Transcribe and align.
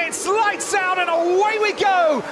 and 0.00 0.08
it's 0.08 0.26
lights 0.26 0.74
out 0.74 0.98
and 0.98 1.10
away 1.10 1.58
we 1.60 1.72
go. 1.72 2.22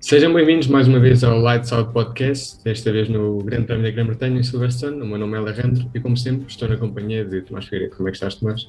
Sejam 0.00 0.34
bem-vindos 0.34 0.68
mais 0.68 0.86
uma 0.86 1.00
vez 1.00 1.24
ao 1.24 1.38
Lights 1.38 1.72
Out 1.72 1.92
Podcast, 1.92 2.62
desta 2.62 2.92
vez 2.92 3.08
no 3.08 3.38
Grande 3.38 3.66
Prémio 3.66 3.84
da 3.84 3.90
Grã-Bretanha 3.90 4.38
em 4.38 4.42
Silverstone. 4.42 5.00
O 5.00 5.06
meu 5.06 5.18
nome 5.18 5.34
é 5.34 5.38
Alejandro 5.38 5.90
e, 5.94 5.98
como 5.98 6.16
sempre, 6.16 6.46
estou 6.46 6.68
na 6.68 6.76
companhia 6.76 7.24
de 7.24 7.40
Tomás 7.40 7.64
Figueiredo. 7.64 7.96
Como 7.96 8.08
é 8.08 8.12
que 8.12 8.18
estás, 8.18 8.34
Tomás? 8.34 8.68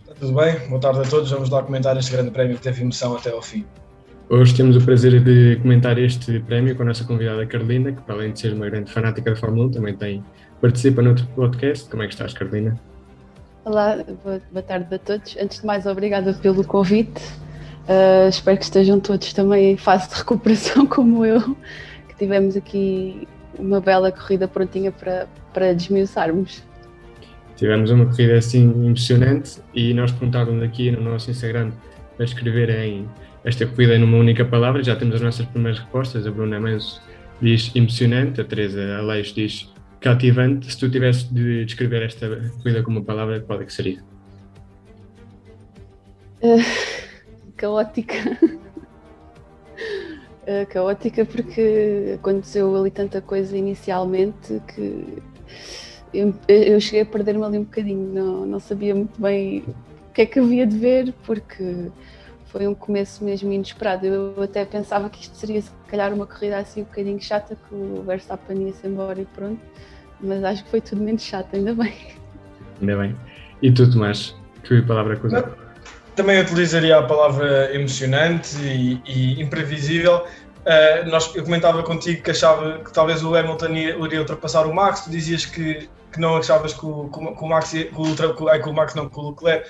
Está 0.00 0.14
tudo 0.14 0.32
bem? 0.32 0.58
Boa 0.68 0.80
tarde 0.80 1.00
a 1.00 1.02
todos. 1.02 1.30
Vamos 1.30 1.50
lá 1.50 1.62
comentar 1.62 1.96
este 1.98 2.10
Grande 2.12 2.30
Prémio 2.30 2.56
que 2.56 2.62
teve 2.62 2.80
emoção 2.80 3.14
até 3.14 3.30
ao 3.30 3.42
fim. 3.42 3.66
Hoje 4.32 4.54
temos 4.54 4.76
o 4.76 4.80
prazer 4.80 5.20
de 5.24 5.56
comentar 5.56 5.98
este 5.98 6.38
prémio 6.38 6.76
com 6.76 6.84
a 6.84 6.86
nossa 6.86 7.02
convidada 7.02 7.44
Carolina, 7.44 7.90
que, 7.90 8.00
para 8.02 8.14
além 8.14 8.32
de 8.32 8.38
ser 8.38 8.52
uma 8.52 8.70
grande 8.70 8.88
fanática 8.88 9.28
da 9.28 9.36
Fórmula 9.36 9.66
1, 9.66 9.70
também 9.72 9.96
tem, 9.96 10.24
participa 10.60 11.02
no 11.02 11.08
outro 11.08 11.26
podcast. 11.34 11.90
Como 11.90 12.04
é 12.04 12.06
que 12.06 12.12
estás, 12.12 12.32
Carolina? 12.32 12.78
Olá, 13.64 13.98
boa, 14.22 14.62
tarde 14.62 14.94
a 14.94 14.98
todos. 15.00 15.36
Antes 15.36 15.58
de 15.58 15.66
mais, 15.66 15.84
obrigada 15.84 16.32
pelo 16.34 16.62
convite. 16.62 17.20
Uh, 17.88 18.28
espero 18.28 18.56
que 18.56 18.62
estejam 18.62 19.00
todos 19.00 19.32
também 19.32 19.72
em 19.72 19.76
fase 19.76 20.08
de 20.08 20.14
recuperação 20.14 20.86
como 20.86 21.26
eu, 21.26 21.56
que 22.08 22.14
tivemos 22.16 22.56
aqui 22.56 23.26
uma 23.58 23.80
bela 23.80 24.12
corrida 24.12 24.46
prontinha 24.46 24.92
para, 24.92 25.26
para 25.52 25.74
desmiuçarmos. 25.74 26.62
Tivemos 27.56 27.90
uma 27.90 28.06
corrida 28.06 28.38
assim 28.38 28.70
emocionante 28.86 29.58
e 29.74 29.92
nós 29.92 30.12
perguntávamos 30.12 30.62
aqui 30.62 30.92
no 30.92 31.00
nosso 31.00 31.32
Instagram 31.32 31.72
para 32.16 32.24
escreverem 32.24 33.08
esta 33.44 33.66
corrida 33.66 33.98
numa 33.98 34.16
única 34.16 34.44
palavra. 34.44 34.82
Já 34.82 34.96
temos 34.96 35.16
as 35.16 35.20
nossas 35.20 35.46
primeiras 35.46 35.80
respostas. 35.80 36.26
A 36.26 36.30
Bruna 36.30 36.60
Manso 36.60 37.00
diz 37.40 37.74
emocionante, 37.74 38.40
a 38.40 38.44
Teresa 38.44 38.98
Aleixo 38.98 39.34
diz 39.34 39.72
cativante. 40.00 40.70
Se 40.70 40.78
tu 40.78 40.90
tivesse 40.90 41.32
de 41.32 41.64
descrever 41.64 42.02
esta 42.02 42.28
corrida 42.62 42.82
com 42.82 42.90
uma 42.90 43.02
palavra, 43.02 43.40
qual 43.40 43.60
é 43.60 43.64
que 43.64 43.72
seria? 43.72 44.02
Uh 46.42 46.90
caótica. 47.60 48.16
uh, 50.46 50.66
caótica 50.72 51.26
porque 51.26 52.14
aconteceu 52.14 52.74
ali 52.74 52.90
tanta 52.90 53.20
coisa 53.20 53.54
inicialmente 53.54 54.62
que 54.74 55.22
eu, 56.14 56.34
eu 56.48 56.80
cheguei 56.80 57.02
a 57.02 57.06
perder-me 57.06 57.44
ali 57.44 57.58
um 57.58 57.64
bocadinho, 57.64 58.12
não, 58.12 58.46
não 58.46 58.58
sabia 58.58 58.94
muito 58.94 59.20
bem 59.20 59.62
o 60.08 60.12
que 60.14 60.22
é 60.22 60.26
que 60.26 60.40
havia 60.40 60.66
de 60.66 60.76
ver, 60.76 61.14
porque 61.24 61.90
foi 62.52 62.66
um 62.66 62.74
começo 62.74 63.24
mesmo 63.24 63.52
inesperado. 63.52 64.06
Eu 64.06 64.42
até 64.42 64.64
pensava 64.64 65.08
que 65.08 65.22
isto 65.22 65.36
seria 65.36 65.62
se 65.62 65.70
calhar 65.88 66.12
uma 66.12 66.26
corrida 66.26 66.58
assim 66.58 66.82
um 66.82 66.84
bocadinho 66.84 67.20
chata, 67.20 67.56
que 67.56 67.74
o 67.74 68.02
Verstappen 68.06 68.66
ia-se 68.66 68.86
embora 68.86 69.20
e 69.20 69.24
pronto, 69.24 69.60
mas 70.20 70.42
acho 70.44 70.64
que 70.64 70.70
foi 70.70 70.80
tudo 70.80 71.02
menos 71.02 71.22
chato, 71.22 71.54
ainda 71.54 71.74
bem. 71.74 71.94
Ainda 72.80 72.96
bem. 72.96 73.16
E 73.62 73.70
tu, 73.70 73.90
Tomás, 73.90 74.34
que 74.64 74.82
palavra 74.82 75.18
usaste? 75.22 75.50
Também 76.16 76.40
utilizaria 76.40 76.98
a 76.98 77.02
palavra 77.02 77.74
emocionante 77.74 78.56
e, 78.60 79.00
e 79.06 79.40
imprevisível. 79.40 80.24
Uh, 80.60 81.08
nós, 81.08 81.34
eu 81.34 81.42
comentava 81.44 81.82
contigo 81.82 82.22
que 82.22 82.30
achava 82.30 82.80
que 82.80 82.92
talvez 82.92 83.22
o 83.22 83.34
Hamilton 83.34 83.68
iria 84.04 84.20
ultrapassar 84.20 84.66
o 84.66 84.74
Max, 84.74 85.02
tu 85.02 85.10
dizias 85.10 85.46
que, 85.46 85.88
que 86.12 86.20
não 86.20 86.36
achavas 86.36 86.72
que 86.72 86.84
o, 86.84 87.08
que 87.08 87.18
o 87.18 87.48
Max, 87.48 87.70
que 87.70 87.88
o, 87.94 88.14
que 88.14 88.68
o 88.68 88.72
Max 88.72 88.94
não, 88.94 89.08
que 89.08 89.18
o 89.18 89.30
Leclerc, 89.30 89.68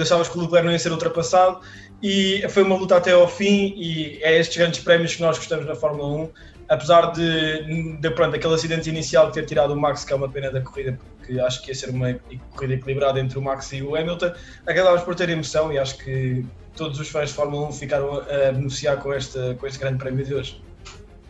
achavas 0.00 0.28
que 0.28 0.38
o 0.38 0.42
Leclerc 0.42 0.66
não 0.66 0.72
ia 0.72 0.78
ser 0.78 0.92
ultrapassado 0.92 1.60
e 2.02 2.44
foi 2.48 2.62
uma 2.62 2.76
luta 2.76 2.96
até 2.96 3.12
ao 3.12 3.26
fim 3.26 3.74
e 3.76 4.18
é 4.22 4.38
estes 4.38 4.56
grandes 4.56 4.80
prémios 4.80 5.16
que 5.16 5.22
nós 5.22 5.36
gostamos 5.36 5.66
na 5.66 5.74
Fórmula 5.74 6.24
1, 6.24 6.30
apesar 6.68 7.12
de, 7.12 7.96
de 7.98 8.10
pronto, 8.10 8.36
aquele 8.36 8.54
acidente 8.54 8.88
inicial 8.88 9.32
ter 9.32 9.44
tirado 9.46 9.72
o 9.72 9.76
Max, 9.76 10.04
que 10.04 10.12
é 10.12 10.16
uma 10.16 10.28
pena 10.28 10.50
da 10.50 10.60
corrida, 10.60 10.98
que 11.26 11.40
acho 11.40 11.62
que 11.62 11.70
ia 11.70 11.74
ser 11.74 11.90
uma 11.90 12.14
corrida 12.54 12.74
equilibrada 12.74 13.18
entre 13.18 13.38
o 13.38 13.42
Max 13.42 13.72
e 13.72 13.82
o 13.82 13.96
Hamilton, 13.96 14.32
acabámos 14.66 15.02
por 15.02 15.14
ter 15.14 15.28
emoção 15.30 15.72
e 15.72 15.78
acho 15.78 15.98
que 15.98 16.44
todos 16.76 17.00
os 17.00 17.08
fãs 17.08 17.30
de 17.30 17.34
Fórmula 17.34 17.68
1 17.68 17.72
ficaram 17.72 18.18
a 18.20 18.52
beneficiar 18.52 18.98
com, 18.98 19.12
esta, 19.12 19.54
com 19.56 19.66
este 19.66 19.78
grande 19.80 19.98
prémio 19.98 20.24
de 20.24 20.34
hoje. 20.34 20.67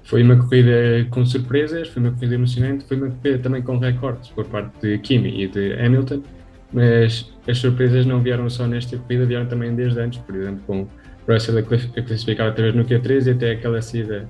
Foi 0.08 0.22
uma 0.22 0.36
corrida 0.36 1.06
com 1.10 1.22
surpresas, 1.26 1.86
foi 1.88 2.02
uma 2.02 2.10
corrida 2.12 2.36
emocionante, 2.36 2.82
foi 2.86 2.96
uma 2.96 3.10
corrida 3.10 3.40
também 3.40 3.60
com 3.60 3.76
recordes 3.76 4.30
por 4.30 4.46
parte 4.46 4.72
de 4.80 4.96
Kimi 5.00 5.42
e 5.42 5.46
de 5.46 5.74
Hamilton, 5.74 6.22
mas 6.72 7.30
as 7.46 7.58
surpresas 7.58 8.06
não 8.06 8.22
vieram 8.22 8.48
só 8.48 8.66
nesta 8.66 8.96
corrida, 8.96 9.26
vieram 9.26 9.44
também 9.44 9.74
desde 9.74 10.00
antes, 10.00 10.18
por 10.20 10.34
exemplo, 10.34 10.62
com 10.66 10.88
Russell 11.30 11.58
a 11.58 11.62
classificar 11.62 12.46
outra 12.46 12.62
vez 12.62 12.74
no 12.74 12.86
Q3 12.86 13.26
e 13.26 13.30
até 13.32 13.50
aquela 13.50 13.82
saída 13.82 14.26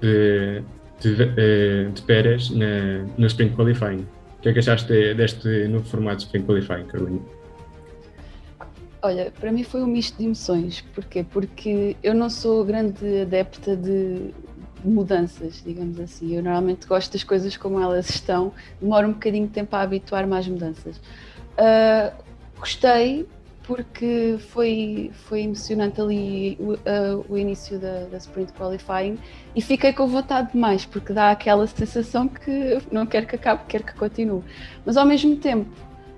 de, 0.00 0.60
de, 1.00 1.14
de, 1.14 1.90
de 1.94 2.02
Pérez 2.02 2.50
na, 2.50 3.06
no 3.16 3.26
Sprint 3.28 3.54
Qualifying. 3.54 4.04
O 4.38 4.42
que 4.42 4.48
é 4.48 4.52
que 4.52 4.58
achaste 4.58 5.14
deste 5.14 5.68
novo 5.68 5.84
formato 5.84 6.16
de 6.16 6.22
Spring 6.24 6.42
Qualifying, 6.42 6.86
Carolina? 6.86 7.20
Olha, 9.02 9.32
para 9.38 9.52
mim 9.52 9.62
foi 9.62 9.82
um 9.82 9.86
misto 9.86 10.18
de 10.18 10.24
emoções. 10.24 10.80
Porquê? 10.92 11.24
Porque 11.30 11.96
eu 12.02 12.12
não 12.12 12.28
sou 12.28 12.64
grande 12.64 13.20
adepta 13.20 13.76
de 13.76 14.32
mudanças, 14.84 15.62
digamos 15.64 15.98
assim. 16.00 16.34
Eu 16.34 16.42
normalmente 16.42 16.86
gosto 16.86 17.12
das 17.12 17.24
coisas 17.24 17.56
como 17.56 17.80
elas 17.80 18.08
estão, 18.10 18.52
demora 18.80 19.06
um 19.06 19.12
bocadinho 19.12 19.46
de 19.46 19.52
tempo 19.52 19.74
a 19.76 19.82
habituar-me 19.82 20.36
às 20.36 20.46
mudanças. 20.46 20.96
Uh, 20.96 22.12
gostei, 22.58 23.26
porque 23.64 24.36
foi, 24.38 25.10
foi 25.12 25.42
emocionante 25.42 26.00
ali 26.00 26.56
o, 26.58 26.72
uh, 26.72 27.24
o 27.28 27.38
início 27.38 27.78
da, 27.78 28.04
da, 28.04 28.16
Sprint 28.16 28.52
Qualifying 28.52 29.18
e 29.54 29.62
fiquei 29.62 29.92
com 29.92 30.06
vontade 30.06 30.52
de 30.52 30.58
mais, 30.58 30.84
porque 30.84 31.12
dá 31.12 31.30
aquela 31.30 31.66
sensação 31.66 32.26
que 32.28 32.78
não 32.90 33.06
quero 33.06 33.26
que 33.26 33.36
acabe, 33.36 33.62
quero 33.68 33.84
que 33.84 33.94
continue. 33.94 34.42
Mas 34.84 34.96
ao 34.96 35.04
mesmo 35.04 35.36
tempo 35.36 35.70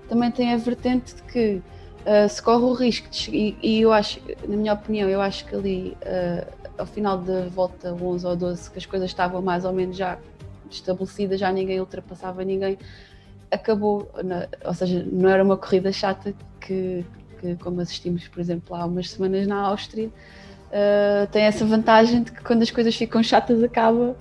também 0.08 0.31
tem 0.31 0.52
a 0.52 0.56
vertente 0.56 1.14
de 1.14 1.22
que 1.25 1.62
uh, 2.06 2.28
se 2.28 2.42
corre 2.42 2.64
o 2.64 2.72
risco, 2.72 3.08
de, 3.10 3.31
e, 3.31 3.56
e, 3.62 3.81
eu 3.81 3.92
acho, 3.92 4.20
na 4.48 4.56
minha 4.56 4.72
opinião, 4.72 5.08
eu 5.08 5.20
acho 5.20 5.44
que 5.44 5.54
ali 5.54 5.96
ao 6.78 6.86
final 6.86 7.18
da 7.18 7.46
volta 7.48 7.92
11 7.92 8.26
ou 8.26 8.36
12, 8.36 8.70
que 8.70 8.78
as 8.78 8.86
coisas 8.86 9.10
estavam 9.10 9.40
mais 9.42 9.64
ou 9.64 9.72
menos 9.72 9.96
já 9.96 10.18
estabelecidas, 10.70 11.38
já 11.40 11.52
ninguém 11.52 11.80
ultrapassava 11.80 12.44
ninguém, 12.44 12.78
acabou, 13.50 14.10
ou 14.64 14.74
seja, 14.74 15.06
não 15.10 15.28
era 15.28 15.44
uma 15.44 15.56
corrida 15.56 15.92
chata 15.92 16.34
que 16.60 17.04
que, 17.44 17.56
como 17.56 17.80
assistimos, 17.82 18.26
por 18.26 18.40
exemplo, 18.40 18.74
há 18.74 18.86
umas 18.86 19.10
semanas 19.10 19.46
na 19.46 19.56
Áustria, 19.56 20.08
uh, 20.08 21.26
tem 21.30 21.44
essa 21.44 21.64
vantagem 21.66 22.22
de 22.22 22.32
que 22.32 22.42
quando 22.42 22.62
as 22.62 22.70
coisas 22.70 22.96
ficam 22.96 23.22
chatas 23.22 23.62
acaba, 23.62 24.16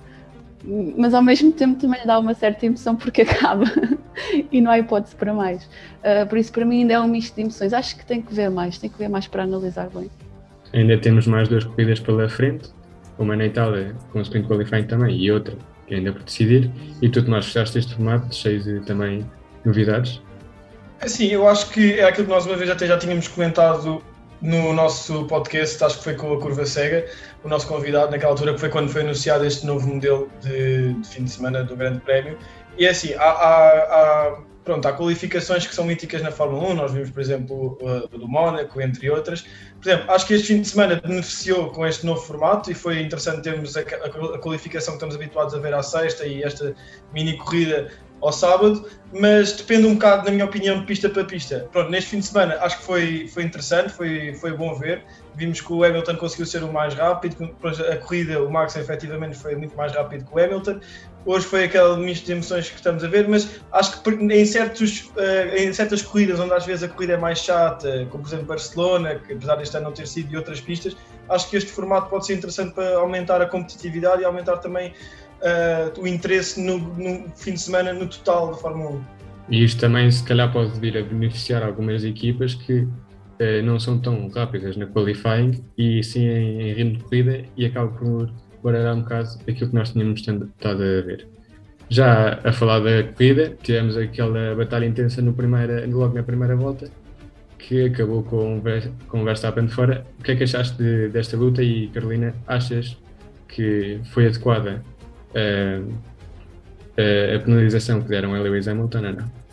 mas 0.96 1.14
ao 1.14 1.22
mesmo 1.22 1.50
tempo 1.52 1.80
também 1.80 2.04
dá 2.06 2.18
uma 2.18 2.34
certa 2.34 2.66
emoção 2.66 2.96
porque 2.96 3.22
acaba 3.22 3.64
e 4.52 4.60
não 4.60 4.70
há 4.70 4.78
hipótese 4.78 5.16
para 5.16 5.32
mais. 5.32 5.64
Uh, 5.64 6.26
por 6.28 6.36
isso, 6.36 6.52
para 6.52 6.64
mim, 6.64 6.80
ainda 6.80 6.94
é 6.94 7.00
um 7.00 7.08
misto 7.08 7.34
de 7.34 7.42
emoções. 7.42 7.72
Acho 7.72 7.96
que 7.96 8.04
tem 8.04 8.20
que 8.20 8.32
ver 8.34 8.50
mais, 8.50 8.78
tem 8.78 8.90
que 8.90 8.98
ver 8.98 9.08
mais 9.08 9.26
para 9.26 9.42
analisar 9.42 9.88
bem. 9.88 10.10
Ainda 10.74 10.98
temos 10.98 11.26
mais 11.26 11.48
duas 11.48 11.64
corridas 11.64 12.00
pela 12.00 12.28
frente, 12.28 12.68
uma 13.18 13.36
na 13.36 13.46
Itália 13.46 13.94
com 14.12 14.18
o 14.18 14.22
Sprint 14.22 14.48
Qualifying 14.48 14.84
também 14.84 15.16
e 15.16 15.30
outra 15.30 15.56
que 15.86 15.94
ainda 15.94 16.12
por 16.12 16.22
decidir. 16.22 16.70
E 17.00 17.08
tu, 17.08 17.22
Tomás, 17.22 17.44
gostaste 17.44 17.74
deste 17.74 17.94
formato, 17.94 18.34
cheio 18.34 18.62
de 18.62 18.80
também 18.80 19.24
novidades? 19.64 20.20
Sim, 21.06 21.28
eu 21.28 21.46
acho 21.46 21.70
que 21.70 21.94
é 21.94 22.04
aquilo 22.04 22.26
que 22.26 22.32
nós 22.32 22.46
uma 22.46 22.56
vez 22.56 22.70
até 22.70 22.86
já 22.86 22.96
tínhamos 22.98 23.28
comentado 23.28 24.02
no 24.40 24.72
nosso 24.72 25.24
podcast, 25.26 25.82
acho 25.84 25.98
que 25.98 26.04
foi 26.04 26.14
com 26.14 26.32
a 26.32 26.40
Curva 26.40 26.66
Cega, 26.66 27.06
o 27.42 27.48
nosso 27.48 27.66
convidado 27.66 28.10
naquela 28.10 28.32
altura, 28.32 28.54
que 28.54 28.60
foi 28.60 28.68
quando 28.68 28.90
foi 28.90 29.02
anunciado 29.02 29.44
este 29.44 29.64
novo 29.66 29.86
modelo 29.86 30.30
de, 30.42 30.94
de 30.94 31.08
fim 31.08 31.24
de 31.24 31.30
semana 31.30 31.62
do 31.62 31.76
Grande 31.76 32.00
Prémio. 32.00 32.38
E 32.78 32.86
é 32.86 32.90
assim, 32.90 33.14
há, 33.14 33.22
há, 33.22 33.68
há, 33.68 34.38
pronto, 34.64 34.86
há 34.88 34.92
qualificações 34.92 35.66
que 35.66 35.74
são 35.74 35.84
míticas 35.84 36.22
na 36.22 36.32
Fórmula 36.32 36.70
1, 36.70 36.74
nós 36.74 36.92
vimos, 36.92 37.10
por 37.10 37.20
exemplo, 37.20 37.78
o 37.80 38.18
do 38.18 38.26
Mónaco, 38.26 38.80
entre 38.80 39.10
outras. 39.10 39.42
Por 39.80 39.88
exemplo, 39.88 40.10
acho 40.10 40.26
que 40.26 40.34
este 40.34 40.48
fim 40.48 40.62
de 40.62 40.68
semana 40.68 41.00
beneficiou 41.00 41.70
com 41.70 41.86
este 41.86 42.06
novo 42.06 42.20
formato 42.20 42.70
e 42.70 42.74
foi 42.74 43.00
interessante 43.00 43.42
termos 43.42 43.76
a, 43.76 43.80
a, 43.80 44.38
qualificação 44.38 44.94
que 44.94 44.96
estamos 44.96 45.14
habituados 45.14 45.54
a 45.54 45.58
ver 45.58 45.74
à 45.74 45.82
sexta 45.82 46.26
e 46.26 46.42
esta 46.42 46.74
mini 47.12 47.36
corrida 47.36 47.90
ao 48.22 48.32
sábado, 48.32 48.88
mas 49.12 49.52
depende 49.52 49.86
um 49.86 49.94
bocado, 49.94 50.24
na 50.24 50.30
minha 50.30 50.46
opinião, 50.46 50.80
de 50.80 50.86
pista 50.86 51.10
para 51.10 51.24
pista. 51.24 51.68
Pronto, 51.70 51.90
neste 51.90 52.10
fim 52.10 52.20
de 52.20 52.26
semana 52.26 52.56
acho 52.60 52.78
que 52.78 52.84
foi, 52.84 53.28
foi 53.28 53.42
interessante, 53.42 53.90
foi, 53.90 54.34
foi 54.34 54.56
bom 54.56 54.74
ver. 54.74 55.04
Vimos 55.36 55.60
que 55.60 55.72
o 55.72 55.82
Hamilton 55.82 56.16
conseguiu 56.16 56.46
ser 56.46 56.62
o 56.62 56.72
mais 56.72 56.94
rápido, 56.94 57.50
a 57.90 57.96
corrida, 57.96 58.42
o 58.42 58.50
Max 58.50 58.76
efetivamente 58.76 59.36
foi 59.36 59.56
muito 59.56 59.76
mais 59.76 59.92
rápido 59.92 60.24
que 60.24 60.34
o 60.34 60.42
Hamilton. 60.42 60.78
Hoje 61.26 61.46
foi 61.46 61.64
aquele 61.64 61.96
misto 61.96 62.26
de 62.26 62.32
emoções 62.32 62.68
que 62.68 62.76
estamos 62.76 63.02
a 63.02 63.08
ver, 63.08 63.26
mas 63.26 63.60
acho 63.72 64.02
que 64.02 64.10
em, 64.10 64.44
certos, 64.44 65.10
eh, 65.16 65.64
em 65.64 65.72
certas 65.72 66.02
corridas, 66.02 66.38
onde 66.38 66.52
às 66.52 66.66
vezes 66.66 66.82
a 66.82 66.88
corrida 66.88 67.14
é 67.14 67.16
mais 67.16 67.38
chata, 67.38 68.06
como 68.10 68.22
por 68.22 68.28
exemplo 68.28 68.46
Barcelona, 68.46 69.14
que 69.16 69.32
apesar 69.32 69.56
deste 69.56 69.76
ano 69.76 69.86
não 69.86 69.92
ter 69.92 70.06
sido, 70.06 70.32
e 70.32 70.36
outras 70.36 70.60
pistas, 70.60 70.94
acho 71.28 71.48
que 71.48 71.56
este 71.56 71.72
formato 71.72 72.10
pode 72.10 72.26
ser 72.26 72.34
interessante 72.34 72.74
para 72.74 72.98
aumentar 72.98 73.40
a 73.40 73.46
competitividade 73.46 74.20
e 74.20 74.24
aumentar 74.24 74.58
também 74.58 74.92
uh, 75.40 76.00
o 76.00 76.06
interesse 76.06 76.60
no, 76.60 76.78
no, 76.78 77.30
fim 77.36 77.54
de 77.54 77.60
semana 77.60 77.92
no 77.92 78.06
total 78.06 78.48
da 78.48 78.54
Fórmula 78.54 78.90
1. 78.90 79.04
E 79.50 79.64
isto 79.64 79.80
também, 79.80 80.10
se 80.10 80.22
calhar, 80.24 80.50
pode 80.52 80.78
vir 80.80 80.96
a 80.96 81.02
beneficiar 81.02 81.62
algumas 81.62 82.04
equipas 82.04 82.54
que 82.54 82.88
uh, 83.40 83.62
não 83.64 83.78
são 83.78 83.98
tão 83.98 84.28
rápidas 84.28 84.76
na 84.76 84.86
qualifying 84.86 85.64
e 85.76 86.02
sim 86.02 86.26
em, 86.26 86.62
em 86.62 86.72
ritmo 86.72 86.98
de 86.98 87.04
corrida 87.04 87.44
e 87.56 87.66
acaba 87.66 87.88
por 87.88 88.30
baralhar 88.62 88.94
um 88.94 89.02
bocado 89.02 89.28
aquilo 89.48 89.70
que 89.70 89.76
nós 89.76 89.92
tínhamos 89.92 90.20
estado 90.20 90.82
a 90.82 91.02
ver. 91.02 91.28
Já 91.88 92.40
a 92.42 92.52
falar 92.52 92.80
da 92.80 93.02
corrida, 93.02 93.56
tivemos 93.62 93.96
aquela 93.96 94.54
batalha 94.54 94.86
intensa 94.86 95.20
no 95.20 95.34
primeira, 95.34 95.86
logo 95.86 96.14
na 96.14 96.22
primeira 96.22 96.56
volta, 96.56 96.90
que 97.58 97.84
acabou 97.84 98.22
com, 98.22 98.58
o 98.58 99.24
Verstappen 99.24 99.66
de 99.66 99.72
fora. 99.72 100.04
O 100.18 100.22
que 100.22 100.32
é 100.32 100.36
que 100.36 100.44
achaste 100.44 100.76
de, 100.78 101.08
desta 101.08 101.36
luta 101.36 101.62
e, 101.62 101.88
Carolina, 101.88 102.34
achas 102.46 102.96
que 103.48 104.00
foi 104.12 104.26
adequada 104.26 104.82
uh, 105.30 105.84
uh, 105.84 107.36
a 107.36 107.38
penalização 107.38 108.00
que 108.00 108.08
deram 108.08 108.34
a 108.34 108.40
Lewis 108.40 108.66
Hamilton 108.66 108.98
ou 108.98 109.12
não? 109.12 109.43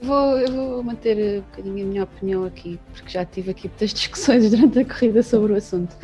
Vou, 0.00 0.38
eu 0.38 0.52
vou 0.52 0.82
manter 0.82 1.38
um 1.38 1.42
bocadinho 1.42 1.86
a 1.86 1.88
minha 1.88 2.04
opinião 2.04 2.44
aqui, 2.44 2.78
porque 2.92 3.08
já 3.08 3.24
tive 3.24 3.50
aqui 3.50 3.68
muitas 3.68 3.90
discussões 3.94 4.50
durante 4.50 4.78
a 4.78 4.84
corrida 4.84 5.22
sobre 5.22 5.52
o 5.52 5.56
assunto. 5.56 5.96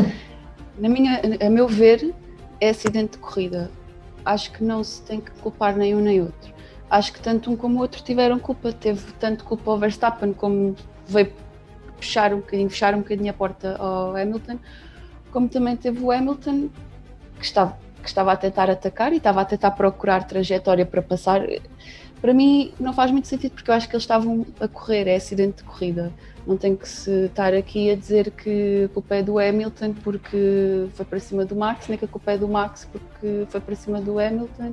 Na 0.79 0.89
minha, 0.89 1.21
a 1.45 1.51
meu 1.51 1.69
ver, 1.69 2.15
é 2.61 2.71
acidente 2.71 3.13
de 3.13 3.19
corrida. 3.19 3.71
Acho 4.25 4.53
que 4.53 4.65
não 4.65 4.83
se 4.83 5.03
tem 5.03 5.21
que 5.21 5.31
culpar 5.33 5.77
nem 5.77 5.95
um 5.95 6.01
nem 6.01 6.23
outro. 6.23 6.53
Acho 6.89 7.13
que 7.13 7.21
tanto 7.21 7.51
um 7.51 7.57
como 7.57 7.79
o 7.79 7.81
outro 7.83 8.03
tiveram 8.03 8.39
culpa. 8.39 8.73
Teve 8.73 9.13
tanto 9.19 9.45
culpa 9.45 9.71
o 9.71 9.79
Verstappen, 9.79 10.33
como 10.33 10.75
veio 11.07 11.33
fechar 11.99 12.33
um 12.33 12.39
bocadinho, 12.39 12.71
fechar 12.71 12.95
um 12.95 12.99
bocadinho 12.99 13.31
a 13.31 13.35
porta 13.35 13.77
ao 13.77 14.17
Hamilton, 14.17 14.59
como 15.31 15.49
também 15.49 15.77
teve 15.77 16.03
o 16.03 16.11
Hamilton, 16.11 16.69
que 17.39 17.45
estava, 17.45 17.79
que 18.03 18.09
estava 18.09 18.33
a 18.33 18.37
tentar 18.37 18.69
atacar 18.69 19.13
e 19.13 19.17
estava 19.17 19.41
a 19.41 19.45
tentar 19.45 19.71
procurar 19.73 20.27
trajetória 20.27 20.85
para 20.85 21.01
passar 21.01 21.43
para 22.23 22.33
mim 22.33 22.73
não 22.79 22.93
faz 22.93 23.11
muito 23.11 23.27
sentido 23.27 23.51
porque 23.51 23.69
eu 23.69 23.75
acho 23.75 23.89
que 23.89 23.97
eles 23.97 24.05
estavam 24.05 24.47
a 24.61 24.69
correr, 24.69 25.09
é 25.09 25.17
acidente 25.17 25.57
de 25.57 25.65
corrida. 25.65 26.13
Não 26.47 26.57
tem 26.57 26.77
que 26.77 26.89
se 26.89 27.27
estar 27.27 27.53
aqui 27.53 27.91
a 27.91 27.97
dizer 27.97 28.31
que 28.31 28.85
a 28.85 28.89
culpa 28.89 29.17
é 29.17 29.23
do 29.25 29.41
Hamilton 29.41 29.93
porque 30.05 30.87
foi 30.95 31.05
para 31.05 31.19
cima 31.19 31.45
do 31.45 31.57
Max, 31.57 31.89
nem 31.89 31.99
que 31.99 32.05
a 32.05 32.09
culpa 32.09 32.31
é 32.31 32.39
do 32.39 32.47
Max 32.47 32.89
porque 32.91 33.45
foi 33.49 33.61
para 33.61 33.75
cima 33.75 34.01
do 34.01 34.21
Hamilton. 34.21 34.73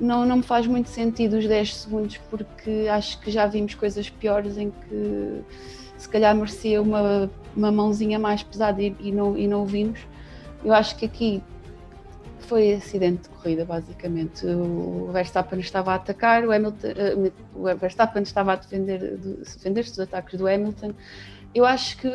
Não, 0.00 0.26
não 0.26 0.38
me 0.38 0.42
faz 0.42 0.66
muito 0.66 0.88
sentido 0.88 1.38
os 1.38 1.46
10 1.46 1.76
segundos 1.76 2.16
porque 2.28 2.88
acho 2.90 3.20
que 3.20 3.30
já 3.30 3.46
vimos 3.46 3.74
coisas 3.76 4.10
piores 4.10 4.58
em 4.58 4.70
que 4.70 5.42
se 5.96 6.08
calhar 6.08 6.34
merecia 6.34 6.82
uma, 6.82 7.30
uma 7.54 7.70
mãozinha 7.70 8.18
mais 8.18 8.42
pesada 8.42 8.82
e, 8.82 8.96
e, 8.98 9.12
não, 9.12 9.38
e 9.38 9.46
não 9.46 9.62
o 9.62 9.66
vimos. 9.66 10.00
Eu 10.64 10.74
acho 10.74 10.96
que 10.96 11.06
aqui 11.06 11.42
foi 12.50 12.72
acidente 12.72 13.22
de 13.22 13.28
corrida, 13.28 13.64
basicamente. 13.64 14.44
O 14.44 15.08
Verstappen 15.12 15.60
estava 15.60 15.92
a 15.92 15.94
atacar, 15.94 16.44
o, 16.44 16.50
Hamilton, 16.50 16.88
uh, 16.88 17.32
o 17.54 17.76
Verstappen 17.76 18.24
estava 18.24 18.54
a 18.54 18.56
defender, 18.56 19.16
defender-se 19.18 19.90
dos 19.92 20.00
ataques 20.00 20.36
do 20.36 20.48
Hamilton. 20.48 20.92
Eu 21.54 21.64
acho 21.64 21.96
que 21.98 22.08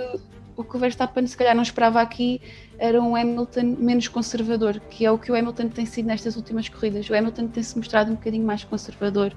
o 0.58 0.64
que 0.64 0.76
o 0.76 0.80
Verstappen 0.80 1.26
se 1.26 1.38
calhar 1.38 1.56
não 1.56 1.64
esperava 1.64 2.02
aqui 2.02 2.42
era 2.78 3.02
um 3.02 3.16
Hamilton 3.16 3.78
menos 3.80 4.10
conservador, 4.10 4.82
que 4.90 5.06
é 5.06 5.12
o 5.12 5.18
que 5.18 5.32
o 5.32 5.36
Hamilton 5.36 5.70
tem 5.70 5.86
sido 5.86 6.08
nestas 6.08 6.36
últimas 6.36 6.68
corridas. 6.68 7.10
O 7.10 7.16
Hamilton 7.16 7.48
tem-se 7.48 7.78
mostrado 7.78 8.12
um 8.12 8.16
bocadinho 8.16 8.46
mais 8.46 8.66
conservador, 8.66 9.34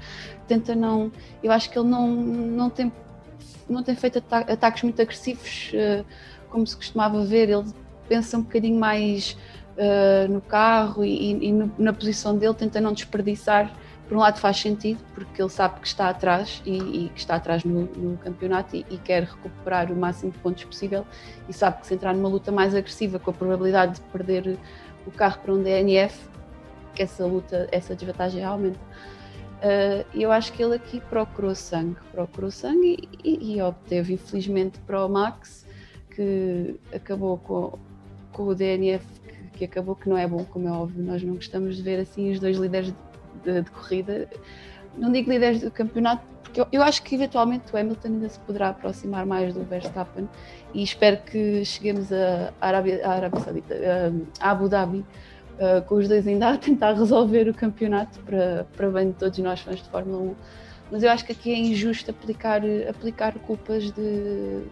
tenta 0.49 0.75
não. 0.75 1.13
Eu 1.41 1.53
acho 1.53 1.71
que 1.71 1.79
ele 1.79 1.89
não, 1.89 2.09
não, 2.09 2.71
tem, 2.71 2.93
não 3.69 3.85
tem 3.85 3.95
feito 3.95 4.19
ata 4.19 4.39
ataques 4.53 4.83
muito 4.83 5.01
agressivos, 5.01 5.71
uh, 5.75 6.05
como 6.51 6.67
se 6.67 6.75
costumava 6.77 7.25
ver. 7.25 7.49
Ele 7.51 7.73
pensa 8.09 8.37
um 8.37 8.43
bocadinho 8.43 8.81
mais 8.81 9.37
uh, 9.79 10.31
no 10.31 10.41
carro 10.41 11.05
e, 11.05 11.47
e 11.47 11.53
no, 11.53 11.73
na 11.79 11.93
posição 11.93 12.37
dele, 12.37 12.55
tenta 12.55 12.81
não 12.81 12.93
desperdiçar. 12.93 13.73
Por 14.09 14.17
um 14.17 14.21
lado 14.21 14.39
faz 14.39 14.59
sentido, 14.59 15.01
porque 15.15 15.41
ele 15.41 15.51
sabe 15.51 15.81
que 15.81 15.87
está 15.87 16.09
atrás 16.09 16.63
e, 16.65 16.79
e 16.79 17.09
que 17.11 17.21
está 17.21 17.37
atrás 17.37 17.63
no, 17.63 17.83
no 17.83 18.17
campeonato 18.17 18.75
e, 18.75 18.85
e, 18.89 18.97
quer 18.97 19.25
recuperar 19.25 19.93
o 19.93 19.97
máximo 19.97 20.33
de 20.33 20.39
pontos 20.39 20.65
possível 20.65 21.07
e 21.47 21.53
sabe 21.53 21.81
que 21.81 21.87
se 21.87 21.95
entrar 21.95 22.15
numa 22.15 22.29
luta 22.29 22.51
mais 22.51 22.75
agressiva, 22.75 23.19
com 23.19 23.31
a 23.31 23.35
probabilidade 23.35 23.97
de 23.97 24.01
perder 24.01 24.59
o 25.07 25.11
carro 25.11 25.39
para 25.41 25.53
um 25.53 25.63
DNF, 25.63 26.27
que 26.95 27.03
essa 27.03 27.27
luta, 27.27 27.69
essa 27.71 27.95
desvantagem 27.95 28.43
aumenta. 28.43 28.81
Uh, 29.59 30.07
eu 30.15 30.33
acho 30.33 30.53
que 30.53 30.63
ele 30.63 30.77
aqui 30.77 31.01
procurou 31.01 31.55
sangue, 31.55 31.97
procurou 32.13 32.51
sangue 32.51 33.09
e, 33.23 33.57
e, 33.57 33.61
obteve, 33.61 34.15
infelizmente, 34.15 34.79
para 34.87 35.05
o 35.05 35.09
Max, 35.09 35.67
que 36.11 36.77
acabou 36.95 37.37
com, 37.39 37.79
com 38.33 38.45
o 38.45 38.55
DNF 38.55 39.05
que 39.59 39.65
acabou 39.65 39.97
que 39.97 40.09
não 40.09 40.17
é 40.17 40.27
bom, 40.27 40.45
como 40.45 40.69
é 40.69 40.73
óbvio. 40.73 41.05
Nós 41.05 41.23
não 41.23 41.35
gostamos 41.35 41.77
de 41.77 41.83
ver 41.83 41.99
assim 41.99 42.31
os 42.31 42.39
dois 42.39 42.57
líderes 42.57 42.95
de, 43.45 43.63
de 43.63 43.71
corrida. 43.71 44.29
Não 44.97 45.11
digo 45.11 45.31
líderes 45.31 45.61
do 45.61 45.71
campeonato, 45.71 46.23
porque 46.43 46.61
eu, 46.61 46.67
eu, 46.73 46.83
acho 46.83 47.03
que 47.03 47.15
eventualmente 47.15 47.73
o 47.73 47.77
Hamilton 47.77 48.09
ainda 48.09 48.29
se 48.29 48.39
poderá 48.41 48.69
aproximar 48.69 49.27
mais 49.27 49.53
do 49.53 49.63
Verstappen 49.65 50.29
e 50.73 50.83
espero 50.83 51.19
que 51.19 51.65
cheguemos 51.65 52.13
a 52.13 52.53
Arábia, 52.61 53.05
a 53.05 53.11
Arábia 53.11 53.41
Saudita, 53.41 53.75
a 54.41 54.51
Abu 54.51 54.69
Dhabi, 54.69 54.99
uh, 54.99 55.83
com 55.87 55.97
os 55.97 56.09
dois 56.09 56.27
ainda 56.27 56.51
a 56.51 56.57
tentar 56.57 56.93
resolver 56.93 57.49
o 57.49 57.55
campeonato 57.55 58.21
para, 58.21 58.67
para 58.77 58.89
bem 58.91 59.09
de 59.09 59.15
todos 59.15 59.39
nós 59.41 59.61
fãs 59.61 59.83
de 59.83 59.89
Fórmula 59.89 60.19
1. 60.19 60.35
Mas 60.91 61.03
eu 61.03 61.11
acho 61.11 61.25
que 61.25 61.33
aqui 61.33 61.53
é 61.53 61.59
injusto 61.59 62.11
aplicar, 62.11 62.63
aplicar 62.89 63.35
culpas 63.41 63.93
de, 63.93 64.63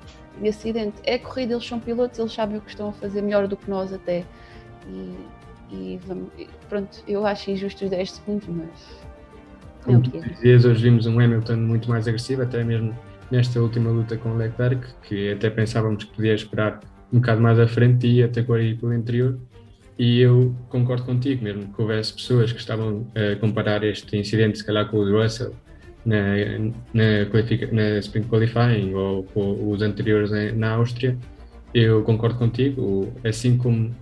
de 0.40 0.48
acidente. 0.48 0.96
É 1.04 1.18
corrida, 1.18 1.52
eles 1.52 1.66
são 1.66 1.78
pilotos, 1.78 2.18
eles 2.18 2.32
sabem 2.32 2.56
o 2.56 2.60
que 2.60 2.70
estão 2.70 2.88
a 2.88 2.92
fazer 2.92 3.20
melhor 3.20 3.46
do 3.46 3.56
que 3.56 3.68
nós 3.68 3.92
até. 3.92 4.24
E, 4.88 5.16
e 5.70 6.00
vamos, 6.06 6.28
pronto, 6.68 7.02
eu 7.06 7.26
acho 7.26 7.50
injusto 7.50 7.84
os 7.84 7.90
10 7.90 8.10
segundos, 8.10 8.48
mas. 8.48 9.06
É 9.82 9.84
Como 9.84 10.02
tu 10.02 10.20
dizias, 10.20 10.64
hoje 10.64 10.82
vimos 10.82 11.06
um 11.06 11.18
Hamilton 11.18 11.56
muito 11.56 11.88
mais 11.88 12.06
agressivo, 12.08 12.42
até 12.42 12.62
mesmo 12.64 12.94
nesta 13.30 13.60
última 13.60 13.90
luta 13.90 14.16
com 14.16 14.30
o 14.30 14.36
Leclerc, 14.36 14.86
que 15.02 15.32
até 15.32 15.50
pensávamos 15.50 16.04
que 16.04 16.14
podia 16.14 16.34
esperar 16.34 16.80
um 17.12 17.18
bocado 17.18 17.40
mais 17.40 17.58
à 17.58 17.66
frente 17.66 18.06
e 18.06 18.22
até 18.22 18.44
aí 18.52 18.74
pelo 18.74 18.94
interior. 18.94 19.38
E 19.98 20.20
eu 20.20 20.54
concordo 20.68 21.04
contigo, 21.04 21.42
mesmo 21.42 21.72
que 21.72 21.80
houvesse 21.80 22.12
pessoas 22.12 22.52
que 22.52 22.60
estavam 22.60 23.06
a 23.14 23.36
comparar 23.36 23.82
este 23.82 24.16
incidente, 24.16 24.58
se 24.58 24.64
calhar, 24.64 24.88
com 24.90 24.98
o 24.98 25.22
Russell 25.22 25.54
na, 26.04 26.36
na, 26.92 27.24
na 27.72 27.98
Sprint 27.98 28.28
Qualifying 28.28 28.94
ou 28.94 29.24
com 29.24 29.70
os 29.70 29.80
anteriores 29.82 30.30
na 30.54 30.74
Áustria, 30.74 31.16
eu 31.72 32.02
concordo 32.02 32.38
contigo. 32.38 33.12
Assim 33.24 33.56
como 33.56 33.94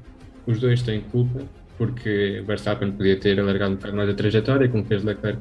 os 0.46 0.60
dois 0.60 0.82
têm 0.82 1.00
culpa, 1.00 1.42
porque 1.76 2.42
Verstappen 2.46 2.92
podia 2.92 3.18
ter 3.18 3.38
alargado 3.38 3.72
um 3.72 3.76
bocado 3.76 3.96
mais 3.96 4.08
a 4.08 4.14
trajetória, 4.14 4.68
como 4.68 4.84
fez 4.84 5.02
Leclerc 5.02 5.40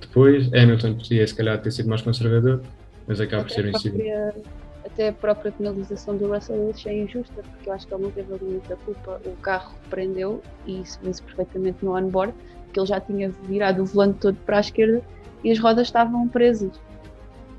depois. 0.00 0.52
Hamilton 0.52 0.94
podia, 0.94 1.26
se 1.26 1.34
calhar, 1.34 1.60
ter 1.60 1.70
sido 1.70 1.88
mais 1.88 2.02
conservador, 2.02 2.62
mas 3.06 3.20
acaba 3.20 3.44
por 3.44 3.50
ser 3.50 3.66
um 3.66 3.70
incidente. 3.70 4.42
Até 4.84 5.08
a 5.08 5.12
própria 5.12 5.52
penalização 5.52 6.16
do 6.16 6.32
Russell 6.32 6.56
eu 6.56 6.70
achei 6.70 7.02
injusta, 7.02 7.42
porque 7.42 7.68
eu 7.68 7.72
acho 7.72 7.86
que 7.86 7.94
ele 7.94 8.02
não 8.04 8.10
teve 8.10 8.32
ali 8.32 8.44
muita 8.44 8.76
culpa. 8.76 9.20
O 9.26 9.36
carro 9.36 9.74
prendeu 9.90 10.42
e 10.66 10.80
isso 10.80 10.98
vê-se 11.02 11.22
perfeitamente 11.22 11.84
no 11.84 11.96
onboard, 11.96 12.34
que 12.72 12.80
ele 12.80 12.86
já 12.86 13.00
tinha 13.00 13.30
virado 13.46 13.82
o 13.82 13.84
volante 13.84 14.18
todo 14.20 14.36
para 14.46 14.56
a 14.56 14.60
esquerda 14.60 15.02
e 15.44 15.50
as 15.50 15.58
rodas 15.58 15.88
estavam 15.88 16.26
presas. 16.28 16.80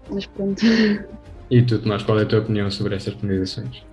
Mas 0.10 0.26
pronto. 0.26 0.62
E 1.52 1.62
tu, 1.62 1.80
Tomás, 1.80 2.04
qual 2.04 2.20
é 2.20 2.24
a 2.24 2.26
tua 2.26 2.40
opinião 2.40 2.70
sobre 2.70 2.96
essas 2.96 3.14
penalizações? 3.14 3.84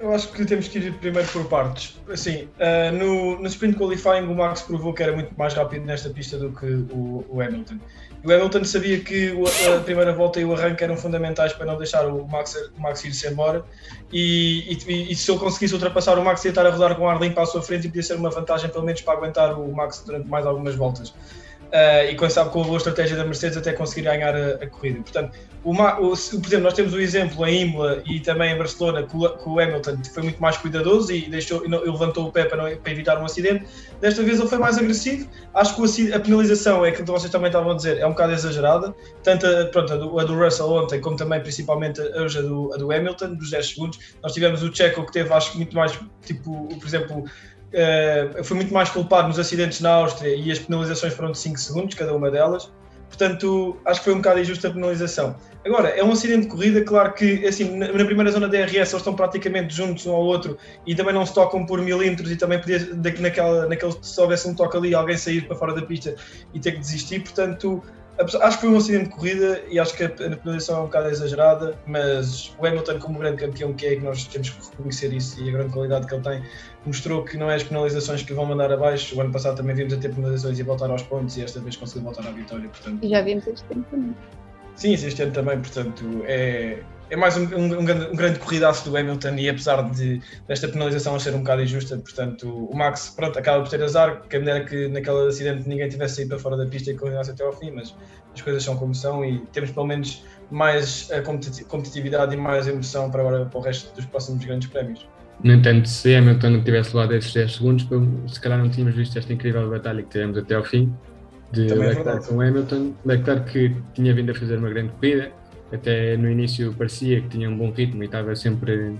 Eu 0.00 0.12
acho 0.14 0.32
que 0.32 0.44
temos 0.44 0.68
que 0.68 0.78
ir 0.78 0.92
primeiro 0.94 1.28
por 1.28 1.44
partes. 1.46 1.98
Assim, 2.08 2.48
uh, 2.58 2.92
no, 2.92 3.38
no 3.40 3.46
sprint 3.46 3.76
qualifying 3.76 4.26
o 4.26 4.34
Max 4.34 4.62
provou 4.62 4.92
que 4.92 5.02
era 5.02 5.12
muito 5.12 5.36
mais 5.36 5.54
rápido 5.54 5.84
nesta 5.84 6.10
pista 6.10 6.38
do 6.38 6.50
que 6.52 6.66
o, 6.66 7.24
o 7.28 7.40
Hamilton. 7.40 7.78
O 8.24 8.32
Hamilton 8.32 8.64
sabia 8.64 8.98
que 9.00 9.30
o, 9.30 9.44
a 9.76 9.80
primeira 9.80 10.12
volta 10.12 10.40
e 10.40 10.44
o 10.44 10.54
arranque 10.54 10.82
eram 10.82 10.96
fundamentais 10.96 11.52
para 11.52 11.66
não 11.66 11.76
deixar 11.76 12.06
o 12.06 12.26
Max, 12.26 12.54
o 12.76 12.80
Max 12.80 13.04
ir-se 13.04 13.28
embora. 13.28 13.64
E, 14.12 14.78
e, 14.88 15.12
e, 15.12 15.14
se 15.14 15.30
ele 15.30 15.38
conseguisse 15.38 15.74
ultrapassar 15.74 16.18
o 16.18 16.24
Max, 16.24 16.44
ia 16.44 16.48
estar 16.50 16.66
a 16.66 16.70
rodar 16.70 16.96
com 16.96 17.08
ar 17.08 17.20
limpo 17.20 17.40
à 17.40 17.46
sua 17.46 17.62
frente 17.62 17.86
e 17.86 17.88
podia 17.88 18.02
ser 18.02 18.14
uma 18.14 18.30
vantagem, 18.30 18.70
pelo 18.70 18.84
menos, 18.84 19.00
para 19.00 19.14
aguentar 19.18 19.58
o 19.58 19.72
Max 19.72 20.02
durante 20.04 20.28
mais 20.28 20.44
algumas 20.46 20.74
voltas. 20.74 21.14
Uh, 21.66 22.10
e 22.10 22.14
quem 22.14 22.30
sabe 22.30 22.50
com 22.50 22.62
a 22.62 22.64
boa 22.64 22.76
estratégia 22.76 23.16
da 23.16 23.24
Mercedes 23.24 23.56
até 23.56 23.72
conseguir 23.72 24.02
ganhar 24.02 24.34
a, 24.34 24.54
a 24.54 24.66
corrida. 24.68 25.00
Portanto, 25.02 25.36
o, 25.64 25.72
o, 25.72 26.10
por 26.10 26.46
exemplo, 26.46 26.60
nós 26.60 26.74
temos 26.74 26.94
o 26.94 27.00
exemplo 27.00 27.44
em 27.44 27.62
Imola 27.62 28.00
e 28.06 28.20
também 28.20 28.52
em 28.52 28.56
Barcelona 28.56 29.02
que 29.02 29.16
o, 29.16 29.28
que 29.28 29.48
o 29.48 29.58
Hamilton 29.58 29.98
foi 30.14 30.22
muito 30.22 30.40
mais 30.40 30.56
cuidadoso 30.56 31.12
e 31.12 31.28
deixou 31.28 31.64
e, 31.64 31.68
não, 31.68 31.84
e 31.84 31.90
levantou 31.90 32.28
o 32.28 32.32
pé 32.32 32.44
para, 32.44 32.56
não, 32.56 32.76
para, 32.76 32.92
evitar 32.92 33.20
um 33.20 33.24
acidente. 33.24 33.66
Desta 34.00 34.22
vez 34.22 34.38
ele 34.38 34.48
foi 34.48 34.58
mais 34.58 34.78
agressivo. 34.78 35.28
Acho 35.52 35.74
que 35.74 36.12
a 36.12 36.20
penalização 36.20 36.86
é 36.86 36.92
que 36.92 37.02
vocês 37.02 37.32
também 37.32 37.48
estavam 37.48 37.72
a 37.72 37.74
dizer, 37.74 37.98
é 37.98 38.06
um 38.06 38.10
bocado 38.10 38.32
exagerada. 38.32 38.94
Tanto 39.24 39.44
a, 39.44 39.66
pronto, 39.66 39.92
a, 39.92 39.96
do, 39.96 40.20
a 40.20 40.24
do 40.24 40.38
Russell 40.38 40.70
ontem, 40.70 41.00
como 41.00 41.16
também 41.16 41.40
principalmente 41.40 42.00
hoje 42.00 42.38
a 42.38 42.42
do, 42.42 42.72
a 42.72 42.76
do 42.76 42.92
Hamilton, 42.92 43.34
dos 43.34 43.50
10 43.50 43.68
segundos. 43.68 43.98
Nós 44.22 44.32
tivemos 44.32 44.62
o 44.62 44.72
Checo 44.72 45.04
que 45.04 45.12
teve, 45.12 45.32
acho 45.32 45.56
muito 45.56 45.74
mais, 45.74 45.98
tipo, 46.24 46.68
por 46.68 46.86
exemplo, 46.86 47.24
uh, 47.72 48.44
foi 48.44 48.56
muito 48.56 48.72
mais 48.72 48.90
culpado 48.90 49.28
nos 49.28 49.38
acidentes 49.38 49.80
na 49.80 49.90
Áustria 49.90 50.34
e 50.34 50.50
as 50.50 50.58
penalizações 50.58 51.14
foram 51.14 51.32
de 51.32 51.38
5 51.38 51.58
segundos, 51.58 51.94
cada 51.94 52.14
uma 52.14 52.30
delas. 52.30 52.70
Portanto, 53.08 53.76
acho 53.84 54.00
que 54.00 54.04
foi 54.04 54.14
um 54.14 54.18
bocado 54.18 54.40
injusta 54.40 54.68
a 54.68 54.70
penalização. 54.72 55.36
Agora, 55.64 55.88
é 55.88 56.02
um 56.04 56.12
acidente 56.12 56.42
de 56.42 56.48
corrida, 56.48 56.82
claro 56.82 57.12
que 57.14 57.46
assim, 57.46 57.76
na, 57.76 57.88
primeira 57.88 58.30
zona 58.30 58.48
da 58.48 58.58
DRS 58.58 58.76
eles 58.76 58.92
estão 58.92 59.14
praticamente 59.14 59.74
juntos 59.74 60.06
um 60.06 60.12
ao 60.12 60.22
outro 60.22 60.58
e 60.86 60.94
também 60.94 61.14
não 61.14 61.24
se 61.24 61.32
tocam 61.32 61.64
por 61.64 61.80
milímetros 61.80 62.30
e 62.30 62.36
também 62.36 62.60
podia, 62.60 62.78
naquela, 63.18 63.66
naquele, 63.66 63.94
se 64.02 64.20
houvesse 64.20 64.48
um 64.48 64.54
toque 64.54 64.76
ali, 64.76 64.94
alguém 64.94 65.16
sair 65.16 65.46
para 65.46 65.56
fora 65.56 65.74
da 65.74 65.82
pista 65.82 66.14
e 66.52 66.60
ter 66.60 66.72
que 66.72 66.78
desistir. 66.78 67.20
Portanto, 67.20 67.82
Acho 68.18 68.56
que 68.56 68.66
foi 68.66 68.70
um 68.70 68.78
acidente 68.78 69.04
de 69.04 69.10
corrida 69.10 69.62
e 69.68 69.78
acho 69.78 69.94
que 69.94 70.04
a 70.04 70.08
penalização 70.08 70.78
é 70.78 70.80
um 70.80 70.84
bocado 70.84 71.08
exagerada, 71.08 71.78
mas 71.86 72.54
o 72.58 72.66
Hamilton, 72.66 72.98
como 72.98 73.18
grande 73.18 73.36
campeão 73.36 73.74
que 73.74 73.86
é, 73.86 73.96
que 73.96 74.02
nós 74.02 74.24
temos 74.24 74.48
que 74.48 74.70
reconhecer 74.70 75.12
isso 75.12 75.38
e 75.42 75.50
a 75.50 75.52
grande 75.52 75.72
qualidade 75.72 76.06
que 76.06 76.14
ele 76.14 76.22
tem, 76.22 76.42
mostrou 76.86 77.24
que 77.24 77.36
não 77.36 77.50
é 77.50 77.56
as 77.56 77.62
penalizações 77.62 78.22
que 78.22 78.32
vão 78.32 78.46
mandar 78.46 78.72
abaixo. 78.72 79.16
O 79.16 79.20
ano 79.20 79.30
passado 79.30 79.56
também 79.56 79.76
vimos 79.76 79.92
a 79.92 79.98
ter 79.98 80.14
penalizações 80.14 80.58
e 80.58 80.62
voltar 80.62 80.90
aos 80.90 81.02
pontos 81.02 81.36
e 81.36 81.42
esta 81.42 81.60
vez 81.60 81.76
conseguiu 81.76 82.04
voltar 82.04 82.26
à 82.26 82.32
vitória. 82.32 82.68
Portanto... 82.70 82.98
E 83.02 83.08
já 83.08 83.20
vimos 83.20 83.46
este 83.46 83.64
ano 83.70 83.84
também. 83.90 84.16
Sim, 84.76 84.92
este 84.94 85.22
ano 85.22 85.32
também, 85.32 85.58
portanto, 85.58 86.22
é, 86.24 86.78
é 87.08 87.16
mais 87.16 87.36
um, 87.36 87.42
um, 87.42 87.80
um, 87.80 87.84
grande, 87.84 88.06
um 88.06 88.16
grande 88.16 88.38
corridaço 88.38 88.88
do 88.88 88.96
Hamilton 88.96 89.34
e 89.36 89.48
apesar 89.48 89.82
de 89.90 90.20
desta 90.48 90.68
penalização 90.68 91.18
ser 91.20 91.34
um 91.34 91.38
bocado 91.38 91.62
injusta, 91.62 91.96
portanto, 91.96 92.48
o 92.48 92.76
Max 92.76 93.12
pronto, 93.14 93.38
acaba 93.38 93.62
por 93.62 93.70
ter 93.70 93.82
azar, 93.82 94.22
que 94.28 94.36
a 94.36 94.38
maneira 94.40 94.64
que 94.64 94.88
naquele 94.88 95.28
acidente 95.28 95.68
ninguém 95.68 95.88
tivesse 95.88 96.16
saído 96.16 96.30
para 96.30 96.38
fora 96.38 96.56
da 96.56 96.66
pista 96.66 96.90
e 96.90 96.94
continuasse 96.94 97.30
até 97.30 97.44
ao 97.44 97.52
fim, 97.52 97.70
mas 97.70 97.94
as 98.34 98.40
coisas 98.40 98.62
são 98.62 98.76
como 98.76 98.94
são 98.94 99.24
e 99.24 99.38
temos 99.52 99.70
pelo 99.70 99.86
menos 99.86 100.24
mais 100.50 101.08
eh, 101.10 101.22
competitividade 101.68 102.34
e 102.34 102.36
mais 102.36 102.66
emoção 102.66 103.10
para 103.10 103.20
agora 103.20 103.46
para 103.46 103.58
o 103.58 103.62
resto 103.62 103.94
dos 103.94 104.04
próximos 104.06 104.44
grandes 104.44 104.68
prémios. 104.68 105.06
No 105.42 105.52
entanto, 105.52 105.88
se 105.88 106.14
Hamilton 106.14 106.62
tivesse 106.62 106.96
levado 106.96 107.14
esses 107.14 107.32
10 107.32 107.54
segundos, 107.56 107.86
se 108.32 108.40
calhar 108.40 108.58
não 108.58 108.70
tínhamos 108.70 108.94
visto 108.94 109.18
esta 109.18 109.32
incrível 109.32 109.68
batalha 109.68 110.02
que 110.02 110.08
tivemos 110.08 110.38
até 110.38 110.54
ao 110.54 110.64
fim 110.64 110.92
de 111.52 111.70
é 111.70 111.74
Leclerc 111.74 112.28
com 112.28 112.40
Hamilton. 112.40 112.92
Leclerc 113.04 113.52
que 113.52 113.76
tinha 113.94 114.14
vindo 114.14 114.30
a 114.30 114.34
fazer 114.34 114.58
uma 114.58 114.68
grande 114.68 114.92
corrida, 114.92 115.30
até 115.72 116.16
no 116.16 116.30
início 116.30 116.72
parecia 116.74 117.20
que 117.20 117.28
tinha 117.28 117.50
um 117.50 117.56
bom 117.56 117.70
ritmo 117.70 118.02
e 118.02 118.06
estava 118.06 118.34
sempre 118.36 118.94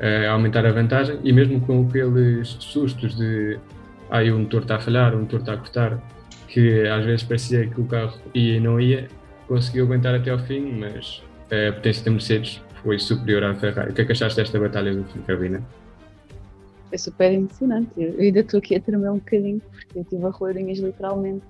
a 0.00 0.32
aumentar 0.32 0.66
a 0.66 0.72
vantagem, 0.72 1.18
e 1.22 1.32
mesmo 1.32 1.60
com 1.60 1.86
aqueles 1.86 2.56
sustos 2.60 3.16
de 3.16 3.58
ah, 4.10 4.22
o 4.22 4.38
motor 4.38 4.62
está 4.62 4.76
a 4.76 4.80
falhar, 4.80 5.14
o 5.14 5.20
motor 5.20 5.40
está 5.40 5.54
a 5.54 5.56
cortar, 5.56 6.02
que 6.48 6.86
às 6.86 7.04
vezes 7.04 7.22
parecia 7.22 7.66
que 7.66 7.80
o 7.80 7.84
carro 7.84 8.18
ia 8.34 8.56
e 8.56 8.60
não 8.60 8.80
ia, 8.80 9.08
conseguiu 9.48 9.84
aguentar 9.84 10.14
até 10.14 10.30
ao 10.30 10.38
fim, 10.38 10.72
mas 10.78 11.22
a 11.50 11.72
potência 11.72 12.04
da 12.04 12.10
Mercedes 12.10 12.60
foi 12.82 12.98
superior 12.98 13.44
à 13.44 13.54
Ferrari. 13.54 13.90
O 13.90 13.94
que 13.94 14.02
é 14.02 14.04
que 14.04 14.12
achaste 14.12 14.40
desta 14.40 14.58
batalha 14.58 14.94
do 14.94 15.04
fim, 15.04 15.20
Carolina? 15.20 15.62
Foi 16.88 16.98
super 16.98 17.32
emocionante. 17.32 17.88
Eu 17.96 18.20
ainda 18.20 18.40
estou 18.40 18.58
aqui 18.58 18.74
a 18.74 18.80
tremer 18.80 19.10
um 19.10 19.18
bocadinho, 19.18 19.60
porque 19.70 19.98
eu 19.98 20.04
tive 20.04 20.24
a 20.26 20.28
roedinhas 20.28 20.78
literalmente 20.78 21.44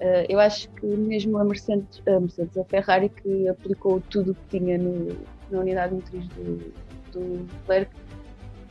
Uh, 0.00 0.26
eu 0.28 0.40
acho 0.40 0.68
que 0.70 0.86
mesmo 0.86 1.38
a 1.38 1.44
Mercedes, 1.44 2.02
a 2.06 2.20
Mercedes, 2.20 2.58
a 2.58 2.64
Ferrari, 2.64 3.08
que 3.08 3.48
aplicou 3.48 4.00
tudo 4.10 4.32
o 4.32 4.34
que 4.34 4.58
tinha 4.58 4.76
no, 4.76 5.16
na 5.50 5.60
unidade 5.60 5.94
motriz 5.94 6.26
do, 6.28 6.72
do 7.12 7.48
Leclerc, 7.68 7.90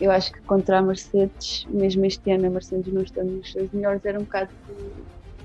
eu 0.02 0.12
acho 0.12 0.34
que 0.34 0.42
contra 0.42 0.80
a 0.80 0.82
Mercedes, 0.82 1.66
mesmo 1.70 2.06
este 2.06 2.30
ano 2.32 2.48
a 2.48 2.50
Mercedes 2.50 2.92
não 2.94 3.02
estamos 3.02 3.56
as 3.56 3.72
melhores, 3.72 4.04
era 4.04 4.20
um 4.20 4.24
bocado, 4.24 4.50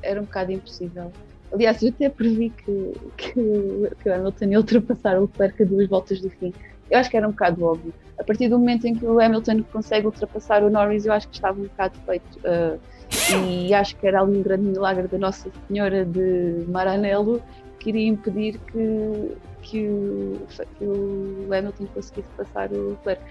era 0.02 0.20
um 0.20 0.24
bocado 0.24 0.52
impossível. 0.52 1.12
Aliás, 1.52 1.82
eu 1.82 1.90
até 1.90 2.08
previ 2.08 2.50
que, 2.50 2.92
que, 3.16 3.32
que 3.32 4.08
o 4.08 4.14
Hamilton 4.14 4.44
ia 4.46 4.58
ultrapassar 4.58 5.18
o 5.18 5.22
Leclerc 5.22 5.62
a 5.62 5.66
duas 5.66 5.88
voltas 5.88 6.20
do 6.20 6.28
fim. 6.28 6.52
Eu 6.90 6.98
acho 6.98 7.08
que 7.10 7.16
era 7.16 7.26
um 7.26 7.30
bocado 7.30 7.64
óbvio. 7.64 7.94
A 8.18 8.24
partir 8.24 8.48
do 8.48 8.58
momento 8.58 8.86
em 8.86 8.94
que 8.94 9.06
o 9.06 9.20
Hamilton 9.20 9.62
consegue 9.72 10.06
ultrapassar 10.06 10.62
o 10.62 10.70
Norris, 10.70 11.06
eu 11.06 11.12
acho 11.12 11.28
que 11.28 11.36
estava 11.36 11.58
um 11.58 11.64
bocado 11.64 11.96
feito. 12.04 12.38
Uh, 12.38 12.78
e 13.46 13.74
acho 13.74 13.96
que 13.96 14.06
era 14.06 14.20
ali 14.20 14.38
um 14.38 14.42
grande 14.42 14.64
milagre 14.64 15.08
da 15.08 15.18
Nossa 15.18 15.50
Senhora 15.66 16.04
de 16.04 16.64
Maranello 16.68 17.42
que 17.78 17.90
iria 17.90 18.08
impedir 18.08 18.58
que, 18.58 19.36
que, 19.62 19.88
o, 19.88 20.40
que 20.78 20.84
o 20.84 21.48
Hamilton 21.52 21.86
conseguisse 21.94 22.28
passar 22.36 22.72
o 22.72 22.90
Leclerc. 22.90 23.22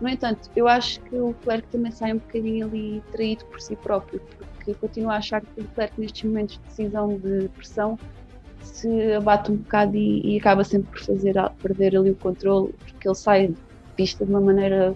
No 0.00 0.08
entanto, 0.08 0.50
eu 0.54 0.68
acho 0.68 1.00
que 1.02 1.16
o 1.16 1.28
Leclerc 1.28 1.68
também 1.68 1.90
sai 1.90 2.12
um 2.12 2.18
bocadinho 2.18 2.66
ali 2.66 3.02
traído 3.12 3.44
por 3.46 3.60
si 3.60 3.74
próprio, 3.76 4.20
porque 4.54 4.74
continuo 4.74 5.10
a 5.10 5.16
achar 5.16 5.40
que 5.40 5.60
o 5.60 5.62
Leclerc 5.62 6.00
nestes 6.00 6.22
momentos 6.24 6.56
de 6.56 6.62
decisão 6.64 7.16
de 7.18 7.48
pressão 7.48 7.98
se 8.62 9.12
abate 9.12 9.52
um 9.52 9.56
bocado 9.56 9.96
e, 9.96 10.34
e 10.34 10.38
acaba 10.38 10.64
sempre 10.64 10.90
por 10.90 11.00
fazer 11.00 11.34
perder 11.62 11.96
ali 11.96 12.10
o 12.10 12.16
controle, 12.16 12.72
porque 12.78 13.08
ele 13.08 13.14
sai 13.14 13.48
de 13.48 13.56
pista 13.96 14.24
de 14.24 14.30
uma 14.30 14.40
maneira 14.40 14.94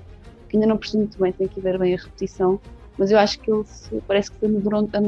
que 0.49 0.57
ainda 0.57 0.67
não 0.67 0.77
percebo 0.77 1.05
muito 1.05 1.19
bem, 1.19 1.33
tem 1.33 1.49
que 1.49 1.61
ver 1.61 1.79
bem 1.79 1.95
a 1.95 1.97
repetição, 1.97 2.61
mas 3.01 3.11
eu 3.11 3.19
acho 3.19 3.41
que 3.41 3.51
ele 3.51 3.65
se, 3.65 3.99
parece 4.07 4.31
que 4.31 4.45
amedrontou, 4.45 5.01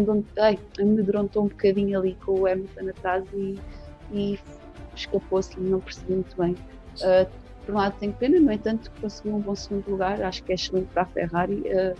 amedrontou 0.80 1.44
um 1.44 1.48
bocadinho 1.48 1.98
ali 1.98 2.16
com 2.24 2.40
o 2.40 2.46
Hamilton 2.46 2.88
atrás 2.88 3.22
e, 3.34 3.58
e 4.10 4.38
escapou-se, 4.96 5.60
não 5.60 5.78
percebi 5.78 6.14
muito 6.14 6.34
bem. 6.34 6.52
Uh, 7.02 7.30
por 7.66 7.74
um 7.74 7.78
lado 7.78 7.94
tenho 8.00 8.14
pena, 8.14 8.40
no 8.40 8.50
entanto 8.50 8.90
conseguiu 8.98 9.34
um 9.34 9.40
bom 9.40 9.54
segundo 9.54 9.90
lugar, 9.90 10.22
acho 10.22 10.42
que 10.42 10.52
é 10.52 10.54
excelente 10.54 10.86
para 10.94 11.02
a 11.02 11.04
Ferrari. 11.04 11.62
Uh, 11.66 11.94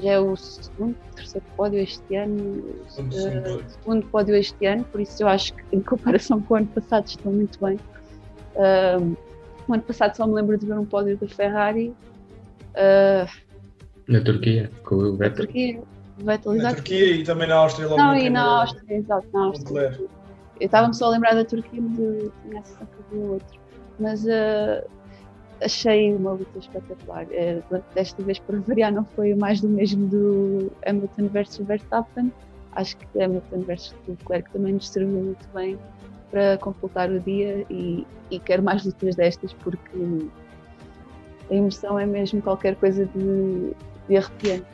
já 0.00 0.12
é 0.12 0.20
o 0.20 0.36
segundo, 0.36 0.94
terceiro 1.16 1.46
pódio 1.56 1.80
este 1.80 2.14
ano, 2.14 2.60
uh, 2.96 3.64
segundo 3.68 4.06
pódio 4.06 4.36
este 4.36 4.66
ano, 4.66 4.84
por 4.84 5.00
isso 5.00 5.20
eu 5.20 5.26
acho 5.26 5.52
que 5.52 5.64
em 5.72 5.80
comparação 5.80 6.40
com 6.42 6.54
o 6.54 6.56
ano 6.58 6.66
passado 6.68 7.08
estão 7.08 7.32
muito 7.32 7.58
bem. 7.60 7.76
Uh, 8.54 9.16
o 9.66 9.74
ano 9.74 9.82
passado 9.82 10.14
só 10.14 10.28
me 10.28 10.34
lembro 10.34 10.56
de 10.56 10.64
ver 10.64 10.78
um 10.78 10.86
pódio 10.86 11.16
da 11.16 11.26
Ferrari. 11.26 11.92
Uh, 12.70 13.28
na 14.08 14.20
Turquia, 14.20 14.70
com 14.84 14.96
o 14.96 15.16
Vettel. 15.16 15.28
Na 15.28 15.46
Turquia, 15.46 15.82
Vettel, 16.18 16.54
Na 16.54 16.74
Turquia 16.74 17.16
e 17.16 17.24
também 17.24 17.48
na 17.48 17.56
Áustria 17.56 17.88
logo 17.88 18.00
Não, 18.00 18.16
e 18.16 18.30
na 18.30 18.60
Áustria, 18.60 18.96
exato, 18.96 19.26
na 19.32 19.44
Áustria. 19.46 20.00
Eu 20.60 20.66
estava-me 20.66 20.94
só 20.94 21.06
a 21.06 21.10
lembrar 21.10 21.34
da 21.34 21.44
Turquia, 21.44 21.80
mas 21.82 21.98
eu 21.98 22.32
tinha 22.42 22.60
a 22.60 22.64
sensação 22.64 22.86
que 22.86 23.16
havia 23.16 23.32
outro. 23.32 23.60
Mas 23.98 24.24
uh, 24.24 24.88
achei 25.60 26.14
uma 26.14 26.32
luta 26.32 26.58
espetacular. 26.58 27.26
Uh, 27.26 27.82
desta 27.94 28.22
vez, 28.22 28.38
para 28.38 28.58
variar, 28.60 28.92
não 28.92 29.04
foi 29.04 29.34
mais 29.34 29.60
do 29.60 29.68
mesmo 29.68 30.06
do 30.06 30.72
Hamilton 30.86 31.28
versus 31.28 31.66
Verstappen. 31.66 32.32
Acho 32.72 32.96
que 32.96 33.22
Hamilton 33.22 33.60
versus 33.62 33.94
Leclerc 34.06 34.50
também 34.50 34.74
nos 34.74 34.88
serviu 34.88 35.22
muito 35.22 35.48
bem 35.54 35.78
para 36.30 36.58
completar 36.58 37.10
o 37.10 37.20
dia 37.20 37.64
e, 37.70 38.06
e 38.30 38.38
quero 38.40 38.62
mais 38.62 38.84
lutas 38.84 39.14
destas 39.14 39.52
porque 39.52 39.96
a 41.50 41.54
emoção 41.54 41.98
é 41.98 42.06
mesmo 42.06 42.42
qualquer 42.42 42.74
coisa 42.76 43.06
de 43.06 43.72
de 44.08 44.16
arrepiante. 44.16 44.66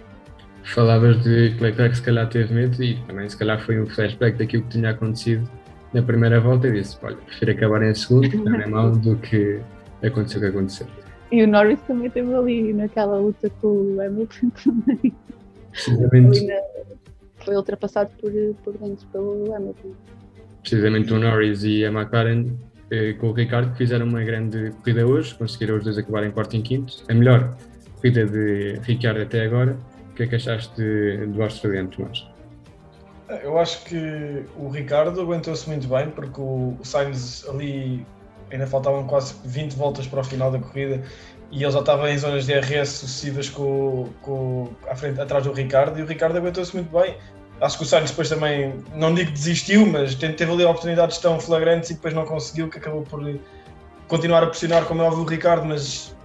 Falavas 0.62 1.22
de 1.22 1.54
que 1.56 1.62
Leclerc 1.62 1.96
se 1.96 2.02
calhar 2.02 2.28
teve 2.28 2.52
medo 2.52 2.82
e 2.82 2.96
também 3.06 3.28
se 3.28 3.36
calhar 3.36 3.60
foi 3.64 3.80
um 3.80 3.86
flashback 3.86 4.36
daquilo 4.38 4.62
que 4.64 4.68
tinha 4.70 4.90
acontecido 4.90 5.48
na 5.92 6.02
primeira 6.02 6.40
volta 6.40 6.68
e 6.68 6.72
disse, 6.72 6.96
olha, 7.02 7.16
prefiro 7.16 7.52
acabar 7.52 7.82
em 7.82 7.94
segundo, 7.94 8.44
na 8.44 8.66
mão, 8.66 8.92
do 8.98 9.16
que 9.16 9.60
aconteceu 10.02 10.38
o 10.38 10.42
que 10.42 10.48
aconteceu. 10.48 10.86
E 11.32 11.42
o 11.42 11.48
Norris 11.48 11.80
também 11.82 12.08
esteve 12.08 12.34
ali 12.34 12.72
naquela 12.72 13.18
luta 13.18 13.50
com 13.60 13.68
o 13.68 14.00
Hamilton 14.00 14.50
também. 14.64 15.14
Precisamente. 15.70 16.46
Foi 17.44 17.56
ultrapassado 17.56 18.10
por, 18.20 18.30
por 18.62 18.76
dentro 18.78 19.06
pelo 19.08 19.54
Hamilton. 19.54 19.92
Precisamente 20.60 21.12
o 21.12 21.18
Norris 21.18 21.64
e 21.64 21.84
a 21.84 21.88
McLaren 21.90 22.46
eh, 22.90 23.14
com 23.14 23.28
o 23.28 23.32
Ricardo 23.32 23.70
que 23.70 23.78
fizeram 23.78 24.06
uma 24.06 24.22
grande 24.22 24.72
corrida 24.82 25.06
hoje, 25.06 25.34
conseguiram 25.36 25.76
os 25.76 25.84
dois 25.84 25.96
acabar 25.96 26.24
em 26.24 26.30
quarto 26.32 26.56
e 26.56 26.62
quinto. 26.62 26.92
A 27.08 27.14
melhor 27.14 27.56
corrida 28.00 28.26
de 28.26 28.80
Ricciardo 28.82 29.22
até 29.22 29.44
agora. 29.44 29.76
O 30.10 30.14
que 30.14 30.24
é 30.24 30.26
que 30.26 30.36
achaste 30.36 30.82
do 31.28 31.42
australiano, 31.42 31.88
Tomás? 31.88 32.26
Eu 33.42 33.58
acho 33.58 33.84
que 33.84 34.44
o 34.56 34.68
Ricardo 34.68 35.20
aguentou-se 35.20 35.68
muito 35.68 35.86
bem, 35.86 36.10
porque 36.10 36.40
o 36.40 36.76
Sainz 36.82 37.46
ali 37.48 38.04
ainda 38.50 38.66
faltavam 38.66 39.06
quase 39.06 39.34
20 39.44 39.74
voltas 39.76 40.06
para 40.06 40.20
o 40.20 40.24
final 40.24 40.50
da 40.50 40.58
corrida 40.58 41.00
e 41.52 41.62
ele 41.62 41.70
já 41.70 41.78
estava 41.78 42.10
em 42.10 42.18
zonas 42.18 42.46
de 42.46 42.54
RS 42.54 42.88
sucessivas 42.88 43.48
com, 43.48 44.08
com, 44.22 44.68
à 44.88 44.96
frente, 44.96 45.20
atrás 45.20 45.44
do 45.44 45.52
Ricardo 45.52 45.98
e 45.98 46.02
o 46.02 46.06
Ricardo 46.06 46.36
aguentou-se 46.36 46.74
muito 46.74 46.90
bem. 46.90 47.16
Acho 47.60 47.76
que 47.76 47.84
o 47.84 47.86
Sainz 47.86 48.10
depois 48.10 48.28
também, 48.28 48.74
não 48.94 49.14
digo 49.14 49.30
desistiu, 49.30 49.86
mas 49.86 50.14
teve 50.14 50.50
ali 50.50 50.64
oportunidades 50.64 51.18
tão 51.18 51.38
flagrantes 51.38 51.90
e 51.90 51.94
depois 51.94 52.14
não 52.14 52.24
conseguiu, 52.24 52.68
que 52.68 52.78
acabou 52.78 53.02
por 53.02 53.22
continuar 54.08 54.42
a 54.42 54.46
pressionar, 54.46 54.86
como 54.86 55.02
é 55.02 55.04
óbvio, 55.04 55.22
o 55.22 55.26
Ricardo, 55.26 55.66
mas 55.66 56.16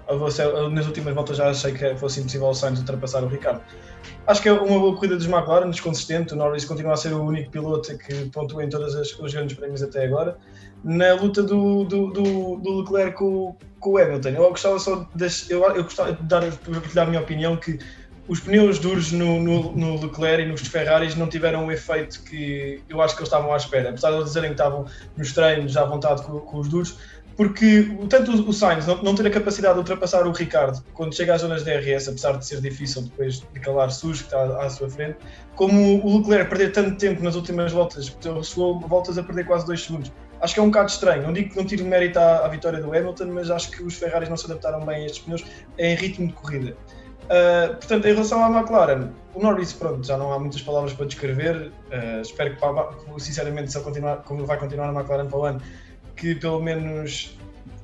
nas 0.71 0.85
últimas 0.85 1.13
voltas 1.13 1.37
já 1.37 1.49
achei 1.49 1.71
que 1.71 1.95
fosse 1.95 2.19
impossível 2.19 2.47
o 2.47 2.53
Sainz 2.53 2.79
ultrapassar 2.79 3.23
o 3.23 3.27
Ricardo. 3.27 3.61
Acho 4.27 4.41
que 4.41 4.49
é 4.49 4.53
uma 4.53 4.79
boa 4.79 4.95
corrida 4.95 5.15
dos 5.15 5.25
McLaren, 5.25 5.69
desconsistente. 5.69 6.33
O 6.33 6.37
Norris 6.37 6.65
continua 6.65 6.93
a 6.93 6.97
ser 6.97 7.13
o 7.13 7.23
único 7.23 7.51
piloto 7.51 7.97
que 7.97 8.25
pontua 8.29 8.63
em 8.63 8.69
todos 8.69 8.95
os 8.95 9.33
grandes 9.33 9.55
prémios 9.55 9.81
até 9.81 10.05
agora. 10.05 10.37
Na 10.83 11.13
luta 11.13 11.41
do, 11.41 11.83
do, 11.83 12.11
do, 12.11 12.55
do 12.57 12.79
Leclerc 12.81 13.17
com, 13.17 13.55
com 13.79 13.89
o 13.91 13.97
Hamilton, 13.97 14.29
eu 14.29 14.49
gostava 14.49 14.77
só 14.77 15.07
de, 15.15 15.27
eu, 15.49 15.63
eu 15.63 15.83
gostava 15.83 16.13
de 16.13 16.23
dar, 16.23 16.41
de 16.41 16.99
a 16.99 17.05
minha 17.05 17.21
opinião 17.21 17.57
que 17.57 17.79
os 18.27 18.39
pneus 18.39 18.79
duros 18.79 19.11
no, 19.11 19.39
no, 19.39 19.71
no, 19.75 20.01
Leclerc 20.01 20.41
e 20.41 20.45
nos 20.45 20.61
Ferraris 20.61 21.15
não 21.15 21.27
tiveram 21.27 21.65
o 21.67 21.71
efeito 21.71 22.23
que 22.23 22.81
eu 22.89 23.01
acho 23.01 23.15
que 23.15 23.21
eles 23.21 23.27
estavam 23.27 23.53
à 23.53 23.57
espera. 23.57 23.89
Apesar 23.89 24.09
de 24.09 24.15
eles 24.15 24.25
dizerem 24.25 24.49
que 24.49 24.55
estavam 24.55 24.85
nos 25.15 25.31
treinos 25.31 25.77
à 25.77 25.85
vontade 25.85 26.23
com, 26.23 26.39
com 26.39 26.57
os 26.57 26.67
duros, 26.67 26.97
porque 27.35 27.91
tanto 28.09 28.31
o 28.31 28.53
Sainz 28.53 28.87
não, 28.87 29.01
não, 29.03 29.13
ter 29.13 29.27
a 29.27 29.29
capacidade 29.29 29.73
de 29.73 29.79
ultrapassar 29.79 30.25
o 30.25 30.31
Ricardo 30.31 30.81
quando 30.93 31.13
chega 31.13 31.33
às 31.33 31.41
zonas 31.41 31.63
de 31.63 31.71
DRS, 31.71 32.07
apesar 32.07 32.37
de 32.37 32.45
ser 32.45 32.61
difícil 32.61 33.01
depois 33.03 33.41
de 33.41 33.59
calar 33.59 33.91
sujo 33.91 34.23
que 34.23 34.33
está 34.33 34.61
à, 34.61 34.69
sua 34.69 34.89
frente, 34.89 35.17
como 35.55 36.05
o 36.05 36.19
Leclerc 36.19 36.49
perder 36.49 36.71
tanto 36.71 36.97
tempo 36.97 37.21
nas 37.23 37.35
últimas 37.35 37.71
voltas, 37.71 38.15
chegou 38.43 38.79
voltas 38.79 39.17
a 39.17 39.23
perder 39.23 39.45
quase 39.45 39.65
2 39.65 39.83
segundos. 39.83 40.11
Acho 40.41 40.53
que 40.53 40.59
é 40.59 40.63
um 40.63 40.67
bocado 40.67 40.89
estranho. 40.89 41.23
Não 41.23 41.33
digo 41.33 41.49
que 41.49 41.57
não 41.57 41.65
tire 41.65 41.83
mérito 41.83 42.19
à, 42.19 42.45
à, 42.45 42.47
vitória 42.47 42.79
do 42.79 42.93
Hamilton, 42.93 43.27
mas 43.27 43.49
acho 43.49 43.71
que 43.71 43.83
os 43.83 43.95
Ferraris 43.95 44.29
não 44.29 44.37
se 44.37 44.45
adaptaram 44.45 44.85
bem 44.85 45.03
a 45.03 45.05
estes 45.05 45.19
pneus 45.23 45.43
em 45.77 45.95
ritmo 45.95 46.27
de 46.27 46.33
corrida. 46.33 46.77
Uh, 47.25 47.75
portanto, 47.75 48.05
em 48.05 48.13
relação 48.13 48.43
à 48.43 48.49
McLaren, 48.49 49.09
o 49.33 49.41
Norris, 49.41 49.73
pronto, 49.73 50.05
já 50.05 50.15
não 50.15 50.31
há 50.31 50.39
muitas 50.39 50.61
palavras 50.61 50.93
para 50.93 51.07
descrever. 51.07 51.71
Uh, 51.89 52.21
espero 52.21 52.55
que, 52.55 53.21
sinceramente, 53.21 53.71
se 53.71 53.79
continuar, 53.79 54.17
como 54.17 54.45
vai 54.45 54.57
continuar 54.57 54.91
na 54.91 54.99
McLaren 54.99 55.27
para 55.27 55.39
o 55.39 55.45
ano, 55.45 55.61
que 56.15 56.35
pelo 56.35 56.61
menos 56.61 57.37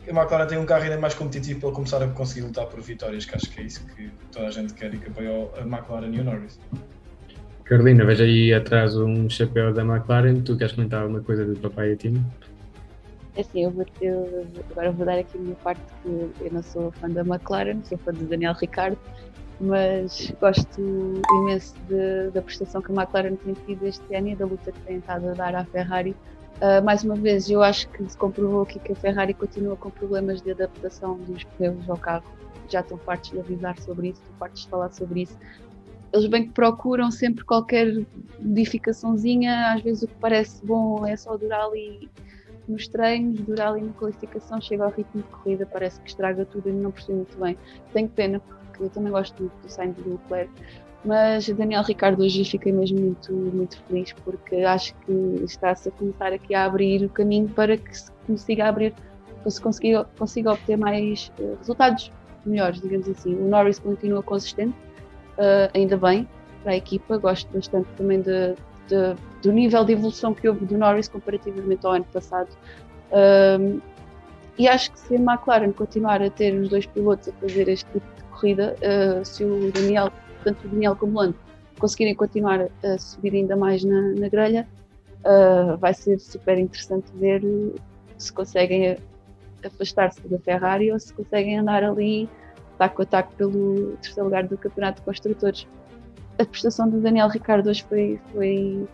a 0.08 0.12
McLaren 0.12 0.48
tenha 0.48 0.62
um 0.62 0.66
carro 0.66 0.84
ainda 0.84 0.98
mais 0.98 1.14
competitivo 1.14 1.60
para 1.60 1.70
ele 1.70 1.76
começar 1.76 2.04
a 2.04 2.08
conseguir 2.08 2.46
lutar 2.48 2.66
por 2.66 2.82
vitórias, 2.82 3.26
que 3.26 3.36
acho 3.36 3.50
que 3.50 3.62
é 3.62 3.64
isso 3.64 3.86
que 3.96 4.10
toda 4.32 4.48
a 4.48 4.52
gente 4.52 4.74
quer 4.74 4.94
e 4.94 4.98
que 4.98 5.10
apoia 5.10 5.50
a 5.58 5.62
McLaren 5.62 6.14
e 6.14 6.20
o 6.20 6.24
Norris. 6.24 6.60
Carolina, 7.64 8.04
veja 8.04 8.26
aí 8.26 8.54
atrás 8.54 8.98
um 8.98 9.30
chapéu 9.30 9.74
da 9.74 9.82
McLaren. 9.84 10.42
Tu 10.42 10.58
queres 10.58 10.74
comentar 10.74 11.04
alguma 11.04 11.22
coisa 11.22 11.46
do 11.46 11.58
papai 11.58 11.92
e 11.92 11.96
time? 11.96 12.22
É 13.36 13.42
assim, 13.42 13.64
eu, 13.64 13.72
vou, 13.72 13.86
eu 14.02 14.46
agora 14.72 14.92
vou 14.92 15.06
dar 15.06 15.18
aqui 15.18 15.38
a 15.38 15.42
minha 15.42 15.56
parte 15.56 15.82
que 16.04 16.10
eu 16.10 16.52
não 16.52 16.62
sou 16.62 16.92
fã 16.92 17.10
da 17.10 17.22
McLaren, 17.22 17.82
sou 17.86 17.98
fã 18.00 18.12
de 18.12 18.26
Daniel 18.26 18.54
Ricciardo, 18.54 18.98
mas 19.62 20.34
gosto 20.42 21.22
imenso 21.32 21.74
de, 21.88 22.32
da 22.32 22.42
prestação 22.42 22.82
que 22.82 22.92
a 22.92 22.96
McLaren 22.96 23.36
tem 23.38 23.54
tido 23.66 23.88
este 23.88 24.16
ano 24.16 24.28
e 24.28 24.36
da 24.36 24.46
luta 24.46 24.70
que 24.70 24.80
tem 24.82 24.98
estado 24.98 25.30
a 25.30 25.34
dar 25.34 25.56
à 25.56 25.64
Ferrari. 25.64 26.14
Uh, 26.62 26.84
mais 26.84 27.04
uma 27.04 27.16
vez, 27.16 27.50
eu 27.50 27.64
acho 27.64 27.90
que 27.90 28.08
se 28.08 28.16
comprovou 28.16 28.62
aqui 28.62 28.78
que 28.78 28.92
a 28.92 28.96
Ferrari 28.96 29.34
continua 29.34 29.76
com 29.76 29.90
problemas 29.90 30.44
de 30.44 30.52
adaptação 30.52 31.18
dos 31.18 31.44
pneus 31.44 31.90
ao 31.90 31.98
carro. 31.98 32.24
Já 32.70 32.82
estão 32.82 33.00
fartos 33.00 33.32
de 33.32 33.40
avisar 33.40 33.80
sobre 33.80 34.10
isso, 34.10 34.22
estão 34.22 34.36
fartos 34.38 34.62
de 34.62 34.70
falar 34.70 34.92
sobre 34.92 35.24
isso. 35.24 35.36
Eles 36.14 36.28
bem 36.28 36.44
que 36.44 36.52
procuram 36.52 37.10
sempre 37.10 37.44
qualquer 37.44 38.06
modificaçãozinha, 38.40 39.74
às 39.74 39.82
vezes 39.82 40.04
o 40.04 40.08
que 40.08 40.14
parece 40.20 40.64
bom 40.64 41.04
é 41.04 41.18
só 41.18 41.36
durar 41.36 41.66
ali 41.66 42.08
nos 42.68 42.88
treinos, 42.88 43.42
durar 43.42 43.70
ali 43.70 43.82
na 43.82 43.94
qualificação, 43.94 44.62
chega 44.62 44.84
ao 44.84 44.92
ritmo 44.92 45.24
de 45.24 45.30
corrida, 45.30 45.66
parece 45.66 46.00
que 46.00 46.10
estraga 46.10 46.46
tudo 46.46 46.70
e 46.70 46.74
não 46.74 46.92
percebo 46.92 47.18
muito 47.18 47.40
bem. 47.40 47.58
Tenho 47.92 48.08
pena, 48.10 48.40
eu 48.80 48.90
também 48.90 49.12
gosto 49.12 49.42
muito 49.42 49.62
do 49.64 49.70
Sainz 49.70 49.96
do 49.96 50.12
Leclerc, 50.12 50.52
mas 51.04 51.48
Daniel 51.50 51.84
Ricardo 51.84 52.24
hoje 52.24 52.44
fiquei 52.46 52.72
mesmo 52.72 53.00
muito, 53.00 53.34
muito 53.34 53.82
feliz 53.84 54.14
porque 54.24 54.58
acho 54.58 54.94
que 55.06 55.12
está-se 55.44 55.90
a 55.90 55.92
começar 55.92 56.32
aqui 56.32 56.54
a 56.54 56.66
abrir 56.66 57.04
o 57.04 57.10
caminho 57.10 57.50
para 57.50 57.76
que 57.76 57.98
se 57.98 58.12
consiga 58.28 58.68
abrir, 58.68 58.94
para 59.42 59.50
se 59.50 59.60
consiga, 59.60 60.06
consiga 60.18 60.52
obter 60.54 60.78
mais 60.78 61.32
uh, 61.40 61.58
resultados 61.58 62.12
melhores, 62.46 62.82
digamos 62.82 63.08
assim. 63.10 63.36
O 63.36 63.48
Norris 63.48 63.80
continua 63.80 64.22
consistente, 64.22 64.76
uh, 65.38 65.72
ainda 65.74 65.98
bem, 65.98 66.28
para 66.64 66.74
a 66.74 66.76
equipa, 66.76 67.18
gosto 67.18 67.52
bastante 67.52 67.88
também 67.98 68.22
de, 68.22 68.54
de, 68.88 69.16
do 69.42 69.52
nível 69.52 69.84
de 69.84 69.94
evolução 69.94 70.34
que 70.34 70.48
houve 70.48 70.66
do 70.66 70.78
Norris 70.78 71.08
comparativamente 71.08 71.86
ao 71.86 71.94
ano 71.94 72.06
passado. 72.06 72.50
Um, 73.12 73.82
e 74.58 74.68
acho 74.68 74.92
que 74.92 75.00
se 75.00 75.16
a 75.16 75.20
McLaren 75.20 75.72
continuar 75.72 76.22
a 76.22 76.30
ter 76.30 76.54
os 76.54 76.70
dois 76.70 76.86
pilotos 76.86 77.30
a 77.30 77.32
fazer 77.34 77.68
este 77.68 77.86
tipo 77.92 78.06
corrida, 78.32 78.76
uh, 78.82 79.26
se 79.26 79.44
o 79.44 79.72
Daniel, 79.72 80.12
tanto 80.44 80.68
o 80.68 80.70
Daniel 80.70 80.96
como 80.96 81.14
o 81.14 81.22
Lando, 81.22 81.36
conseguirem 81.80 82.16
continuar 82.16 82.68
a 82.84 82.98
subir 82.98 83.34
ainda 83.34 83.56
mais 83.56 83.84
na, 83.84 84.02
na 84.02 84.30
grelha, 84.30 84.68
uh, 85.26 85.78
vai 85.78 85.94
ser 85.94 86.20
super 86.20 86.58
interessante 86.58 87.12
ver 87.16 87.42
se 88.18 88.32
conseguem 88.32 88.98
afastar-se 89.66 90.28
da 90.28 90.40
Ferrari 90.40 90.92
ou 90.92 91.00
se 91.00 91.14
conseguem 91.14 91.60
andar 91.60 91.84
ali 91.84 92.30
taco 92.78 93.02
a 93.02 93.06
taco 93.06 93.34
pelo 93.36 93.98
terceiro 94.02 94.26
lugar 94.26 94.48
do 94.48 94.58
Campeonato 94.58 95.00
de 95.00 95.06
Construtores. 95.06 95.68
A 96.40 96.46
prestação 96.46 96.90
do 96.90 97.00
Daniel 97.00 97.28
Ricardo 97.28 97.70
hoje 97.70 97.84
foi, 97.84 98.20
foi, 98.32 98.88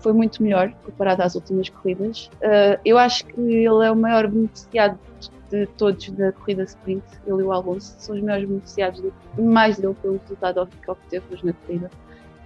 foi 0.00 0.12
muito 0.12 0.42
melhor 0.42 0.72
comparada 0.84 1.24
às 1.24 1.34
últimas 1.34 1.68
corridas. 1.68 2.30
Uh, 2.36 2.80
eu 2.84 2.96
acho 2.96 3.26
que 3.26 3.40
ele 3.40 3.66
é 3.66 3.90
o 3.90 3.96
maior 3.96 4.26
beneficiado 4.28 4.98
de 5.20 5.30
todos 5.76 6.10
da 6.10 6.32
corrida 6.32 6.64
sprint, 6.64 7.04
ele 7.26 7.40
e 7.40 7.42
o 7.44 7.52
Alonso, 7.52 7.94
são 7.98 8.14
os 8.14 8.22
maiores 8.22 8.48
beneficiados, 8.48 9.00
de, 9.00 9.12
mais 9.40 9.78
dele 9.78 9.94
pelo 10.02 10.18
resultado 10.18 10.68
que 10.82 10.90
obteve 10.90 11.24
hoje 11.32 11.46
na 11.46 11.52
corrida. 11.52 11.90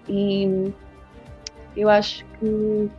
E 0.08 0.72
eu 1.76 1.88
acho 1.88 2.24
que 2.38 2.90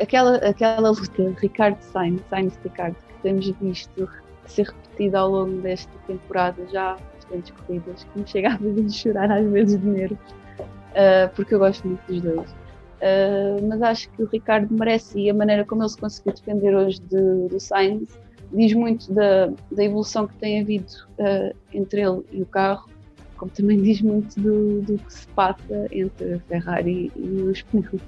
aquela, 0.00 0.36
aquela 0.36 0.90
luta 0.90 1.34
Ricardo 1.40 1.80
Sainz, 1.80 2.22
Sainz 2.30 2.58
Ricardo, 2.62 2.96
que 2.96 3.22
temos 3.22 3.48
visto 3.60 4.08
ser 4.46 4.66
repetida 4.66 5.20
ao 5.20 5.30
longo 5.30 5.60
desta 5.60 5.92
temporada, 6.06 6.66
já 6.68 6.96
bastantes 7.14 7.50
corridas, 7.52 8.04
que 8.04 8.18
me 8.18 8.26
chega 8.26 8.48
a 8.48 8.88
chorar 8.88 9.30
às 9.30 9.46
vezes 9.46 9.80
de 9.80 9.86
nervos, 9.86 10.30
uh, 10.58 11.34
porque 11.34 11.54
eu 11.54 11.58
gosto 11.58 11.86
muito 11.86 12.00
dos 12.06 12.20
dois. 12.20 12.50
Uh, 12.50 13.66
mas 13.66 13.82
acho 13.82 14.10
que 14.10 14.22
o 14.22 14.26
Ricardo 14.26 14.72
merece 14.72 15.18
e 15.18 15.30
a 15.30 15.34
maneira 15.34 15.64
como 15.64 15.82
ele 15.82 15.88
se 15.88 15.98
conseguiu 15.98 16.34
defender 16.34 16.74
hoje 16.74 17.00
de, 17.00 17.48
do 17.48 17.58
Sainz 17.58 18.16
diz 18.52 18.72
muito 18.74 19.12
da, 19.12 19.52
da 19.70 19.84
evolução 19.84 20.26
que 20.26 20.34
tem 20.36 20.60
havido 20.60 20.92
uh, 21.18 21.54
entre 21.72 22.02
ele 22.02 22.22
e 22.32 22.42
o 22.42 22.46
carro, 22.46 22.88
como 23.36 23.50
também 23.50 23.80
diz 23.82 24.00
muito 24.00 24.38
do, 24.40 24.82
do 24.82 24.98
que 24.98 25.12
se 25.12 25.26
passa 25.28 25.88
entre 25.90 26.34
a 26.34 26.40
Ferrari 26.40 27.10
e 27.16 27.42
os 27.42 27.62
pneus. 27.62 28.00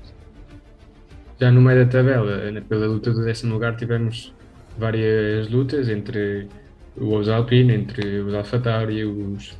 Já 1.41 1.51
no 1.51 1.61
meio 1.61 1.85
da 1.85 1.91
tabela, 1.91 2.41
pela 2.69 2.87
luta 2.87 3.11
do 3.13 3.25
décimo 3.25 3.55
lugar, 3.55 3.77
tivemos 3.77 4.33
várias 4.79 5.51
lutas 5.51 5.89
entre 5.89 6.49
os 6.97 7.29
Alpine, 7.29 7.75
entre 7.75 8.21
os 8.21 8.35
AlphaTauri, 8.35 9.05
os, 9.05 9.59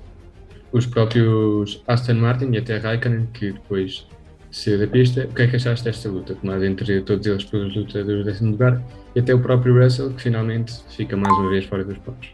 os 0.71 0.87
próprios 0.87 1.83
Aston 1.89 2.15
Martin 2.15 2.53
e 2.53 2.59
até 2.59 2.79
Raikkonen, 2.79 3.27
que 3.35 3.53
depois 3.53 4.07
saiu 4.55 4.79
da 4.79 4.87
pista. 4.87 5.25
O 5.25 5.35
que 5.35 5.43
é 5.43 5.47
que 5.47 5.57
achaste 5.57 5.85
desta 5.85 6.09
luta? 6.09 6.37
Mas 6.43 6.63
entre 6.63 7.01
todos 7.03 7.27
eles 7.27 7.45
pela 7.45 7.65
luta 7.65 8.05
do 8.05 8.25
décimo 8.25 8.53
lugar 8.53 8.81
e 9.15 9.21
até 9.21 9.35
o 9.35 9.41
próprio 9.41 9.83
Russell, 9.83 10.11
que 10.11 10.23
finalmente 10.23 10.73
fica 10.91 11.17
mais 11.17 11.37
uma 11.39 11.51
vez 11.51 11.65
fora 11.65 11.85
dos 11.85 11.99
pontos. 11.99 12.31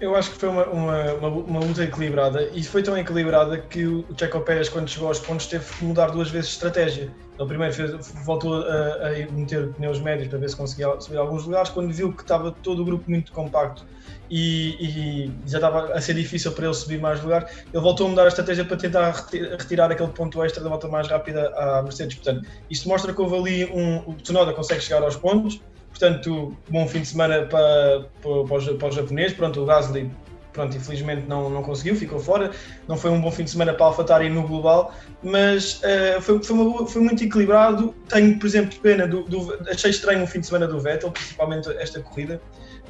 Eu 0.00 0.16
acho 0.16 0.30
que 0.30 0.38
foi 0.38 0.48
uma, 0.48 0.64
uma, 0.66 1.12
uma, 1.14 1.28
uma, 1.28 1.60
luta 1.60 1.84
equilibrada 1.84 2.48
e 2.54 2.62
foi 2.62 2.82
tão 2.82 2.96
equilibrada 2.96 3.58
que 3.58 3.84
o 3.84 4.04
Checo 4.16 4.40
Pérez, 4.40 4.68
quando 4.68 4.88
chegou 4.88 5.08
aos 5.08 5.18
pontos, 5.18 5.46
teve 5.46 5.64
que 5.64 5.84
mudar 5.84 6.08
duas 6.08 6.30
vezes 6.30 6.50
de 6.50 6.54
estratégia. 6.54 7.10
Ele 7.38 7.48
primeiro 7.48 7.74
fez, 7.74 8.12
voltou 8.24 8.62
a, 8.62 9.08
a, 9.08 9.32
meter 9.32 9.68
pneus 9.74 10.00
médios 10.00 10.28
para 10.28 10.38
ver 10.38 10.50
se 10.50 10.56
conseguia 10.56 11.00
subir 11.00 11.18
alguns 11.18 11.44
lugares, 11.44 11.70
quando 11.70 11.92
viu 11.92 12.12
que 12.12 12.22
estava 12.22 12.52
todo 12.62 12.82
o 12.82 12.84
grupo 12.84 13.10
muito 13.10 13.32
compacto 13.32 13.84
e, 14.34 14.76
e, 14.80 15.32
já 15.46 15.58
estava 15.58 15.92
a 15.92 16.00
ser 16.00 16.14
difícil 16.14 16.52
para 16.52 16.64
ele 16.64 16.74
subir 16.74 16.98
mais 16.98 17.22
lugar, 17.22 17.50
ele 17.72 17.82
voltou 17.82 18.06
a 18.06 18.10
mudar 18.10 18.24
a 18.24 18.28
estratégia 18.28 18.64
para 18.64 18.76
tentar 18.78 19.10
retirar 19.58 19.92
aquele 19.92 20.10
ponto 20.10 20.42
extra 20.42 20.62
da 20.62 20.70
volta 20.70 20.88
mais 20.88 21.06
rápida 21.06 21.52
à 21.54 21.82
Mercedes. 21.82 22.16
Portanto, 22.16 22.48
isto 22.70 22.88
mostra 22.88 23.12
que 23.12 23.20
houve 23.20 23.36
ali 23.36 23.64
um. 23.66 23.98
O 24.08 24.14
Tsunoda 24.14 24.52
consegue 24.54 24.80
chegar 24.80 25.02
aos 25.02 25.16
pontos 25.16 25.60
Portanto, 25.92 26.56
bom 26.70 26.88
fim 26.88 27.02
de 27.02 27.08
semana 27.08 27.42
para, 27.46 28.06
para, 28.22 28.44
para, 28.78 28.88
os, 28.88 28.94
japoneses. 28.94 29.34
Pronto, 29.34 29.62
o 29.62 29.66
Gasly, 29.66 30.10
pronto, 30.52 30.76
infelizmente 30.76 31.28
não, 31.28 31.50
não 31.50 31.62
conseguiu, 31.62 31.94
ficou 31.94 32.18
fora. 32.18 32.50
Não 32.88 32.96
foi 32.96 33.10
um 33.10 33.20
bom 33.20 33.30
fim 33.30 33.44
de 33.44 33.50
semana 33.50 33.74
para 33.74 33.84
a 33.84 33.88
AlphaTauri 33.88 34.30
no 34.30 34.42
global, 34.46 34.94
mas 35.22 35.80
uh, 35.82 36.20
foi, 36.20 36.42
foi, 36.42 36.56
uma, 36.56 36.86
foi, 36.86 37.02
muito 37.02 37.22
equilibrado. 37.22 37.94
Tenho, 38.08 38.38
por 38.38 38.46
exemplo, 38.46 38.78
pena, 38.80 39.06
do, 39.06 39.22
do, 39.24 39.58
achei 39.68 39.90
estranho 39.90 40.24
o 40.24 40.26
fim 40.26 40.40
de 40.40 40.46
semana 40.46 40.66
do 40.66 40.80
Vettel, 40.80 41.10
principalmente 41.10 41.70
esta 41.76 42.00
corrida. 42.00 42.40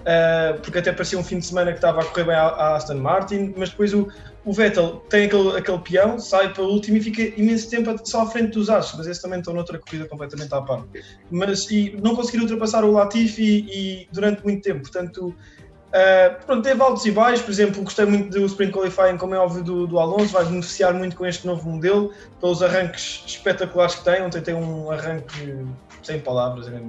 Uh, 0.03 0.61
porque 0.61 0.79
até 0.79 0.91
parecia 0.91 1.17
um 1.17 1.23
fim 1.23 1.39
de 1.39 1.47
semana 1.47 1.71
que 1.71 1.79
estava 1.79 2.01
a 2.01 2.05
correr 2.05 2.25
bem 2.25 2.35
à, 2.35 2.75
Aston 2.75 2.97
Martin, 2.97 3.55
mas 3.57 3.71
depois 3.71 3.95
o, 3.95 4.09
o 4.45 4.53
Vettel 4.53 4.97
tem 5.09 5.27
aquele, 5.27 5.57
aquele 5.57 5.79
peão, 5.79 6.19
sai 6.19 6.53
para 6.53 6.65
o 6.65 6.67
último 6.67 6.97
e 6.97 7.01
fica 7.01 7.23
imenso 7.41 7.71
tempo 7.71 7.95
só 8.05 8.23
à 8.23 8.27
frente 8.27 8.51
dos 8.53 8.69
Astros, 8.69 8.99
mas 8.99 9.07
esse 9.07 9.23
também 9.23 9.39
estão 9.39 9.55
noutra 9.55 9.79
corrida 9.79 10.07
completamente 10.07 10.53
à 10.53 10.61
parte. 10.61 10.87
Mas 11.31 11.71
e 11.71 11.97
não 12.03 12.17
conseguiram 12.17 12.43
ultrapassar 12.43 12.85
o 12.85 12.91
Latifi 12.91 13.43
e, 13.43 14.03
e 14.03 14.09
durante 14.11 14.43
muito 14.43 14.61
tempo, 14.63 14.81
portanto, 14.81 15.29
uh, 15.29 16.47
pronto, 16.47 16.63
teve 16.65 16.83
altos 16.83 17.07
e 17.07 17.13
baixos, 17.13 17.43
por 17.43 17.53
exemplo, 17.53 17.83
gostei 17.85 18.05
muito 18.05 18.31
do 18.31 18.45
Sprint 18.47 18.73
Qualifying, 18.73 19.17
como 19.19 19.37
é 19.37 19.39
óbvio, 19.39 19.63
do, 19.63 19.87
do 19.87 20.01
Alonso, 20.01 20.33
vai 20.33 20.45
beneficiar 20.45 20.93
muito 20.95 21.15
com 21.15 21.25
este 21.25 21.47
novo 21.47 21.71
modelo, 21.71 22.13
pelos 22.41 22.61
arranques 22.61 23.23
espetaculares 23.25 23.95
que 23.95 24.05
tem, 24.05 24.21
ontem 24.21 24.41
tem 24.41 24.55
um 24.55 24.91
arranque 24.91 25.65
sem 26.03 26.19
palavras, 26.19 26.67
é 26.67 26.81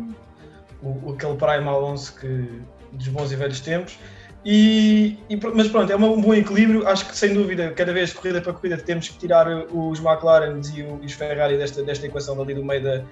o, 0.82 1.14
aquele 1.14 1.36
Prime 1.36 1.68
Alonso 1.68 2.16
que 2.20 2.62
dos 2.94 3.08
bons 3.08 3.32
e 3.32 3.36
velhos 3.36 3.60
tempos. 3.60 3.98
E, 4.46 5.18
e, 5.30 5.40
mas 5.54 5.70
pronto, 5.70 5.92
é 5.92 5.96
um 5.96 6.22
bom 6.22 6.34
equilíbrio. 6.34 6.88
Acho 6.88 7.08
que 7.08 7.18
sem 7.18 7.34
dúvida, 7.34 7.72
cada 7.72 7.94
vez 7.94 8.12
corrida 8.14 8.42
para 8.42 8.54
corrida, 8.54 8.78
temos 8.78 9.10
que 9.10 9.18
tirar 9.18 9.48
os 9.72 10.00
McLaren 10.00 10.60
e 10.76 11.06
os 11.06 11.14
Ferrari 11.14 11.58
desta, 11.58 11.82
desta 11.82 12.06
equação 12.06 12.42
ali 12.42 12.54
do 12.54 12.64
meio 12.64 12.84
da, 12.84 13.04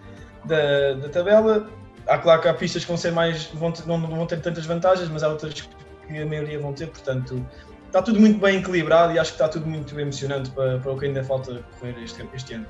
da, 0.46 0.94
da 0.94 1.10
tabela. 1.10 1.70
Há 2.08 2.18
claro 2.18 2.42
que 2.42 2.48
há 2.48 2.54
pistas 2.54 2.84
que 2.84 2.90
vão 2.90 2.98
ser 2.98 3.12
mais, 3.12 3.46
vão 3.54 3.72
ter, 3.72 3.86
não, 3.88 3.98
não 3.98 4.18
vão 4.18 4.26
ter 4.26 4.42
tantas 4.42 4.66
vantagens, 4.66 5.08
mas 5.10 5.24
há 5.24 5.30
outras 5.30 5.54
que 5.54 6.18
a 6.18 6.26
maioria 6.26 6.60
vão 6.60 6.74
ter, 6.74 6.88
portanto 6.88 7.46
está 7.92 8.02
tudo 8.02 8.20
muito 8.20 8.40
bem 8.40 8.60
equilibrado 8.60 9.14
e 9.14 9.20
acho 9.20 9.32
que 9.32 9.36
está 9.36 9.50
tudo 9.50 9.68
muito 9.68 9.98
emocionante 10.00 10.50
para, 10.52 10.80
para 10.80 10.92
o 10.92 10.98
que 10.98 11.06
ainda 11.06 11.24
falta 11.24 11.62
correr 11.80 11.96
este, 12.02 12.26
este 12.34 12.54
ano. 12.54 12.66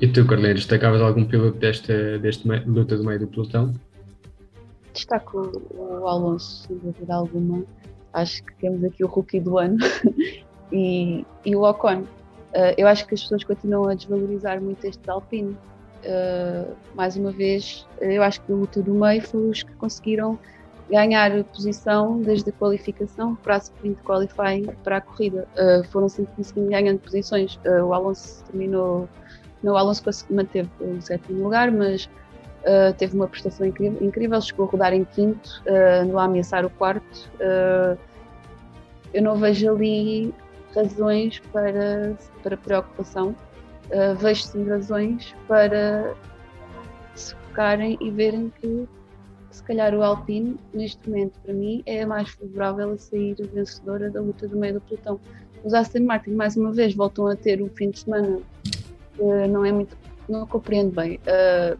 E 0.00 0.06
tu, 0.08 0.26
Carleiros, 0.26 0.60
destacavas 0.60 1.00
algum 1.00 1.24
piloto 1.24 1.58
desta, 1.58 2.18
desta 2.18 2.62
luta 2.66 2.96
do 2.96 3.04
meio 3.04 3.20
do 3.20 3.26
pelotão? 3.26 3.74
Destaco 4.98 5.62
o 5.74 6.06
Alonso, 6.06 6.66
sem 6.66 6.76
dúvida 6.78 7.14
alguma. 7.14 7.64
Acho 8.12 8.42
que 8.42 8.54
temos 8.56 8.82
aqui 8.84 9.04
o 9.04 9.06
rookie 9.06 9.40
do 9.40 9.58
ano 9.58 9.78
e, 10.72 11.24
e 11.44 11.56
o 11.56 11.62
Ocon. 11.62 12.02
Uh, 12.02 12.74
eu 12.76 12.88
acho 12.88 13.06
que 13.06 13.14
as 13.14 13.22
pessoas 13.22 13.44
continuam 13.44 13.88
a 13.88 13.94
desvalorizar 13.94 14.60
muito 14.60 14.84
este 14.84 15.08
Alpine. 15.08 15.56
Uh, 16.04 16.74
mais 16.94 17.16
uma 17.16 17.30
vez, 17.30 17.86
eu 18.00 18.22
acho 18.22 18.40
que 18.42 18.52
a 18.52 18.54
luta 18.54 18.82
do 18.82 18.94
meio 18.94 19.20
foi 19.22 19.48
os 19.48 19.62
que 19.62 19.72
conseguiram 19.74 20.38
ganhar 20.90 21.44
posição 21.44 22.22
desde 22.22 22.48
a 22.48 22.52
qualificação 22.52 23.34
para 23.36 23.56
a 23.56 23.58
sprint 23.58 24.00
qualifying 24.02 24.66
para 24.82 24.96
a 24.96 25.00
corrida. 25.00 25.46
Uh, 25.54 25.84
foram 25.88 26.08
sempre 26.08 26.34
conseguindo 26.36 26.70
ganhando 26.70 26.98
posições. 26.98 27.60
O 27.86 27.92
Alonso 27.92 28.42
terminou, 28.44 29.08
não, 29.62 29.74
o 29.74 29.76
Alonso 29.76 30.02
manteve 30.30 30.70
o 30.80 31.00
sétimo 31.02 31.44
lugar, 31.44 31.70
mas 31.70 32.08
uh, 32.62 32.94
teve 32.96 33.14
uma 33.14 33.28
prestação 33.28 33.66
incrível, 33.66 33.98
incrível, 34.06 34.40
chegou 34.40 34.66
a 34.66 34.70
rodar 34.70 34.92
em 34.92 35.04
quinto, 35.04 35.62
uh, 35.66 36.18
a 36.18 36.24
ameaçar 36.24 36.64
o 36.64 36.70
quarto. 36.70 37.30
eu 39.12 39.22
não 39.22 39.36
vejo 39.36 39.70
ali 39.70 40.34
razões 40.74 41.40
para, 41.52 42.14
para 42.42 42.56
preocupação, 42.56 43.34
vejo 44.18 44.42
sim 44.42 44.68
razões 44.68 45.34
para 45.46 46.14
se 47.14 47.34
focarem 47.34 47.96
e 48.00 48.10
verem 48.10 48.52
que 48.60 48.86
se 49.50 49.62
calhar 49.62 49.94
o 49.94 50.02
Alpine, 50.02 50.56
neste 50.72 51.08
momento, 51.08 51.38
para 51.40 51.52
mim, 51.52 51.82
é 51.86 52.02
a 52.02 52.06
mais 52.06 52.28
favorável 52.30 52.92
a 52.92 52.98
sair 52.98 53.34
vencedora 53.52 54.10
da 54.10 54.20
luta 54.20 54.46
do 54.46 54.56
meio 54.56 54.74
do 54.74 54.80
pelotão. 54.82 55.18
Os 55.64 55.74
Aston 55.74 56.00
Martin, 56.00 56.30
mais 56.30 56.56
uma 56.56 56.70
vez, 56.70 56.94
voltam 56.94 57.26
a 57.26 57.34
ter 57.34 57.60
um 57.60 57.68
fim 57.70 57.90
de 57.90 57.98
semana 58.00 58.40
uh, 59.18 59.48
não 59.48 59.64
é 59.64 59.72
muito. 59.72 59.96
não 60.28 60.46
compreendo 60.46 60.94
bem. 60.94 61.18
Uh, 61.18 61.78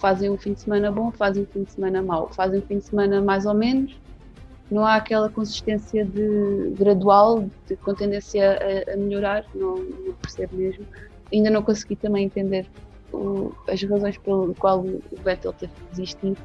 fazem 0.00 0.30
um 0.30 0.36
fim 0.36 0.52
de 0.52 0.60
semana 0.60 0.90
bom, 0.90 1.10
fazem 1.10 1.42
um 1.42 1.46
fim 1.46 1.62
de 1.64 1.72
semana 1.72 2.02
mau, 2.02 2.28
fazem 2.28 2.60
um 2.60 2.62
fim 2.62 2.78
de 2.78 2.84
semana 2.84 3.20
mais 3.20 3.46
ou 3.46 3.54
menos. 3.54 3.98
Não 4.70 4.86
há 4.86 4.96
aquela 4.96 5.28
consistência 5.28 6.04
de 6.04 6.74
gradual, 6.78 7.44
de, 7.66 7.76
com 7.76 7.92
tendência 7.92 8.58
a, 8.88 8.94
a 8.94 8.96
melhorar, 8.96 9.44
não, 9.54 9.76
não, 9.76 10.14
percebo 10.14 10.56
mesmo. 10.56 10.86
Ainda 11.32 11.50
não 11.50 11.62
consegui 11.62 11.96
também 11.96 12.24
entender 12.26 12.66
o, 13.12 13.52
as 13.68 13.82
razões 13.82 14.16
pelo 14.18 14.54
qual 14.54 14.80
o 14.80 15.02
Vettel 15.24 15.52
teve 15.52 15.72
que 15.72 15.90
desistir 15.90 16.36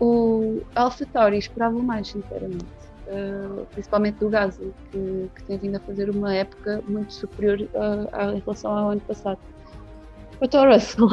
o 0.00 0.60
AlphaTauri 0.74 1.38
esperava 1.38 1.78
mais, 1.78 2.08
sinceramente. 2.08 2.64
Uh, 3.06 3.64
principalmente 3.66 4.16
do 4.16 4.28
Gasly, 4.28 4.74
que, 4.90 5.30
que, 5.36 5.44
tem 5.44 5.58
vindo 5.58 5.76
a 5.76 5.80
fazer 5.80 6.10
uma 6.10 6.34
época 6.34 6.82
muito 6.88 7.12
superior 7.14 7.60
uh, 7.60 8.34
em 8.34 8.40
relação 8.40 8.76
ao 8.76 8.90
ano 8.90 9.00
passado. 9.02 9.38
Quanto 10.38 10.56
ao 10.56 10.66
Russell, 10.66 11.08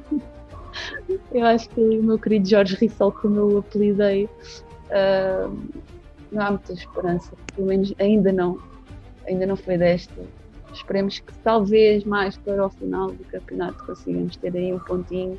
eu 1.32 1.44
acho 1.44 1.68
que 1.70 1.80
o 1.80 2.02
meu 2.02 2.18
querido 2.18 2.48
Jorge 2.48 2.76
Rissol, 2.76 3.12
como 3.12 3.36
eu 3.36 3.48
o 3.48 3.58
apelidei, 3.58 4.24
uh, 4.24 5.58
não 6.32 6.42
há 6.42 6.50
muita 6.50 6.72
esperança, 6.72 7.32
pelo 7.54 7.68
menos 7.68 7.94
ainda 7.98 8.32
não, 8.32 8.58
ainda 9.26 9.46
não 9.46 9.56
foi 9.56 9.78
desta. 9.78 10.14
Esperemos 10.72 11.20
que 11.20 11.32
talvez 11.44 12.04
mais 12.04 12.36
para 12.36 12.66
o 12.66 12.70
final 12.70 13.12
do 13.12 13.24
campeonato 13.24 13.84
consigamos 13.84 14.36
ter 14.36 14.56
aí 14.56 14.72
um 14.72 14.78
pontinho 14.80 15.38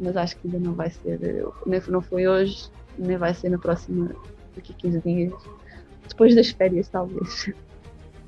mas 0.00 0.16
acho 0.16 0.36
que 0.38 0.48
ainda 0.48 0.58
não 0.58 0.72
vai 0.72 0.90
ser, 0.90 1.20
nem 1.66 1.80
não 1.88 2.00
foi 2.00 2.26
hoje, 2.26 2.70
nem 2.98 3.16
vai 3.16 3.34
ser 3.34 3.50
na 3.50 3.58
próxima, 3.58 4.10
daqui 4.56 4.72
a 4.72 4.80
15 4.80 5.00
dias, 5.00 5.32
depois 6.08 6.34
das 6.34 6.50
férias 6.50 6.88
talvez. 6.88 7.52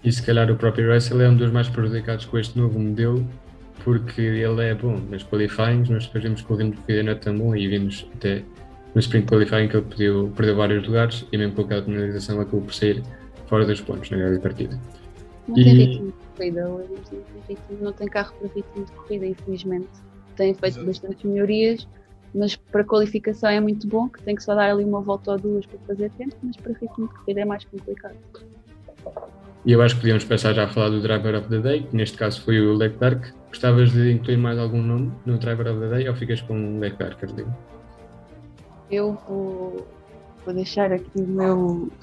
E 0.05 0.13
se 0.13 0.23
calhar 0.23 0.51
o 0.51 0.57
próprio 0.57 0.93
Russell 0.93 1.21
é 1.21 1.29
um 1.29 1.37
dos 1.37 1.51
mais 1.51 1.69
prejudicados 1.69 2.27
com 2.27 2.39
este 2.39 2.59
novo 2.59 2.79
modelo, 2.79 3.27
porque 3.85 4.21
ele 4.21 4.63
é 4.63 4.75
bom 4.75 4.99
nas 5.11 5.23
qualifyings, 5.25 5.89
nós 5.89 6.07
depois 6.07 6.25
vimos 6.25 6.43
que 6.43 6.53
o 6.53 6.57
ritmo 6.57 6.75
de 6.75 6.81
corrida 6.83 7.03
não 7.03 7.13
é 7.13 7.15
tão 7.15 7.39
bom 7.39 7.57
e 7.57 7.69
vimos 7.69 8.07
até 8.15 8.43
no 8.95 9.01
sprint 9.01 9.27
qualifying 9.27 9.69
que 9.69 9.77
ele 9.77 9.87
perdeu, 9.87 10.33
perdeu 10.37 10.57
vários 10.57 10.87
lugares 10.87 11.27
e 11.33 11.39
mesmo 11.39 11.55
com 11.55 11.63
aquela 11.63 11.83
penalização 11.83 12.41
acabou 12.41 12.63
por 12.63 12.75
sair 12.75 13.03
fora 13.47 13.65
dos 13.65 13.81
pontos 13.81 14.11
na 14.11 14.19
grande 14.19 14.41
partida. 14.41 14.79
Não 15.49 15.59
e... 15.59 15.65
tem 15.65 15.75
ritmo 15.75 16.07
de 16.07 16.13
corrida, 16.37 16.69
não 17.81 17.93
tem 17.93 18.09
carro 18.09 18.35
para 18.39 18.49
ritmo 18.49 18.85
de 18.85 18.93
corrida, 18.93 19.27
infelizmente 19.27 19.89
tem 20.37 20.55
feito 20.55 20.75
Exato. 20.75 20.87
bastante 20.87 21.27
melhorias, 21.27 21.87
mas 22.35 22.57
para 22.57 22.85
qualificação 22.85 23.51
é 23.51 23.61
muito 23.61 23.87
bom, 23.87 24.09
que 24.09 24.23
tem 24.23 24.35
que 24.35 24.43
só 24.43 24.55
dar 24.55 24.71
ali 24.71 24.85
uma 24.85 25.01
volta 25.01 25.33
ou 25.33 25.39
duas 25.39 25.67
para 25.67 25.79
fazer 25.81 26.11
tempo, 26.13 26.35
mas 26.43 26.57
para 26.57 26.73
ritmo 26.73 27.09
de 27.09 27.15
corrida 27.15 27.41
é 27.41 27.45
mais 27.45 27.65
complicado. 27.65 28.17
E 29.65 29.73
eu 29.73 29.81
acho 29.81 29.95
que 29.95 30.01
podíamos 30.01 30.25
passar 30.25 30.53
já 30.55 30.65
a 30.65 30.69
falar 30.69 30.89
do 30.89 31.01
Driver 31.01 31.37
of 31.37 31.49
the 31.49 31.59
Day, 31.59 31.83
que 31.85 31.97
neste 31.97 32.19
caso 32.19 32.43
foi 32.43 32.61
o 32.61 32.75
Leclerc. 32.75 33.33
Gostavas 33.49 33.93
de 33.93 34.11
incluir 34.11 34.37
mais 34.37 34.59
algum 34.59 34.83
nome 34.83 35.13
no 35.25 35.39
Driver 35.39 35.71
of 35.71 35.81
the 35.81 35.89
Day 35.89 36.09
ou 36.09 36.17
ficas 36.17 36.41
com 36.41 36.77
o 36.77 36.81
Leclerc, 36.81 37.17
Carolina? 37.17 37.57
Eu 38.91 39.17
vou, 39.29 39.87
vou 40.45 40.55
deixar 40.55 40.93
aqui 40.93 41.11
o 41.15 41.23
meu. 41.23 41.89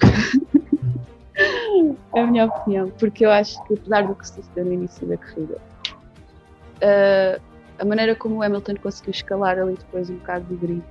a 2.16 2.26
minha 2.26 2.46
opinião, 2.46 2.90
porque 2.98 3.26
eu 3.26 3.30
acho 3.30 3.62
que 3.66 3.74
apesar 3.74 4.06
do 4.06 4.14
que 4.14 4.26
se 4.26 4.40
disse 4.40 4.60
no 4.60 4.72
início 4.72 5.06
da 5.06 5.16
corrida, 5.18 5.58
uh, 6.82 7.40
a 7.78 7.84
maneira 7.84 8.14
como 8.14 8.36
o 8.36 8.42
Hamilton 8.42 8.76
conseguiu 8.76 9.10
escalar 9.10 9.58
ali 9.58 9.74
depois 9.74 10.08
um 10.08 10.16
bocado 10.16 10.44
de 10.46 10.54
grid 10.54 10.82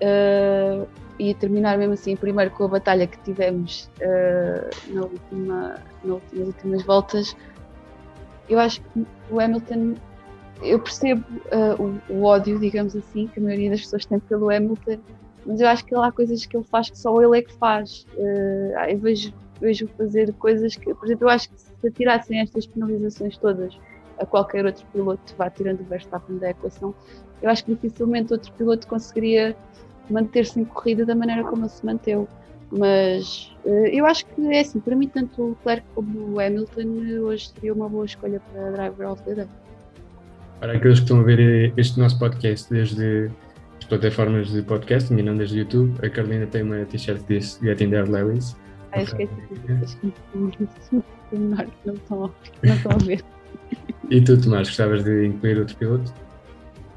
uh, 0.00 0.88
e 1.18 1.34
terminar 1.34 1.76
mesmo 1.78 1.94
assim 1.94 2.16
primeiro 2.16 2.50
com 2.52 2.64
a 2.64 2.68
batalha 2.68 3.06
que 3.06 3.18
tivemos 3.20 3.90
uh, 4.00 4.94
na 4.94 5.02
última, 5.02 5.74
nas 6.04 6.46
últimas 6.46 6.82
voltas, 6.82 7.36
eu 8.48 8.58
acho 8.58 8.80
que 8.82 9.06
o 9.30 9.40
Hamilton, 9.40 9.94
eu 10.62 10.78
percebo 10.80 11.24
uh, 11.52 12.00
o, 12.10 12.14
o, 12.14 12.24
ódio, 12.24 12.58
digamos 12.58 12.96
assim, 12.96 13.28
que 13.28 13.38
a 13.38 13.42
maioria 13.42 13.70
das 13.70 13.80
pessoas 13.82 14.04
tem 14.04 14.18
pelo 14.18 14.50
Hamilton, 14.50 14.98
mas 15.46 15.60
eu 15.60 15.68
acho 15.68 15.84
que 15.84 15.94
há 15.94 16.12
coisas 16.12 16.44
que 16.44 16.56
ele 16.56 16.64
faz 16.64 16.90
que 16.90 16.98
só 16.98 17.20
ele 17.22 17.38
é 17.38 17.42
que 17.42 17.52
faz. 17.54 18.06
eu 18.88 18.98
vejo, 18.98 19.32
vejo 19.60 19.88
fazer 19.96 20.32
coisas 20.34 20.76
que, 20.76 20.92
por 20.94 21.06
exemplo, 21.06 21.26
eu 21.26 21.30
acho 21.30 21.48
que 21.48 21.58
se 21.58 21.90
tirassem 21.92 22.40
estas 22.40 22.66
penalizações 22.66 23.38
todas 23.38 23.74
a 24.18 24.26
qualquer 24.26 24.66
outro 24.66 24.84
piloto 24.92 25.34
vá 25.36 25.48
tirando 25.48 25.80
o 25.80 25.84
Verstappen 25.84 26.36
da 26.36 26.50
equação, 26.50 26.94
eu 27.42 27.48
acho 27.48 27.64
que 27.64 27.74
dificilmente 27.74 28.32
outro 28.32 28.52
piloto 28.52 28.86
conseguiria 28.86 29.56
manter-se 30.12 30.60
em 30.60 30.64
corrida 30.64 31.04
da 31.04 31.14
maneira 31.14 31.44
como 31.44 31.62
ele 31.62 31.68
se 31.70 31.84
manteve. 31.84 32.26
Mas 32.70 33.52
uh, 33.64 33.86
eu 33.86 34.06
acho 34.06 34.24
que 34.26 34.46
é 34.54 34.60
assim, 34.60 34.78
para 34.78 34.94
mim, 34.94 35.08
tanto 35.08 35.42
o 35.42 35.48
Leclerc 35.50 35.84
como 35.94 36.34
o 36.34 36.40
Hamilton 36.40 37.02
eh, 37.04 37.20
hoje 37.20 37.48
seria 37.48 37.74
uma 37.74 37.88
boa 37.88 38.04
escolha 38.04 38.40
para 38.52 38.70
Driver 38.70 39.10
of 39.10 39.22
the 39.24 39.34
Day. 39.34 39.46
Para 40.60 40.74
aqueles 40.74 40.98
que 40.98 41.04
estão 41.04 41.20
a 41.20 41.22
ver 41.24 41.72
este 41.76 41.98
nosso 41.98 42.18
podcast 42.18 42.72
desde 42.72 43.28
as 43.78 43.84
plataformas 43.86 44.50
de 44.50 44.62
podcasting 44.62 45.16
e 45.16 45.22
não 45.22 45.36
desde 45.36 45.56
o 45.56 45.58
YouTube, 45.60 46.06
a 46.06 46.08
Carolina 46.08 46.46
tem 46.46 46.62
uma 46.62 46.84
t-shirt 46.84 47.20
diz 47.26 47.58
Getting 47.60 47.90
There 47.90 48.08
Lewis. 48.08 48.56
Ah, 48.92 49.02
esqueci, 49.02 49.32
esqueci, 49.82 50.12
não 51.84 51.94
estão 51.94 52.24
a 52.92 53.04
ver. 53.04 53.24
E 54.10 54.20
tu, 54.20 54.40
Tomás, 54.40 54.66
gostavas 54.66 55.04
de 55.04 55.26
incluir 55.26 55.58
outro 55.58 55.76
piloto? 55.76 56.12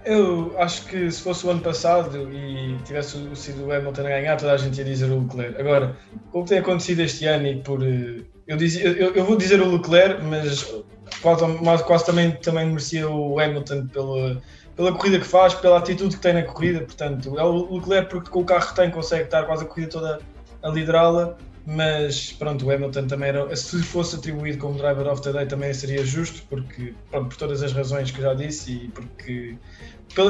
Eu 0.06 0.54
acho 0.60 0.86
que 0.86 1.10
se 1.10 1.22
fosse 1.22 1.46
o 1.46 1.50
ano 1.50 1.62
passado 1.62 2.32
e 2.32 2.78
tivesse 2.84 3.18
sido 3.36 3.66
o 3.66 3.72
Hamilton 3.72 4.02
a 4.02 4.10
ganhar, 4.10 4.38
toda 4.38 4.54
a 4.54 4.58
gente 4.58 4.78
ia 4.78 4.84
dizer 4.84 5.10
o 5.10 5.22
Leclerc. 5.22 5.60
Agora, 5.60 5.98
como 6.32 6.46
tem 6.46 6.60
acontecido 6.60 7.02
este 7.02 7.26
ano 7.26 7.48
e 7.48 7.62
por. 7.62 7.82
Eh, 7.84 8.22
eu, 8.48 8.58
dizia, 8.58 8.84
eu, 8.84 9.14
eu 9.14 9.24
vou 9.24 9.38
dizer 9.38 9.62
o 9.62 9.72
Leclerc, 9.72 10.22
mas 10.24 10.74
quase, 11.22 11.44
quase 11.86 12.06
também, 12.06 12.32
também 12.32 12.68
merecia 12.68 13.10
o 13.10 13.40
Hamilton 13.40 13.88
pela, 13.88 14.42
pela 14.76 14.92
corrida 14.94 15.20
que 15.20 15.28
faz, 15.28 15.54
pela 15.54 15.78
atitude 15.78 16.18
que 16.18 16.22
tem 16.22 16.34
na 16.34 16.44
corrida. 16.44 16.82
Portanto, 16.82 17.40
é 17.40 17.44
o 17.44 17.76
Leclerc 17.76 18.10
porque 18.10 18.30
com 18.30 18.42
o 18.42 18.46
carro 18.46 18.68
que 18.68 18.76
tem 18.76 18.92
consegue 18.92 19.24
estar 19.24 19.44
quase 19.44 19.64
a 19.64 19.68
corrida 19.68 19.90
toda 19.90 20.20
a 20.62 20.70
liderá-la 20.70 21.38
mas 21.66 22.34
pronto, 22.34 22.66
o 22.66 22.72
Hamilton 22.72 23.08
também 23.08 23.30
era, 23.30 23.56
se 23.56 23.82
fosse 23.84 24.18
atribuído 24.18 24.58
como 24.58 24.78
driver 24.78 25.08
of 25.08 25.22
the 25.22 25.32
day 25.32 25.46
também 25.46 25.74
seria 25.74 26.06
justo, 26.06 26.44
porque 26.50 26.94
pronto, 27.10 27.30
por 27.30 27.38
todas 27.38 27.64
as 27.64 27.72
razões 27.72 28.12
que 28.12 28.22
já 28.22 28.34
disse 28.34 28.72
e 28.72 28.88
porque 28.90 29.56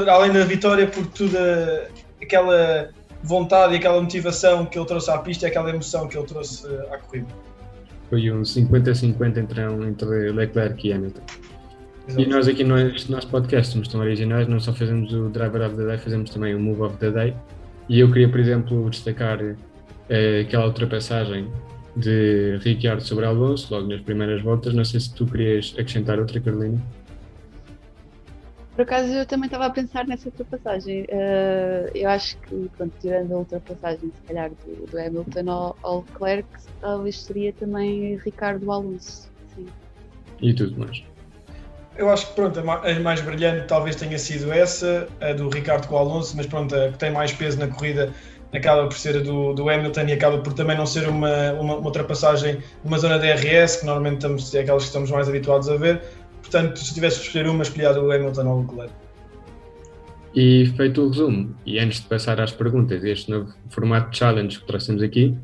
além 0.07 0.31
da 0.31 0.45
vitória, 0.45 0.87
por 0.87 1.05
toda 1.07 1.89
aquela 2.21 2.89
vontade 3.23 3.73
e 3.73 3.77
aquela 3.77 3.99
motivação 3.99 4.65
que 4.65 4.77
ele 4.77 4.85
trouxe 4.85 5.09
à 5.09 5.17
pista 5.17 5.45
e 5.45 5.49
aquela 5.49 5.69
emoção 5.69 6.07
que 6.07 6.17
ele 6.17 6.27
trouxe 6.27 6.67
à 6.91 6.97
corrida. 6.97 7.27
Foi 8.09 8.31
um 8.31 8.41
50-50 8.41 9.37
entre, 9.37 9.61
entre 9.61 10.31
Leclerc 10.31 10.87
e 10.87 10.93
Hamilton. 10.93 11.21
Exato. 12.07 12.21
E 12.21 12.25
nós 12.27 12.47
aqui 12.47 12.63
no 12.63 12.75
nosso 13.09 13.27
podcast 13.29 13.71
somos 13.71 13.87
tão 13.87 14.01
originais, 14.01 14.47
não 14.47 14.59
só 14.59 14.73
fazemos 14.73 15.11
o 15.13 15.29
Driver 15.29 15.65
of 15.65 15.75
the 15.77 15.85
Day, 15.85 15.97
fazemos 15.97 16.29
também 16.29 16.53
o 16.53 16.59
Move 16.59 16.81
of 16.81 16.97
the 16.97 17.09
Day. 17.09 17.33
E 17.89 17.99
eu 17.99 18.11
queria, 18.11 18.29
por 18.29 18.39
exemplo, 18.39 18.89
destacar 18.89 19.39
é 20.09 20.41
aquela 20.41 20.65
ultrapassagem 20.67 21.47
de 21.95 22.57
Ricciardo 22.61 23.03
sobre 23.03 23.25
Alonso, 23.25 23.73
logo 23.73 23.87
nas 23.87 24.01
primeiras 24.01 24.41
voltas. 24.41 24.73
Não 24.73 24.83
sei 24.83 24.99
se 24.99 25.13
tu 25.13 25.25
querias 25.25 25.73
acrescentar 25.77 26.19
outra, 26.19 26.39
Carolina. 26.39 26.81
Por 28.75 28.81
acaso 28.81 29.13
eu 29.13 29.25
também 29.25 29.45
estava 29.45 29.67
a 29.67 29.69
pensar 29.69 30.07
nessa 30.07 30.29
ultrapassagem. 30.29 31.03
Uh, 31.03 31.91
eu 31.93 32.09
acho 32.09 32.37
que, 32.39 32.69
pronto, 32.75 32.93
tirando 32.99 33.31
a 33.33 33.37
ultrapassagem, 33.37 34.11
se 34.11 34.27
calhar, 34.27 34.49
do, 34.49 34.87
do 34.87 34.99
Hamilton 34.99 35.51
ao, 35.51 35.77
ao 35.83 35.99
Leclerc, 35.99 36.47
talvez 36.81 37.21
seria 37.21 37.53
também 37.53 38.17
Ricardo 38.17 38.71
Alonso. 38.71 39.29
Sim. 39.55 39.67
E 40.41 40.53
tudo 40.53 40.79
mais. 40.79 41.03
Eu 41.95 42.09
acho 42.09 42.27
que 42.29 42.33
pronto, 42.33 42.59
a 42.59 42.99
mais 43.01 43.21
brilhante 43.21 43.67
talvez 43.67 43.95
tenha 43.95 44.17
sido 44.17 44.51
essa, 44.51 45.07
a 45.21 45.33
do 45.33 45.47
Ricardo 45.49 45.87
com 45.87 45.93
o 45.93 45.97
Alonso, 45.99 46.35
mas 46.35 46.47
pronto, 46.47 46.75
a 46.75 46.91
que 46.91 46.97
tem 46.97 47.11
mais 47.11 47.31
peso 47.31 47.59
na 47.59 47.67
corrida 47.67 48.11
acaba 48.53 48.87
por 48.87 48.97
ser 48.97 49.21
do, 49.21 49.53
do 49.53 49.69
Hamilton 49.69 50.01
e 50.01 50.13
acaba 50.13 50.37
por 50.37 50.53
também 50.53 50.77
não 50.77 50.85
ser 50.85 51.07
uma, 51.07 51.53
uma, 51.53 51.75
uma 51.75 51.85
ultrapassagem 51.85 52.59
numa 52.83 52.97
zona 52.97 53.17
DRS, 53.17 53.77
que 53.77 53.85
normalmente 53.85 54.15
estamos, 54.15 54.53
é 54.53 54.61
aquelas 54.61 54.83
que 54.83 54.87
estamos 54.87 55.11
mais 55.11 55.27
habituados 55.27 55.69
a 55.69 55.77
ver. 55.77 56.01
Portanto, 56.41 56.77
se 56.77 56.93
tivesse 56.93 57.19
de 57.19 57.27
escolher 57.27 57.49
uma, 57.49 57.63
escolher 57.63 57.97
o 57.97 58.11
Hamilton 58.11 58.47
ou 58.47 58.61
Leclerc. 58.61 58.93
E 60.35 60.65
feito 60.77 61.01
o 61.01 61.09
resumo, 61.09 61.55
e 61.65 61.79
antes 61.79 62.01
de 62.01 62.07
passar 62.07 62.41
às 62.41 62.51
perguntas, 62.51 63.03
este 63.03 63.29
novo 63.29 63.53
formato 63.69 64.09
de 64.09 64.17
challenge 64.17 64.59
que 64.59 64.65
trouxemos 64.65 65.03
aqui, 65.03 65.37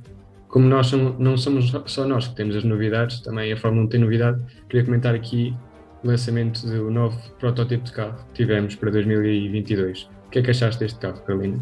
como 0.48 0.68
nós 0.68 0.92
não 0.92 1.38
somos 1.38 1.72
só 1.86 2.06
nós 2.06 2.28
que 2.28 2.36
temos 2.36 2.56
as 2.56 2.64
novidades, 2.64 3.20
também 3.20 3.54
a 3.54 3.58
Fórmula 3.58 3.86
1 3.86 3.90
tem 3.90 4.00
novidade, 4.00 4.42
queria 4.68 4.84
comentar 4.84 5.14
aqui 5.14 5.56
o 6.04 6.08
lançamento 6.08 6.66
do 6.66 6.90
novo 6.90 7.20
protótipo 7.40 7.84
de 7.84 7.92
carro 7.92 8.18
que 8.28 8.44
tivemos 8.44 8.76
para 8.76 8.90
2022. 8.90 10.10
O 10.26 10.30
que 10.32 10.40
é 10.40 10.42
que 10.42 10.50
achaste 10.50 10.80
deste 10.80 11.00
carro, 11.00 11.22
Carolina? 11.22 11.60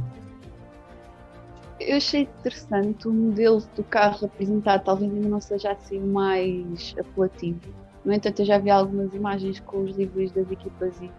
Eu 1.80 1.98
achei 1.98 2.22
interessante 2.22 3.08
o 3.08 3.14
modelo 3.14 3.62
do 3.76 3.84
carro 3.84 4.26
apresentado, 4.26 4.84
talvez 4.84 5.12
ainda 5.14 5.30
não 5.30 5.40
seja 5.40 5.72
assim 5.72 6.00
mais 6.00 6.96
apelativo. 7.00 7.60
No 8.04 8.14
entanto, 8.14 8.42
eu 8.42 8.46
já 8.46 8.58
vi 8.58 8.70
algumas 8.70 9.14
imagens 9.14 9.60
com 9.60 9.84
os 9.84 9.96
livros 9.96 10.32
das 10.32 10.50
equipas 10.50 10.94
e 11.02 11.12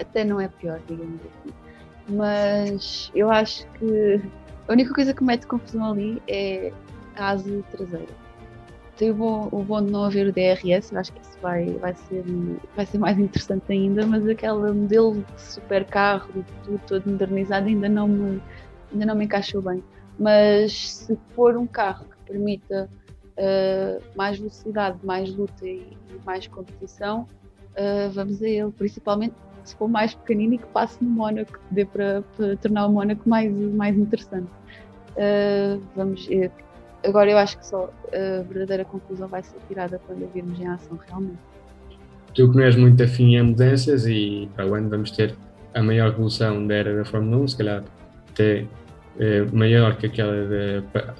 até 0.00 0.24
não 0.24 0.40
é 0.40 0.48
pior, 0.48 0.80
digamos 0.88 1.20
assim. 1.20 1.54
Mas 2.08 3.12
eu 3.14 3.30
acho 3.30 3.66
que 3.72 4.20
a 4.66 4.72
única 4.72 4.92
coisa 4.92 5.14
que 5.14 5.22
mete 5.22 5.46
confusão 5.46 5.92
ali 5.92 6.20
é 6.26 6.72
a 7.16 7.30
asa 7.30 7.62
traseira. 7.70 8.22
Tem 8.96 9.10
o 9.10 9.14
bom, 9.14 9.48
o 9.50 9.62
bom 9.62 9.84
de 9.84 9.90
não 9.90 10.04
haver 10.04 10.26
o 10.26 10.32
DRS, 10.32 10.92
eu 10.92 10.98
acho 10.98 11.12
que 11.12 11.20
isso 11.20 11.38
vai, 11.40 11.66
vai, 11.74 11.94
ser, 11.94 12.24
vai 12.76 12.86
ser 12.86 12.98
mais 12.98 13.18
interessante 13.18 13.72
ainda, 13.72 14.06
mas 14.06 14.26
aquele 14.28 14.72
modelo 14.72 15.14
de 15.14 15.42
super 15.42 15.84
carro, 15.84 16.44
tudo 16.64 16.80
todo 16.86 17.10
modernizado, 17.10 17.68
ainda 17.68 17.88
não 17.88 18.06
me, 18.06 18.42
ainda 18.92 19.06
não 19.06 19.14
me 19.14 19.24
encaixou 19.24 19.62
bem. 19.62 19.82
Mas 20.18 20.90
se 20.90 21.18
for 21.34 21.56
um 21.56 21.66
carro 21.66 22.04
que 22.04 22.32
permita 22.32 22.88
uh, 23.36 24.02
mais 24.16 24.38
velocidade, 24.38 24.98
mais 25.02 25.34
luta 25.34 25.66
e, 25.66 25.96
e 26.10 26.24
mais 26.24 26.46
competição, 26.46 27.26
uh, 27.72 28.10
vamos 28.12 28.42
a 28.42 28.48
ele, 28.48 28.70
principalmente 28.72 29.34
se 29.64 29.76
for 29.76 29.88
mais 29.88 30.14
pequenino 30.14 30.54
e 30.54 30.58
que 30.58 30.66
passe 30.66 31.02
no 31.02 31.10
Mónaco, 31.10 31.58
dê 31.70 31.84
para, 31.84 32.22
para 32.36 32.56
tornar 32.56 32.86
o 32.86 32.92
Mónaco 32.92 33.28
mais, 33.28 33.52
mais 33.52 33.96
interessante. 33.96 34.48
Uh, 35.12 35.80
vamos 35.94 36.26
ver. 36.26 36.50
Agora 37.04 37.30
eu 37.30 37.38
acho 37.38 37.58
que 37.58 37.66
só 37.66 37.92
a 38.12 38.42
verdadeira 38.42 38.84
conclusão 38.84 39.28
vai 39.28 39.42
ser 39.42 39.58
tirada 39.68 40.00
quando 40.06 40.24
a 40.24 40.26
virmos 40.28 40.58
em 40.60 40.66
ação 40.66 40.98
realmente. 41.08 41.38
Tu 42.34 42.50
que 42.50 42.56
não 42.56 42.64
és 42.64 42.76
muito 42.76 43.02
afim 43.02 43.36
a 43.36 43.44
mudanças 43.44 44.06
e 44.06 44.48
para 44.54 44.66
o 44.66 44.74
ano 44.74 44.88
vamos 44.88 45.10
ter 45.10 45.34
a 45.74 45.82
maior 45.82 46.10
revolução 46.10 46.66
da 46.66 46.74
era 46.74 46.96
da 46.96 47.04
Fórmula 47.04 47.42
1, 47.44 47.48
se 47.48 47.56
calhar 47.56 47.84
até 48.30 48.66
é, 49.18 49.42
maior 49.52 49.96
que 49.96 50.06
aquela 50.06 50.32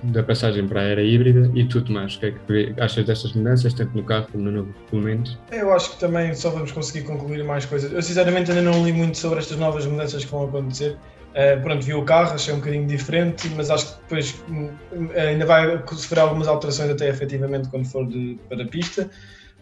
da, 0.03 0.23
passagem 0.23 0.67
para 0.67 0.81
a 0.81 0.85
era 0.85 1.03
híbrida. 1.03 1.51
E 1.55 1.65
tu, 1.65 1.83
Tomás, 1.83 2.15
o 2.15 2.21
que 2.21 2.27
é 2.27 2.33
que 2.33 2.75
achas 2.81 3.05
destas 3.05 3.33
mudanças, 3.33 3.75
tanto 3.75 3.97
no 3.97 4.03
carro 4.05 4.27
como 4.33 4.45
no 4.45 4.51
novo 4.51 4.75
regulamento? 4.85 5.39
Eu 5.51 5.73
acho 5.73 5.93
que 5.93 6.01
também 6.01 6.35
só 6.35 6.51
vamos 6.51 6.73
conseguir 6.73 7.07
concluir 7.07 7.45
mais 7.45 7.67
coisas. 7.67 7.93
Eu, 7.93 8.03
sinceramente, 8.03 8.51
ainda 8.51 8.63
não 8.63 8.85
li 8.85 8.93
muito 8.93 9.19
sobre 9.19 9.39
estas 9.39 9.59
novas 9.59 9.87
mudanças 9.87 10.25
que 10.25 10.31
vão 10.31 10.45
acontecer. 10.45 10.97
Uh, 11.33 11.63
pronto, 11.63 11.85
vi 11.85 11.95
o 11.95 12.05
carro, 12.05 12.35
achei 12.35 12.53
um 12.53 12.59
bocadinho 12.59 12.87
diferente, 12.87 13.49
mas 13.57 13.71
acho 13.71 13.87
que 13.87 14.03
depois 14.03 14.45
uh, 14.51 15.19
ainda 15.19 15.47
vai 15.47 15.83
sofrer 15.89 16.21
algumas 16.21 16.47
alterações 16.47 16.91
até 16.91 17.09
efetivamente 17.09 17.69
quando 17.69 17.87
for 17.87 18.07
de, 18.07 18.39
para 18.49 18.63
a 18.63 18.67
pista. 18.67 19.11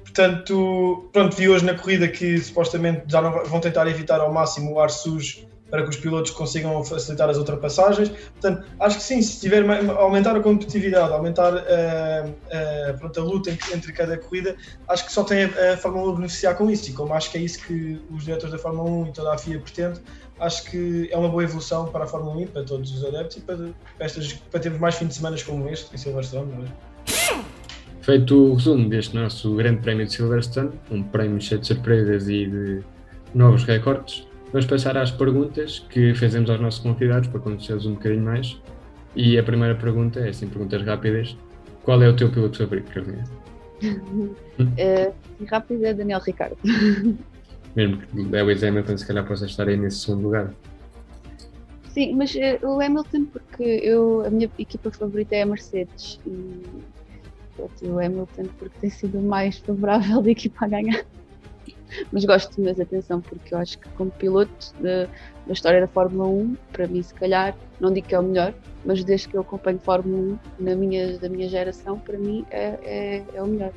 Portanto, 0.03 1.09
pronto, 1.13 1.37
vi 1.37 1.49
hoje 1.49 1.65
na 1.65 1.75
corrida 1.75 2.09
que 2.09 2.39
supostamente 2.39 3.03
já 3.07 3.23
não 3.23 3.45
vão 3.45 3.61
tentar 3.61 3.87
evitar 3.87 4.21
ao 4.21 4.33
máximo 4.33 4.73
o 4.73 4.81
ar 4.81 4.91
sujo 4.91 5.50
para 5.71 5.83
que 5.85 5.91
os 5.91 5.97
pilotos 5.97 6.31
consigam 6.33 6.83
facilitar 6.85 7.29
as 7.29 7.37
ultrapassagens. 7.37 8.09
Portanto, 8.09 8.67
acho 8.81 8.97
que 8.97 9.03
sim, 9.03 9.23
se 9.23 9.41
tiver 9.41 9.65
aumentar 9.91 10.37
a 10.37 10.41
competitividade, 10.41 11.13
aumentar 11.13 11.55
uh, 11.55 12.29
uh, 12.29 12.99
pronto, 12.99 13.21
a 13.21 13.23
luta 13.23 13.51
entre, 13.51 13.93
cada 13.93 14.19
corrida, 14.19 14.57
acho 14.89 15.07
que 15.07 15.13
só 15.13 15.25
tem 15.25 15.45
a, 15.45 15.75
a 15.75 15.77
Fórmula 15.77 16.09
1 16.09 16.11
a 16.11 16.17
beneficiar 16.17 16.57
com 16.57 16.71
isso. 16.71 16.91
E 16.91 16.93
como 16.93 17.15
acho 17.15 17.31
que 17.31 17.39
é 17.39 17.41
isso 17.41 17.65
que 17.65 18.01
os 18.11 18.25
diretores 18.25 18.53
da 18.53 18.59
Fórmula 18.59 18.91
1 18.91 19.09
e 19.09 19.13
toda 19.13 19.35
a 19.35 19.39
FIA 19.39 19.61
pretendem, 19.61 20.03
acho 20.41 20.65
que 20.65 21.09
é 21.11 21.17
uma 21.17 21.29
boa 21.29 21.45
evolução 21.45 21.87
para 21.87 22.05
a 22.05 22.07
Fórmula 22.07 22.37
1 22.37 22.41
e 22.41 22.47
para 22.47 22.65
todos 22.65 22.91
os 22.93 23.05
adeptos 23.05 23.37
e 23.37 23.41
para, 23.41 23.57
para, 23.57 24.07
estas, 24.07 24.33
para 24.33 24.61
termos 24.61 24.81
mais 24.81 24.95
fins 24.97 25.09
de 25.09 25.15
semana 25.15 25.37
como 25.45 25.69
este 25.69 25.95
em 25.95 25.99
Silverstone. 25.99 26.51
É? 26.65 26.91
Feito 28.03 28.35
o 28.35 28.55
resumo 28.55 28.89
deste 28.89 29.15
nosso 29.15 29.55
Grande 29.55 29.83
Prémio 29.83 30.07
de 30.07 30.13
Silverstone, 30.13 30.71
um 30.91 31.03
prémio 31.03 31.41
cheio 31.41 31.61
de 31.61 31.67
surpresas 31.67 32.29
e 32.29 32.47
de 32.47 32.83
novos 33.35 33.65
recordes, 33.65 34.27
Vamos 34.53 34.67
passar 34.67 34.97
às 34.97 35.13
perguntas 35.13 35.79
que 35.79 36.13
fazemos 36.15 36.51
aos 36.51 36.61
nossos 36.61 36.81
convidados 36.81 37.29
para 37.29 37.39
conhecê-los 37.39 37.87
um 37.87 37.95
bocadinho 37.95 38.25
mais. 38.25 38.61
E 39.15 39.39
a 39.39 39.43
primeira 39.43 39.77
pergunta 39.77 40.21
é 40.21 40.31
assim, 40.31 40.49
perguntas 40.49 40.85
rápidas. 40.85 41.37
Qual 41.85 42.03
é 42.03 42.09
o 42.09 42.17
teu 42.17 42.31
piloto 42.31 42.59
favorito, 42.59 42.93
Carolina? 42.93 43.25
uh, 43.83 45.15
rápido 45.49 45.85
é 45.85 45.95
Daniel 45.95 46.21
Ricardo. 46.21 46.57
Mesmo 47.77 47.99
que 47.99 48.23
Lewis 48.23 48.65
Hamilton 48.65 48.97
se 48.97 49.07
calhar 49.07 49.25
possa 49.25 49.47
estar 49.47 49.69
aí 49.69 49.77
nesse 49.77 49.99
segundo 49.99 50.25
lugar. 50.25 50.53
Sim, 51.91 52.17
mas 52.17 52.35
uh, 52.35 52.67
o 52.67 52.81
Hamilton 52.81 53.27
porque 53.27 53.63
eu, 53.63 54.25
a 54.27 54.31
minha 54.31 54.51
equipa 54.59 54.91
favorita 54.91 55.37
é 55.37 55.43
a 55.43 55.47
Mercedes 55.47 56.21
e 56.27 57.87
o 57.87 57.99
Hamilton 57.99 58.45
porque 58.59 58.79
tem 58.81 58.91
sido 58.91 59.19
o 59.19 59.23
mais 59.23 59.59
favorável 59.59 60.21
da 60.23 60.31
equipa 60.31 60.65
a 60.65 60.69
ganhar 60.69 61.05
mas 62.13 62.25
gosto 62.25 62.61
de 62.61 62.83
atenção 62.83 63.21
porque 63.21 63.55
eu 63.55 63.59
acho 63.59 63.79
que 63.79 63.89
como 63.91 64.11
piloto 64.11 64.75
da, 64.81 65.07
da 65.47 65.53
história 65.53 65.81
da 65.81 65.87
Fórmula 65.87 66.29
1, 66.29 66.57
para 66.73 66.87
mim 66.87 67.03
se 67.03 67.15
calhar, 67.15 67.57
não 67.81 67.93
digo 67.93 68.07
que 68.07 68.15
é 68.15 68.19
o 68.19 68.23
melhor, 68.23 68.55
mas 68.85 69.03
desde 69.05 69.29
que 69.29 69.37
eu 69.37 69.41
acompanho 69.41 69.79
Fórmula 69.79 70.39
1 70.61 70.65
na 70.65 70.75
minha, 70.75 71.19
da 71.19 71.29
minha 71.29 71.49
geração, 71.49 71.99
para 71.99 72.19
mim 72.19 72.45
é, 72.51 72.79
é, 72.83 73.25
é 73.35 73.43
o 73.43 73.47
melhor. 73.47 73.73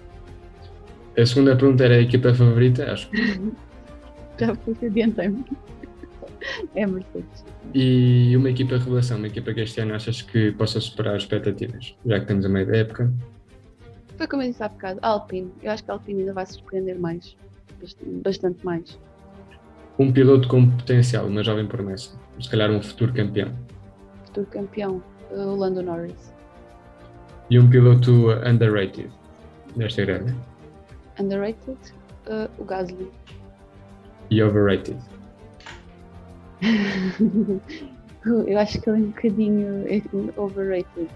A 1.18 1.26
segunda 1.26 1.56
pergunta 1.56 1.84
era 1.86 1.96
a 1.96 2.02
equipa 2.02 2.34
favorita, 2.34 2.92
acho 2.92 3.10
que. 3.10 3.18
Já 4.40 4.56
fui 4.56 4.76
adiantei-me. 4.82 5.46
É 6.76 6.86
Mercedes. 6.86 7.46
E 7.74 8.36
uma 8.36 8.50
equipa 8.50 8.78
revelação, 8.78 9.18
uma 9.18 9.28
equipa 9.28 9.54
que 9.54 9.62
este 9.62 9.80
ano 9.82 9.96
achas 9.96 10.22
que 10.22 10.52
possa 10.54 10.80
superar 10.80 11.16
as 11.16 11.24
expectativas, 11.24 11.96
já 12.06 12.16
que 12.16 12.24
estamos 12.24 12.46
a 12.46 12.50
meio 12.50 12.68
da 12.68 12.78
época? 12.78 13.12
Foi 14.18 14.28
como 14.28 14.44
eu 14.44 14.48
disse 14.50 14.62
há 14.62 14.68
bocado, 14.68 15.00
a 15.02 15.08
Alpine. 15.10 15.52
Eu 15.62 15.72
acho 15.72 15.84
que 15.84 15.92
a 15.92 15.94
Alpine 15.94 16.22
ainda 16.22 16.34
vai 16.34 16.46
surpreender 16.46 17.00
mais 17.00 17.36
bastante 18.24 18.66
mais. 18.66 19.00
Um 20.00 20.12
piloto 20.12 20.48
com 20.48 20.70
potencial, 20.70 21.28
uma 21.28 21.44
jovem 21.44 21.68
promessa, 21.68 22.18
se 22.40 22.50
calhar 22.50 22.72
um 22.72 22.82
futuro 22.82 23.14
campeão. 23.14 23.54
Futuro 24.26 24.48
campeão, 24.48 25.04
o 25.32 25.56
Lando 25.56 25.84
Norris. 25.84 26.34
E 27.50 27.60
um 27.60 27.70
piloto 27.70 28.30
underrated 28.48 29.12
nesta 29.76 30.06
grande? 30.06 30.34
Underrated, 31.20 31.78
uh, 32.28 32.50
o 32.58 32.66
Gasly. 32.66 33.12
E 34.32 34.42
overrated? 34.42 34.98
Eu 38.26 38.58
acho 38.58 38.82
que 38.82 38.90
ele 38.90 38.98
é 38.98 39.00
um 39.02 39.08
bocadinho 39.08 39.86
overrated. 40.38 41.10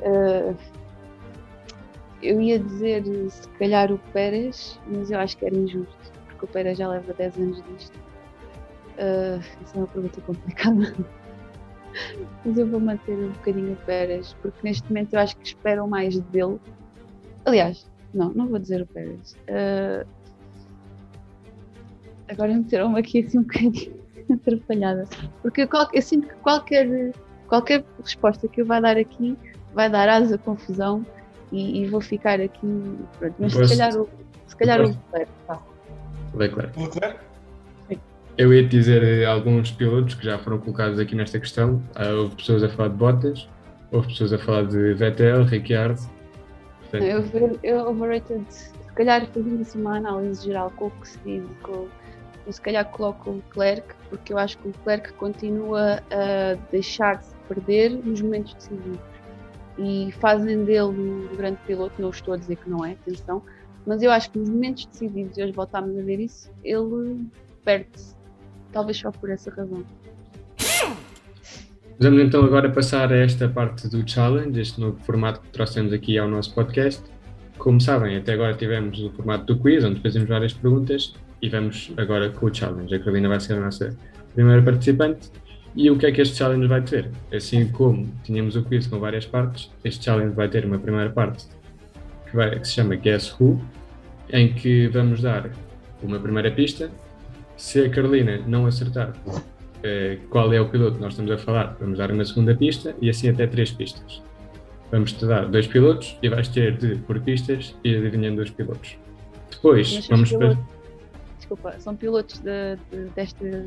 Uh, 0.00 0.56
eu 2.22 2.40
ia 2.40 2.58
dizer 2.58 3.04
se 3.30 3.48
calhar 3.50 3.92
o 3.92 3.98
Pérez, 4.12 4.78
mas 4.86 5.10
eu 5.10 5.18
acho 5.18 5.36
que 5.36 5.44
era 5.44 5.54
injusto, 5.54 6.12
porque 6.26 6.44
o 6.44 6.48
Pérez 6.48 6.78
já 6.78 6.88
leva 6.88 7.12
10 7.12 7.36
anos 7.36 7.62
disto. 7.64 7.96
Uh, 8.98 9.38
isso 9.64 9.74
é 9.74 9.78
uma 9.78 9.86
pergunta 9.86 10.20
complicada. 10.22 10.94
mas 12.44 12.58
eu 12.58 12.66
vou 12.66 12.80
manter 12.80 13.16
um 13.16 13.30
bocadinho 13.30 13.72
o 13.72 13.76
Pérez, 13.76 14.34
porque 14.42 14.58
neste 14.62 14.88
momento 14.88 15.14
eu 15.14 15.20
acho 15.20 15.36
que 15.36 15.46
esperam 15.46 15.86
mais 15.86 16.18
dele. 16.18 16.58
Aliás, 17.44 17.88
não, 18.12 18.30
não 18.30 18.48
vou 18.48 18.58
dizer 18.58 18.82
o 18.82 18.86
Pérez. 18.86 19.36
Uh, 19.48 20.06
agora 22.28 22.52
meteram-me 22.52 22.98
aqui 22.98 23.20
assim 23.20 23.38
um 23.38 23.42
bocadinho 23.42 23.94
atrapalhada. 24.32 25.04
Porque 25.42 25.62
eu, 25.62 25.68
eu, 25.92 26.02
sinto 26.02 26.26
que 26.26 26.34
qualquer, 26.36 27.12
qualquer 27.46 27.84
resposta 28.02 28.48
que 28.48 28.60
eu 28.60 28.66
vá 28.66 28.80
dar 28.80 28.96
aqui 28.96 29.36
vai 29.72 29.88
dar 29.88 30.08
asa 30.08 30.34
à 30.34 30.38
confusão 30.38 31.06
e, 31.52 31.82
e 31.82 31.86
vou 31.86 32.00
ficar 32.00 32.40
aqui. 32.40 32.96
Pronto, 33.18 33.34
mas 33.38 33.52
se 33.52 33.68
calhar, 33.76 33.96
o, 33.96 34.08
se 34.46 34.56
calhar 34.56 34.80
o 34.80 34.86
Leclerc. 34.86 35.32
Tá. 35.46 35.60
Leclerc. 36.34 36.80
Leclerc? 36.80 37.28
Eu 38.36 38.54
ia 38.54 38.64
dizer 38.64 39.02
eh, 39.02 39.24
alguns 39.24 39.72
pilotos 39.72 40.14
que 40.14 40.24
já 40.24 40.38
foram 40.38 40.58
colocados 40.58 41.00
aqui 41.00 41.16
nesta 41.16 41.40
questão. 41.40 41.82
Ah, 41.96 42.10
houve 42.10 42.36
pessoas 42.36 42.62
a 42.62 42.68
falar 42.68 42.90
de 42.90 42.94
Bottas, 42.94 43.48
houve 43.90 44.06
pessoas 44.08 44.32
a 44.32 44.38
falar 44.38 44.64
de 44.64 44.94
Vettel, 44.94 45.42
Ricciardo. 45.42 46.00
Portanto... 46.82 47.02
Eu, 47.02 47.58
eu 47.64 47.88
overrated, 47.88 48.44
se 48.48 48.72
calhar 48.94 49.26
fazendo 49.26 49.60
assim 49.60 49.80
uma 49.80 49.96
análise 49.96 50.46
geral 50.46 50.72
com 50.76 50.86
o 50.86 50.90
que 50.92 51.08
se 51.08 51.18
diz, 51.24 51.44
com, 51.62 51.88
eu 52.46 52.52
se 52.52 52.60
calhar 52.60 52.84
coloco 52.84 53.30
o 53.30 53.34
Leclerc, 53.36 53.88
porque 54.08 54.32
eu 54.32 54.38
acho 54.38 54.56
que 54.58 54.68
o 54.68 54.70
Leclerc 54.70 55.12
continua 55.14 56.00
a 56.12 56.56
deixar-se 56.70 57.34
perder 57.48 57.90
nos 57.90 58.20
momentos 58.22 58.54
decisivos 58.54 59.00
e 59.78 60.12
fazem 60.20 60.64
dele 60.64 60.82
um 60.82 61.36
grande 61.36 61.58
piloto. 61.66 62.00
Não 62.00 62.10
estou 62.10 62.34
a 62.34 62.36
dizer 62.36 62.56
que 62.56 62.68
não 62.68 62.84
é, 62.84 62.92
atenção, 62.92 63.42
mas 63.86 64.02
eu 64.02 64.10
acho 64.10 64.30
que 64.30 64.38
nos 64.38 64.48
momentos 64.48 64.86
decisivos, 64.86 65.36
e 65.38 65.42
hoje 65.42 65.52
voltámos 65.52 65.96
a 65.98 66.02
ver 66.02 66.20
isso, 66.20 66.50
ele 66.64 67.26
perde-se. 67.64 68.16
Talvez 68.72 68.98
só 68.98 69.10
por 69.10 69.30
essa 69.30 69.50
razão. 69.50 69.84
Vamos 72.00 72.22
então 72.22 72.44
agora 72.44 72.70
passar 72.70 73.12
a 73.12 73.16
esta 73.16 73.48
parte 73.48 73.88
do 73.88 74.08
challenge, 74.08 74.60
este 74.60 74.80
novo 74.80 74.98
formato 75.00 75.40
que 75.40 75.48
trouxemos 75.48 75.92
aqui 75.92 76.16
ao 76.18 76.28
nosso 76.28 76.54
podcast. 76.54 77.02
Como 77.56 77.80
sabem, 77.80 78.16
até 78.16 78.34
agora 78.34 78.54
tivemos 78.54 79.00
o 79.00 79.10
formato 79.10 79.46
do 79.46 79.58
quiz, 79.58 79.84
onde 79.84 80.00
fazemos 80.00 80.28
várias 80.28 80.52
perguntas, 80.52 81.14
e 81.42 81.48
vamos 81.48 81.92
agora 81.96 82.30
com 82.30 82.46
o 82.46 82.54
challenge. 82.54 82.94
A 82.94 82.98
Carolina 83.00 83.28
vai 83.28 83.40
ser 83.40 83.54
a 83.54 83.60
nossa 83.60 83.96
primeiro 84.34 84.62
participante. 84.62 85.30
E 85.78 85.88
o 85.92 85.96
que 85.96 86.06
é 86.06 86.10
que 86.10 86.20
este 86.20 86.36
challenge 86.36 86.66
vai 86.66 86.82
ter? 86.82 87.08
Assim 87.32 87.68
como 87.68 88.08
tínhamos 88.24 88.56
o 88.56 88.64
quiz 88.64 88.88
com 88.88 88.98
várias 88.98 89.24
partes, 89.24 89.70
este 89.84 90.04
challenge 90.04 90.34
vai 90.34 90.48
ter 90.48 90.64
uma 90.64 90.76
primeira 90.76 91.08
parte 91.08 91.46
que, 92.28 92.34
vai, 92.34 92.58
que 92.58 92.66
se 92.66 92.74
chama 92.74 92.96
Guess 92.96 93.36
Who, 93.38 93.62
em 94.32 94.52
que 94.52 94.88
vamos 94.88 95.22
dar 95.22 95.48
uma 96.02 96.18
primeira 96.18 96.50
pista. 96.50 96.90
Se 97.56 97.84
a 97.84 97.90
Carolina 97.90 98.42
não 98.44 98.66
acertar 98.66 99.12
eh, 99.84 100.18
qual 100.28 100.52
é 100.52 100.60
o 100.60 100.68
piloto 100.68 100.96
que 100.96 101.00
nós 101.00 101.12
estamos 101.12 101.30
a 101.30 101.38
falar, 101.38 101.76
vamos 101.78 101.98
dar 101.98 102.10
uma 102.10 102.24
segunda 102.24 102.56
pista 102.56 102.96
e 103.00 103.08
assim 103.08 103.28
até 103.28 103.46
três 103.46 103.70
pistas. 103.70 104.20
Vamos 104.90 105.12
te 105.12 105.24
dar 105.26 105.46
dois 105.46 105.68
pilotos 105.68 106.18
e 106.20 106.28
vais 106.28 106.48
ter 106.48 106.76
de 106.76 106.96
por 106.96 107.20
pistas 107.20 107.76
e 107.84 107.94
adivinhando 107.94 108.42
os 108.42 108.50
pilotos. 108.50 108.96
Depois 109.48 109.94
Mas 109.94 110.08
vamos 110.08 110.32
para. 110.32 110.58
Desculpa, 111.48 111.80
são 111.80 111.96
pilotos 111.96 112.40
de, 112.40 112.76
de- 112.92 113.10
desta 113.16 113.64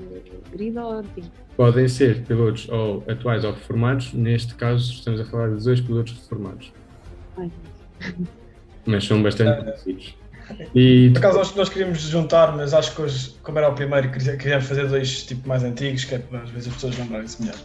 grida 0.52 0.86
ou? 0.86 1.04
Podem 1.58 1.88
ser 1.88 2.22
pilotos 2.26 2.70
ou 2.70 3.04
atuais 3.10 3.44
ou 3.44 3.54
reformados, 3.54 4.14
neste 4.14 4.54
caso 4.54 4.92
estamos 4.94 5.20
a 5.20 5.26
falar 5.26 5.50
de 5.56 5.64
dois 5.64 5.82
pilotos 5.82 6.14
reformados, 6.14 6.72
Ai, 7.38 7.50
mas 8.86 9.04
são 9.06 9.24
bastante 9.24 9.64
parecidos. 9.64 10.16
E 10.76 11.10
Por 11.14 11.20
acaso 11.20 11.38
nós, 11.40 11.56
nós 11.56 11.70
queríamos 11.70 12.00
juntar, 12.02 12.56
mas 12.56 12.72
acho 12.74 12.96
que 12.96 13.02
hoje, 13.02 13.36
como 13.42 13.58
era 13.58 13.70
o 13.70 13.74
primeiro, 13.74 14.12
queríamos 14.12 14.66
fazer 14.68 14.88
dois 14.88 15.24
tipo 15.24 15.48
mais 15.48 15.64
antigos, 15.64 16.04
que 16.06 16.14
é 16.16 16.20
para 16.20 16.42
às 16.44 16.50
vezes 16.52 16.68
as 16.68 16.74
pessoas 16.76 16.98
lembrarem-se 17.00 17.42
melhor. 17.42 17.58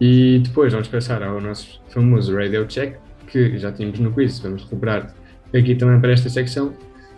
E 0.00 0.40
depois 0.42 0.72
vamos 0.72 0.88
passar 0.88 1.22
ao 1.22 1.38
nosso 1.40 1.82
famoso 1.88 2.34
Radio 2.34 2.66
Check, 2.66 2.96
que 3.26 3.58
já 3.58 3.72
tínhamos 3.72 3.98
no 3.98 4.12
quiz, 4.12 4.38
vamos 4.38 4.62
recuperar 4.64 5.14
aqui 5.54 5.74
também 5.74 6.00
para 6.00 6.12
esta 6.12 6.28
secção. 6.30 6.72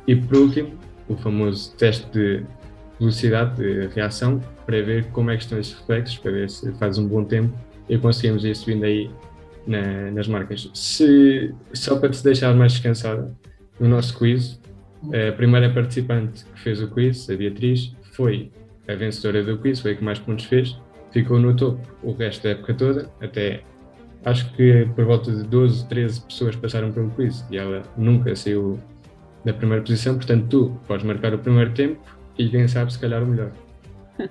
E 0.07 0.17
por 0.17 0.39
último, 0.39 0.79
o 1.09 1.17
famoso 1.17 1.75
teste 1.77 2.07
de 2.13 2.43
velocidade 2.99 3.57
de 3.57 3.87
reação, 3.95 4.41
para 4.67 4.83
ver 4.83 5.05
como 5.13 5.31
é 5.31 5.37
que 5.37 5.43
estão 5.45 5.59
esses 5.59 5.75
reflexos, 5.75 6.19
para 6.19 6.33
ver 6.33 6.51
se 6.51 6.73
faz 6.75 6.99
um 6.99 7.07
bom 7.07 7.25
tempo 7.25 7.53
e 7.89 7.97
conseguimos 7.97 8.45
ir 8.45 8.55
subindo 8.57 8.85
aí 8.85 9.11
na- 9.67 10.11
nas 10.11 10.27
marcas. 10.29 10.69
Se, 10.75 11.55
só 11.73 11.97
para 11.99 12.11
te 12.11 12.23
deixar 12.25 12.55
mais 12.55 12.73
descansada, 12.73 13.31
no 13.79 13.89
nosso 13.89 14.19
quiz, 14.19 14.61
a 15.29 15.33
primeira 15.33 15.71
participante 15.73 16.45
que 16.45 16.61
fez 16.61 16.83
o 16.83 16.89
quiz, 16.89 17.31
a 17.31 17.37
Beatriz, 17.37 17.93
foi 18.13 18.51
a 18.89 18.95
vencedora 18.95 19.45
do 19.45 19.57
quiz, 19.59 19.79
foi 19.81 19.93
a 19.93 19.95
que 19.95 20.03
mais 20.03 20.19
pontos 20.19 20.47
fez, 20.47 20.77
ficou 21.13 21.39
no 21.39 21.55
topo 21.55 21.81
o 22.03 22.13
resto 22.13 22.43
da 22.43 22.51
época 22.51 22.75
toda, 22.75 23.09
até 23.21 23.63
acho 24.25 24.53
que 24.55 24.87
por 24.97 25.05
volta 25.05 25.31
de 25.31 25.45
12, 25.45 25.87
13 25.89 26.21
pessoas 26.23 26.57
passaram 26.57 26.91
pelo 26.91 27.11
quiz 27.11 27.45
e 27.51 27.57
ela 27.57 27.83
nunca 27.97 28.35
saiu 28.35 28.79
da 29.49 29.55
primeira 29.55 29.83
posição, 29.83 30.17
portanto 30.17 30.47
tu 30.49 30.81
podes 30.87 31.05
marcar 31.05 31.35
o 31.35 31.39
primeiro 31.39 31.73
tempo 31.73 32.01
e 32.37 32.49
quem 32.49 32.69
sabe 32.69 32.93
se 32.93 32.99
calhar 32.99 33.23
o 33.23 33.27
melhor. 33.27 33.51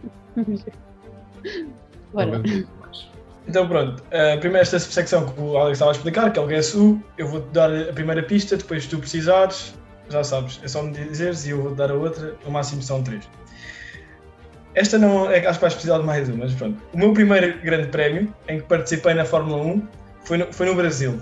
Bora. 2.14 2.42
Então 3.48 3.68
pronto, 3.68 4.04
a 4.12 4.38
primeira 4.38 4.62
esta 4.62 4.78
secção 4.80 5.26
que 5.26 5.40
o 5.40 5.58
Alex 5.58 5.78
estava 5.78 5.92
a 5.92 5.94
explicar, 5.94 6.32
que 6.32 6.40
é 6.40 6.42
o 6.42 6.48
Guess 6.48 6.76
Who, 6.76 7.02
eu 7.18 7.28
vou-te 7.28 7.48
dar 7.52 7.74
a 7.74 7.94
primeira 7.94 8.22
pista, 8.22 8.58
depois 8.58 8.84
se 8.84 8.90
tu 8.90 9.00
precisares, 9.00 9.74
já 10.10 10.24
sabes, 10.24 10.60
é 10.64 10.68
só 10.68 10.84
me 10.84 10.92
dizeres 10.92 11.46
e 11.46 11.52
eu 11.52 11.62
vou-te 11.62 11.78
dar 11.78 11.90
a 11.90 11.94
outra, 11.94 12.36
no 12.44 12.52
máximo 12.52 12.82
são 12.82 13.02
três. 13.04 13.28
Esta 14.76 14.98
não, 14.98 15.32
é, 15.32 15.38
acho 15.40 15.58
que 15.58 15.62
vais 15.62 15.74
precisar 15.74 15.98
de 15.98 16.04
mais 16.04 16.30
uma, 16.30 16.40
mas 16.40 16.54
pronto. 16.54 16.82
O 16.94 16.98
meu 16.98 17.14
primeiro 17.14 17.60
grande 17.62 17.88
prémio, 17.88 18.34
em 18.48 18.60
que 18.60 18.66
participei 18.68 19.14
na 19.14 19.26
Fórmula 19.26 19.64
1, 19.64 19.88
foi 20.26 20.38
no, 20.38 20.54
foi 20.54 20.68
no 20.68 20.76
Brasil. 20.76 21.20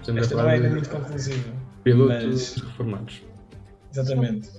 Estamos 0.00 0.22
Esta 0.22 0.36
não 0.36 0.50
é 0.50 0.54
ainda 0.54 0.68
muito 0.68 0.90
conclusiva. 0.90 1.65
Pilotos 1.86 2.54
mas- 2.56 2.56
reformados. 2.56 3.22
Exatamente. 3.92 4.50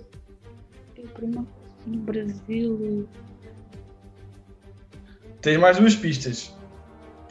Eu 0.95 1.07
primeiro 1.09 1.47
no 1.85 1.97
Brasil. 1.99 3.09
Tens 5.41 5.57
mais 5.59 5.77
duas 5.77 5.95
pistas. 5.95 6.55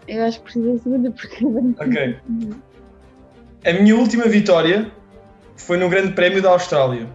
Eu 0.07 0.23
acho 0.25 0.39
que 0.39 0.45
preciso 0.45 0.73
da 0.73 0.79
segunda 0.83 1.11
porque 1.11 1.45
eu 1.45 1.51
não 1.51 1.71
Ok. 1.71 2.21
A 3.65 3.73
minha 3.73 3.97
última 3.97 4.27
vitória 4.29 4.93
foi 5.57 5.79
no 5.79 5.89
Grande 5.89 6.13
Prémio 6.13 6.43
da 6.43 6.51
Austrália. 6.51 7.09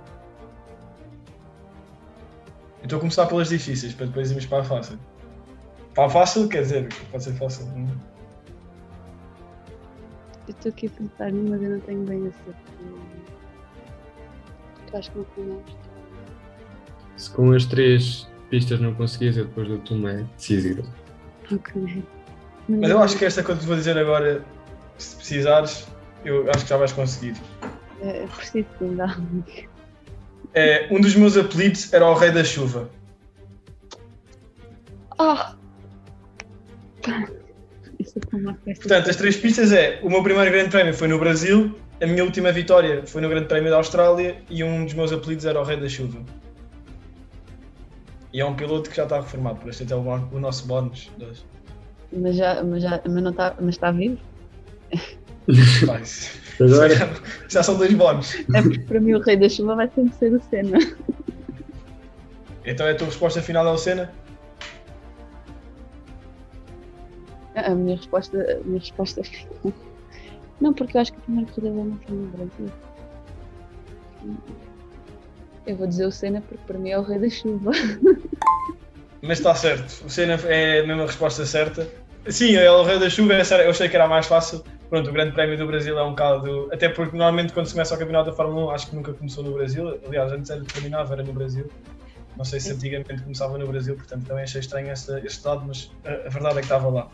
Eu 2.79 2.85
estou 2.85 2.97
a 2.97 2.99
começar 2.99 3.27
pelas 3.27 3.49
difíceis, 3.49 3.93
para 3.93 4.07
depois 4.07 4.31
irmos 4.31 4.47
para 4.47 4.61
a 4.61 4.63
fácil. 4.63 4.99
Para 5.93 6.05
a 6.05 6.09
fácil, 6.09 6.49
quer 6.49 6.63
dizer, 6.63 6.89
pode 7.11 7.23
ser 7.23 7.33
fácil. 7.33 7.65
não? 7.67 8.10
Eu 10.47 10.53
estou 10.53 10.71
aqui 10.71 10.87
a 10.87 10.89
pensar 10.89 11.31
numa, 11.31 11.51
mas 11.51 11.61
eu 11.61 11.69
não 11.69 11.79
tenho 11.81 12.03
bem 12.03 12.27
a 12.27 12.31
certeza. 12.31 12.61
Eu 14.91 14.99
acho 14.99 15.11
que 15.11 15.17
não 15.17 15.55
Austrália. 15.55 15.63
Se 17.15 17.31
com 17.31 17.51
as 17.51 17.65
três 17.65 18.27
pistas 18.49 18.79
não 18.79 18.93
conseguires, 18.93 19.37
eu 19.37 19.45
depois 19.45 19.67
dou-te 19.67 19.93
uma 19.93 20.13
decisiva. 20.35 20.83
Ok. 21.51 22.03
Mas 22.67 22.89
eu 22.89 22.99
acho 22.99 23.17
que 23.17 23.25
esta 23.25 23.43
que 23.43 23.51
eu 23.51 23.57
te 23.57 23.65
vou 23.65 23.75
dizer 23.75 23.97
agora, 23.97 24.43
se 24.97 25.15
precisares, 25.15 25.87
eu 26.25 26.49
acho 26.49 26.63
que 26.63 26.69
já 26.69 26.77
vais 26.77 26.91
conseguir. 26.91 27.35
É, 28.01 28.25
preciso 28.27 28.67
de 28.79 28.85
ainda. 28.85 29.15
É, 30.53 30.87
um 30.91 30.99
dos 30.99 31.15
meus 31.15 31.37
apelidos 31.37 31.93
era 31.93 32.05
o 32.05 32.13
Rei 32.13 32.31
da 32.31 32.43
Chuva. 32.43 32.89
Ah! 35.17 35.55
Portanto, 38.03 39.09
as 39.09 39.15
três 39.15 39.35
pistas 39.35 39.71
é: 39.71 39.99
o 40.03 40.09
meu 40.09 40.23
primeiro 40.23 40.51
Grande 40.51 40.69
Prémio 40.69 40.93
foi 40.93 41.07
no 41.07 41.19
Brasil, 41.19 41.75
a 42.01 42.05
minha 42.05 42.23
última 42.23 42.51
vitória 42.51 43.03
foi 43.05 43.21
no 43.21 43.29
Grande 43.29 43.47
Prémio 43.47 43.69
da 43.69 43.77
Austrália 43.77 44.37
e 44.49 44.63
um 44.63 44.85
dos 44.85 44.93
meus 44.93 45.11
apelidos 45.11 45.45
era 45.45 45.59
o 45.59 45.63
Rei 45.63 45.77
da 45.77 45.87
Chuva. 45.87 46.19
E 48.33 48.39
é 48.39 48.45
um 48.45 48.55
piloto 48.55 48.89
que 48.89 48.95
já 48.95 49.03
está 49.03 49.17
reformado, 49.17 49.59
por 49.59 49.69
este 49.69 49.91
é 49.91 49.95
o, 49.95 49.99
o 49.99 50.39
nosso 50.39 50.65
bónus. 50.65 51.11
de 51.17 51.25
hoje. 51.25 51.45
Mas, 52.13 52.35
já, 52.35 52.63
mas, 52.63 52.83
já, 52.83 53.01
mas, 53.05 53.23
não 53.23 53.31
está, 53.31 53.55
mas 53.59 53.75
está 53.75 53.91
vivo? 53.91 54.17
Isso 55.47 55.85
Agora, 56.61 56.95
já, 56.95 57.09
já 57.49 57.63
são 57.63 57.77
dois 57.77 57.93
bónus. 57.93 58.35
É 58.53 58.61
porque 58.61 58.79
para 58.79 58.99
mim 58.99 59.13
o 59.13 59.19
rei 59.19 59.37
da 59.37 59.49
chuva 59.49 59.75
vai 59.75 59.89
sempre 59.93 60.13
ser 60.15 60.33
o 60.33 60.41
Senna. 60.49 60.77
Então 62.65 62.85
é 62.85 62.91
a 62.91 62.95
tua 62.95 63.07
resposta 63.07 63.41
final 63.41 63.65
é 63.67 63.71
o 63.71 63.77
Senna? 63.77 64.11
A 67.55 67.69
minha 67.75 67.95
resposta, 67.97 68.37
a 68.37 68.63
minha 68.65 68.79
resposta 68.79 69.21
é 69.21 69.71
Não, 70.61 70.73
porque 70.73 70.95
eu 70.95 71.01
acho 71.01 71.11
que 71.11 71.17
a 71.19 71.21
primeira 71.21 71.51
corrida 71.51 71.73
dele 71.75 71.89
não 71.89 71.97
foi 71.99 72.15
no 72.15 72.27
Brasil. 72.27 72.71
Eu 75.65 75.75
vou 75.75 75.87
dizer 75.87 76.05
o 76.05 76.11
Senna 76.11 76.41
porque 76.41 76.63
para 76.65 76.77
mim 76.77 76.89
é 76.89 76.99
o 76.99 77.01
rei 77.01 77.19
da 77.19 77.29
chuva. 77.29 77.71
Mas 79.21 79.37
está 79.39 79.53
certo, 79.53 80.05
o 80.05 80.09
Senna 80.09 80.33
é 80.47 80.79
a 80.81 80.87
mesma 80.87 81.05
resposta 81.05 81.45
certa. 81.45 81.87
Sim, 82.27 82.55
é 82.55 82.69
o 82.71 82.83
Rei 82.83 82.99
da 82.99 83.09
Chuva, 83.09 83.33
era- 83.33 83.63
eu 83.63 83.71
achei 83.71 83.89
que 83.89 83.95
era 83.95 84.07
mais 84.07 84.27
fácil. 84.27 84.63
Pronto, 84.89 85.09
o 85.09 85.13
Grande 85.13 85.31
Prémio 85.31 85.57
do 85.57 85.65
Brasil 85.65 85.97
é 85.97 86.03
um 86.03 86.11
bocado. 86.11 86.69
Até 86.71 86.87
porque 86.89 87.15
normalmente 87.17 87.51
quando 87.53 87.65
se 87.65 87.71
começa 87.73 87.95
o 87.95 87.97
campeonato 87.97 88.29
da 88.29 88.35
Fórmula 88.35 88.67
1, 88.67 88.69
acho 88.71 88.89
que 88.89 88.95
nunca 88.95 89.11
começou 89.13 89.43
no 89.43 89.53
Brasil. 89.53 89.99
Aliás, 90.05 90.31
antes 90.31 90.49
era 90.51 90.63
terminava, 90.63 91.13
era 91.13 91.23
no 91.23 91.33
Brasil. 91.33 91.67
Não 92.37 92.45
sei 92.45 92.59
se 92.59 92.71
antigamente 92.73 93.23
começava 93.23 93.57
no 93.57 93.65
Brasil, 93.67 93.95
portanto 93.95 94.25
também 94.27 94.43
achei 94.43 94.59
estranho 94.61 94.91
este 94.91 95.43
dado, 95.43 95.65
mas 95.65 95.91
a, 96.05 96.27
a 96.27 96.29
verdade 96.29 96.57
é 96.57 96.59
que 96.59 96.65
estava 96.65 96.89
lá. 96.89 97.09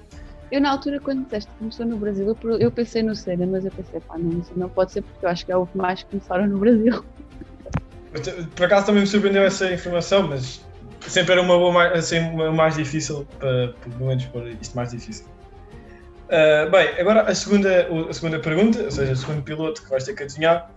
Eu 0.52 0.62
na 0.62 0.72
altura 0.72 1.00
quando 1.00 1.24
disseste 1.26 1.50
que 1.52 1.58
começou 1.58 1.86
no 1.86 1.98
Brasil, 1.98 2.38
eu, 2.60 2.72
pensei 2.72 3.04
no 3.04 3.16
Senna, 3.16 3.46
mas 3.46 3.66
eu 3.66 3.72
pensei, 3.72 4.00
pá, 4.00 4.18
não, 4.18 4.42
não 4.56 4.70
pode 4.70 4.94
ser 4.94 5.02
porque 5.02 5.26
eu 5.26 5.30
acho 5.30 5.46
que 5.46 5.52
é 5.52 5.58
o 5.58 5.66
que 5.66 5.78
mais 5.78 6.04
começaram 6.04 6.48
no 6.48 6.58
Brasil. 6.58 7.04
Por 8.56 8.66
acaso 8.66 8.86
também 8.86 9.02
me 9.02 9.08
surpreendeu 9.08 9.44
essa 9.44 9.72
informação, 9.72 10.28
mas 10.28 10.66
sempre 11.08 11.34
era 11.34 11.42
uma 11.42 11.58
boa 11.58 11.74
mais, 11.74 11.94
assim, 11.94 12.20
uma 12.20 12.52
mais 12.52 12.76
difícil 12.76 13.28
para, 13.38 13.74
pelo 13.74 14.08
menos 14.08 14.26
pôr 14.26 14.48
isto 14.48 14.76
mais 14.76 14.92
difícil. 14.92 15.26
Ah, 16.30 16.68
bem, 16.70 16.90
agora 17.00 17.22
a 17.22 17.34
segunda, 17.34 17.88
a 18.10 18.14
segunda 18.14 18.40
pergunta, 18.40 18.84
ou 18.84 18.92
seja, 18.92 19.14
o 19.14 19.16
segundo 19.16 19.42
piloto 19.42 19.82
que 19.82 19.90
vais 19.90 20.04
ter 20.04 20.14
que 20.14 20.24
adivinhar. 20.24 20.70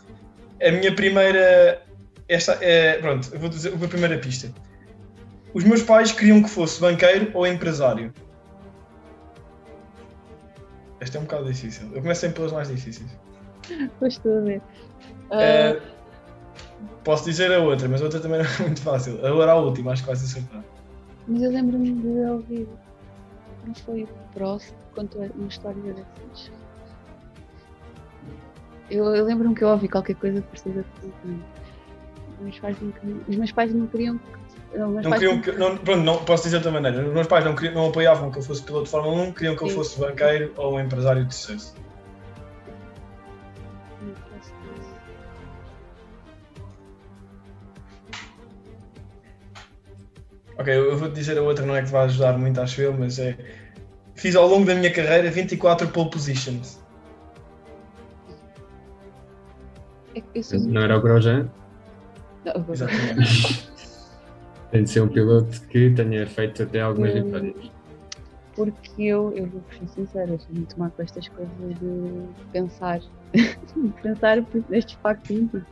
A 0.63 0.71
minha 0.71 0.95
primeira. 0.95 1.83
Esta 2.29 2.59
é. 2.61 2.99
Pronto, 2.99 3.31
vou 3.39 3.49
dizer 3.49 3.73
a 3.75 3.89
primeira 3.89 4.19
pista. 4.19 4.53
Os 5.53 5.65
meus 5.65 5.83
pais 5.83 6.13
queriam 6.13 6.43
que 6.43 6.49
fosse 6.49 6.81
banqueiro 6.81 7.31
ou 7.35 7.47
empresário. 7.47 8.13
Esta 11.01 11.19
é 11.19 11.21
um 11.21 11.25
bocado 11.25 11.45
difícil. 11.45 11.89
Eu 11.95 12.03
começo 12.03 12.21
sempre 12.21 12.37
pelas 12.37 12.53
mais 12.53 12.69
difíceis. 12.69 13.09
Pois 13.99 14.15
estou 14.15 14.39
a 14.39 14.41
ver. 14.43 14.63
Ah, 15.31 15.43
Eh, 15.43 15.83
posso 17.05 17.25
dizer 17.25 17.53
a 17.53 17.59
outra, 17.61 17.89
mas 17.89 18.01
a 18.01 18.05
outra 18.05 18.21
também 18.21 18.39
não 18.43 18.47
é 18.47 18.59
muito 18.63 18.83
fácil. 18.83 19.25
Agora 19.27 19.53
a 19.53 19.57
última, 19.57 19.93
acho 19.93 20.03
que 20.03 20.09
vais 20.09 20.23
acertar. 20.23 20.63
mas 21.27 21.43
eu 21.43 21.51
lembro-me 21.51 21.93
de 21.93 22.09
ouvir. 22.31 22.69
Não 23.67 23.75
foi 23.75 24.05
o 24.05 24.09
Prost 24.35 24.69
que 24.71 24.95
contou 24.95 25.23
uma 25.35 25.49
história 25.49 25.81
dessas. 25.93 26.51
Eu, 28.91 29.05
eu 29.15 29.25
lembro-me 29.25 29.55
que 29.55 29.63
eu 29.63 29.69
ouvi 29.69 29.89
qualquer 29.89 30.17
coisa 30.17 30.43
parecida 30.43 30.85
com 31.01 31.39
meus 32.41 32.59
pais 32.59 32.77
não 32.81 32.91
queriam. 32.91 33.21
Os 33.29 33.37
meus 33.37 33.53
pais 33.53 33.75
não 33.75 33.87
queriam 33.87 34.19
que. 34.19 34.79
Não, 34.79 35.03
queriam 35.13 35.41
que, 35.41 35.53
não, 35.53 35.77
pronto, 35.77 36.03
não 36.05 36.25
posso 36.25 36.45
dizer 36.45 36.61
de 36.61 36.67
outra 36.67 36.81
maneira. 36.81 37.07
Os 37.07 37.13
meus 37.13 37.27
pais 37.27 37.45
não, 37.45 37.55
queriam, 37.55 37.75
não 37.75 37.89
apoiavam 37.89 38.31
que 38.31 38.39
eu 38.39 38.43
fosse 38.43 38.63
piloto 38.63 38.85
de 38.85 38.91
Fórmula 38.91 39.23
1, 39.23 39.33
queriam 39.33 39.57
que 39.57 39.63
eu 39.63 39.69
Sim. 39.69 39.75
fosse 39.75 39.99
banqueiro 39.99 40.53
ou 40.57 40.77
um 40.77 40.81
empresário 40.81 41.25
de 41.25 41.35
sucesso. 41.35 41.75
Ok, 50.57 50.77
eu 50.77 50.97
vou-te 50.97 51.15
dizer 51.15 51.39
a 51.39 51.43
outra, 51.43 51.65
não 51.65 51.75
é 51.75 51.83
que 51.83 51.89
vai 51.89 52.05
ajudar 52.05 52.37
muito, 52.37 52.61
acho 52.61 52.83
eu, 52.83 52.93
mas 52.93 53.19
é. 53.19 53.37
Fiz 54.15 54.37
ao 54.37 54.47
longo 54.47 54.67
da 54.67 54.75
minha 54.75 54.93
carreira 54.93 55.31
24 55.31 55.89
pole 55.89 56.11
positions. 56.11 56.79
É 60.15 60.21
que 60.21 60.27
eu 60.35 60.43
sou 60.43 60.61
Não 60.61 60.83
era 60.83 60.99
o 60.99 61.01
Grosjean? 61.01 61.51
Exatamente. 62.45 63.71
Tem 64.71 64.85
de 64.85 64.91
ser 64.91 65.01
um 65.01 65.09
piloto 65.09 65.61
que 65.63 65.91
tenha 65.91 66.27
feito 66.27 66.63
até 66.63 66.81
algumas 66.81 67.13
vitórias. 67.13 67.55
Porque 68.55 69.03
eu, 69.03 69.33
eu 69.37 69.47
vou 69.47 69.63
ser 69.71 69.89
sincera, 69.89 70.39
sou 70.39 70.55
muito 70.55 70.79
má 70.79 70.91
com 70.91 71.03
estas 71.03 71.29
coisas 71.29 71.51
de 71.59 72.23
pensar. 72.53 73.01
pensar 74.03 74.43
por 74.43 74.63
estes 74.71 74.97
factos. 75.03 75.63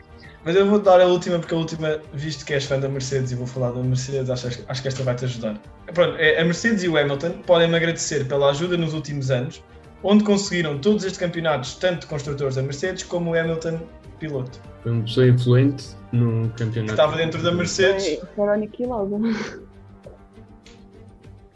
Mas 0.44 0.56
eu 0.56 0.66
vou 0.66 0.78
dar 0.78 1.00
a 1.00 1.06
última, 1.06 1.38
porque 1.38 1.54
a 1.54 1.58
última, 1.58 2.00
visto 2.12 2.44
que 2.44 2.54
és 2.54 2.64
fã 2.64 2.78
da 2.78 2.88
Mercedes 2.88 3.32
e 3.32 3.34
vou 3.34 3.46
falar 3.46 3.72
da 3.72 3.82
Mercedes, 3.82 4.30
acho, 4.30 4.64
acho 4.66 4.82
que 4.82 4.88
esta 4.88 5.02
vai 5.02 5.14
te 5.14 5.24
ajudar. 5.24 5.60
Pronto, 5.92 6.16
é, 6.16 6.40
a 6.40 6.44
Mercedes 6.44 6.82
e 6.82 6.88
o 6.88 6.96
Hamilton 6.96 7.42
podem 7.46 7.68
me 7.68 7.76
agradecer 7.76 8.26
pela 8.26 8.50
ajuda 8.50 8.76
nos 8.76 8.94
últimos 8.94 9.30
anos, 9.30 9.62
onde 10.02 10.24
conseguiram 10.24 10.78
todos 10.78 11.04
estes 11.04 11.18
campeonatos, 11.18 11.74
tanto 11.74 12.00
de 12.00 12.06
construtores 12.06 12.54
da 12.54 12.62
Mercedes 12.62 13.02
como 13.02 13.32
o 13.32 13.38
Hamilton 13.38 13.80
piloto. 14.18 14.60
Foi 14.82 14.92
uma 14.92 15.02
pessoa 15.02 15.28
influente 15.28 15.86
no 16.12 16.48
Que 16.50 16.64
campeonato. 16.64 16.92
estava 16.92 17.16
dentro 17.16 17.42
da 17.42 17.52
Mercedes. 17.52 18.18
Foi 18.34 18.44
era 18.44 18.56
o 18.56 18.60
Niki 18.60 18.84
Lauda. 18.86 19.16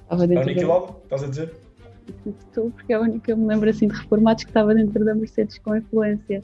Estava 0.03 0.23
É 0.23 0.25
o 0.25 0.27
dentro 0.29 0.47
Niki 0.47 0.61
da... 0.61 0.69
Lauda, 0.69 0.95
estás 1.05 1.23
a 1.23 1.27
dizer? 1.27 1.55
Tu, 2.53 2.73
porque 2.77 2.93
é 2.93 2.97
a 2.97 3.01
única 3.01 3.21
que 3.21 3.33
eu 3.33 3.37
me 3.37 3.47
lembro 3.47 3.71
assim 3.71 3.89
de 3.89 3.95
reformados 3.95 4.45
que 4.45 4.51
estava 4.51 4.75
dentro 4.75 5.05
da 5.05 5.15
Mercedes 5.15 5.59
com 5.59 5.77
influência. 5.77 6.43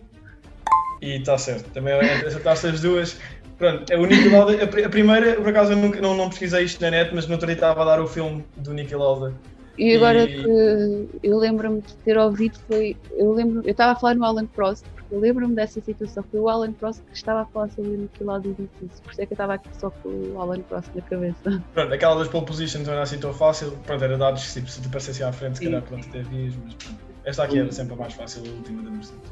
E 1.03 1.17
está 1.17 1.37
certo, 1.39 1.69
também 1.73 1.93
é 1.95 2.27
acertaste 2.27 2.67
as 2.69 2.81
duas. 2.81 3.19
Pronto, 3.59 3.91
é 3.91 3.99
o 3.99 4.07
Niki 4.07 4.29
Lauda, 4.29 4.53
a 4.65 4.89
primeira, 4.89 5.35
por 5.35 5.49
acaso 5.49 5.73
eu 5.73 5.77
nunca, 5.77 6.01
não, 6.01 6.17
não 6.17 6.29
pesquisei 6.29 6.65
isto 6.65 6.81
na 6.81 6.91
net, 6.91 7.13
mas 7.13 7.27
no 7.27 7.33
outro 7.33 7.47
dia 7.47 7.55
estava 7.55 7.83
a 7.83 7.85
dar 7.85 8.01
o 8.01 8.07
filme 8.07 8.45
do 8.57 8.73
Niki 8.73 8.95
Lauda. 8.95 9.35
E 9.79 9.95
agora 9.95 10.25
E- 10.25 10.43
que 10.43 11.09
eu 11.23 11.39
lembro-me 11.39 11.81
de 11.81 11.95
ter 11.99 12.19
ouvido 12.19 12.59
foi. 12.67 12.97
Eu 13.17 13.33
lembro 13.33 13.63
eu 13.65 13.71
estava 13.71 13.93
a 13.93 13.95
falar 13.97 14.15
no 14.17 14.25
Alan 14.25 14.45
Prost, 14.47 14.85
porque 14.95 15.15
eu 15.15 15.21
lembro-me 15.21 15.55
dessa 15.55 15.81
situação. 15.81 16.25
Foi 16.31 16.41
o 16.41 16.49
Alan 16.49 16.73
Prost 16.73 17.01
que 17.05 17.17
estava 17.17 17.43
a 17.43 17.47
falar 17.47 17.69
sobre 17.71 17.91
o 17.93 17.97
Niki 17.97 18.25
Lauda 18.25 18.49
e 18.49 18.55
disse. 18.55 19.01
Por 19.03 19.13
isso 19.13 19.23
é 19.23 19.27
que 19.27 19.33
eu 19.33 19.37
estava 19.37 19.55
aqui 19.55 19.69
só 19.79 19.89
com 19.91 20.09
o 20.09 20.41
Alan 20.41 20.61
Prost 20.63 20.89
na 20.97 21.03
cabeça. 21.03 21.63
Pronto, 21.73 21.95
aquela 21.95 22.17
das 22.19 22.27
pole 22.29 22.45
positions 22.45 22.87
não 22.87 22.93
era 22.95 23.03
assim 23.05 23.19
tão 23.19 23.33
fácil, 23.33 23.71
pronto, 23.87 24.03
era 24.03 24.19
dados 24.19 24.45
que 24.47 24.53
tipo, 24.55 24.69
se 24.69 24.81
te 24.81 24.89
aparecesse 24.89 25.23
à 25.23 25.33
frente, 25.33 25.59
se 25.59 25.65
calhar 25.65 25.83
pronto, 25.83 26.09
até 26.09 26.23
vias, 26.23 26.55
mas 26.65 26.75
pronto. 26.75 26.99
Esta 27.25 27.45
aqui 27.45 27.59
era 27.61 27.71
sempre 27.71 27.95
a 27.95 27.97
mais 27.97 28.15
fácil, 28.15 28.43
a 28.45 28.51
última 28.57 28.83
da 28.83 28.91
Mercedes. 28.91 29.23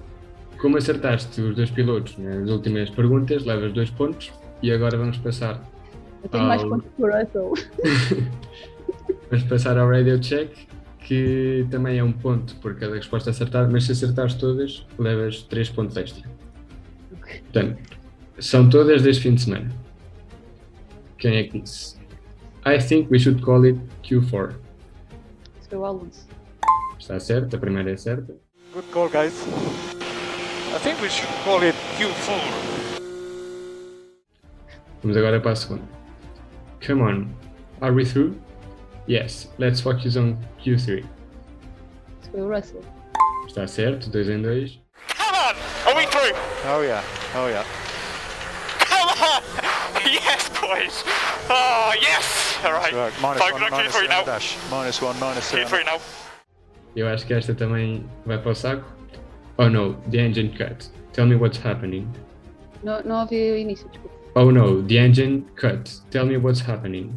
Como 0.61 0.77
acertaste 0.77 1.41
os 1.41 1.57
dois 1.57 1.71
pilotos 1.73 2.17
nas 2.19 2.49
últimas 2.49 2.89
perguntas, 2.91 3.45
levas 3.45 3.73
dois 3.73 3.91
pontos. 3.91 4.33
E 4.63 4.71
agora 4.71 4.97
vamos 4.97 5.19
passar, 5.19 5.61
Eu 6.23 6.29
tenho 6.31 6.45
mais 6.45 6.63
Ah, 6.63 6.67
o- 6.67 6.71
pontos 6.71 6.89
que 6.97 7.03
o 7.03 7.07
Russell. 7.07 7.53
vamos 9.31 9.45
passar 9.47 9.79
ao 9.79 9.89
Radio 9.89 10.19
Check, 10.21 10.51
que 11.01 11.67
também 11.71 11.99
é 11.99 12.05
um 12.05 12.13
ponto 12.13 12.57
por 12.57 12.75
cada 12.77 12.95
resposta 12.95 13.31
acertada, 13.31 13.69
mas 13.71 13.85
se 13.85 13.93
acertares 13.93 14.35
todas, 14.35 14.87
levas 14.99 15.43
três 15.43 15.69
pontos 15.69 15.97
extra. 15.97 16.29
Portanto, 17.21 17.83
são 18.39 18.69
todas 18.69 19.03
deste 19.03 19.23
fim 19.23 19.35
de 19.35 19.43
semana. 19.43 19.71
Quem 21.19 21.37
é 21.37 21.45
que 21.45 21.61
disse? 21.61 21.97
I 22.67 22.79
think 22.79 23.09
we 23.11 23.19
should 23.19 23.41
call 23.43 23.65
it 23.65 23.79
Q4. 24.03 24.55
Isso 25.61 25.69
foi 25.69 25.79
o 25.79 25.85
Alonso. 25.85 26.27
Está 26.99 27.19
certo, 27.21 27.57
a 27.57 27.59
primeira 27.59 27.93
é 27.93 27.97
certa. 27.97 28.35
Good 28.73 28.87
call, 28.93 29.09
guys. 29.09 29.33
I 30.75 30.79
think 30.81 31.01
we 31.01 31.09
should 31.09 31.33
call 31.45 31.63
it 31.63 31.77
Q4. 31.99 33.01
Vamos 35.03 35.17
agora 35.17 35.41
para 35.41 35.53
a 35.53 35.57
segunda. 35.57 35.85
Come 36.85 37.03
on, 37.03 37.29
are 37.81 37.95
we 37.95 38.05
through? 38.05 38.35
Yes, 39.07 39.49
let's 39.59 39.81
focus 39.81 40.17
on 40.17 40.37
Q3. 40.65 41.05
Isso 42.21 42.31
foi 42.33 42.41
o 42.41 42.49
Russell. 42.49 42.81
Está 43.47 43.67
certo, 43.67 44.11
2 44.11 44.29
em 44.29 44.43
2. 44.43 44.81
Come 45.17 45.37
on! 45.37 45.55
Are 45.87 45.95
we 45.97 46.07
through? 46.07 46.33
Oh 46.67 46.83
yeah, 46.83 47.03
oh 47.37 47.47
yeah. 47.49 47.65
Come 48.81 49.09
on! 49.23 49.43
yes, 50.13 50.49
boys! 50.61 51.05
Oh, 51.49 51.93
yes! 52.01 52.59
Alright. 52.65 52.93
Right, 52.93 53.13
minus 53.21 53.39
Focus 53.41 53.53
one, 53.55 53.63
on 53.65 53.71
minus 53.71 53.93
Q3 53.95 54.01
two 54.03 54.09
now. 54.09 54.19
on 54.21 54.25
the 54.25 54.31
dash. 54.33 54.57
Minus 54.71 55.01
one, 55.03 55.21
minus 55.21 55.51
two. 55.51 55.59
on 55.59 55.65
the- 55.65 55.77
Q3 55.77 55.85
now. 55.87 56.01
Eu 56.97 57.07
acho 57.09 57.27
que 57.27 57.35
esta 57.35 57.55
também 57.55 58.05
vai 58.25 58.39
para 58.39 58.51
o 58.51 58.55
saco. 58.55 58.85
Oh 59.59 59.69
no, 59.69 59.95
the 60.11 60.19
engine 60.19 60.49
cut. 60.57 60.89
Tell 61.13 61.27
me 61.27 61.37
what's 61.37 61.59
happening. 61.59 62.09
Não, 62.83 63.03
não 63.05 63.21
ouvi 63.21 63.53
o 63.53 63.57
início, 63.57 63.89
desculpa. 63.89 64.17
Oh 64.35 64.51
no, 64.51 64.83
the 64.83 64.97
engine 64.99 65.45
cut. 65.57 66.01
Tell 66.11 66.27
me 66.27 66.37
what's 66.37 66.61
happening. 66.61 67.15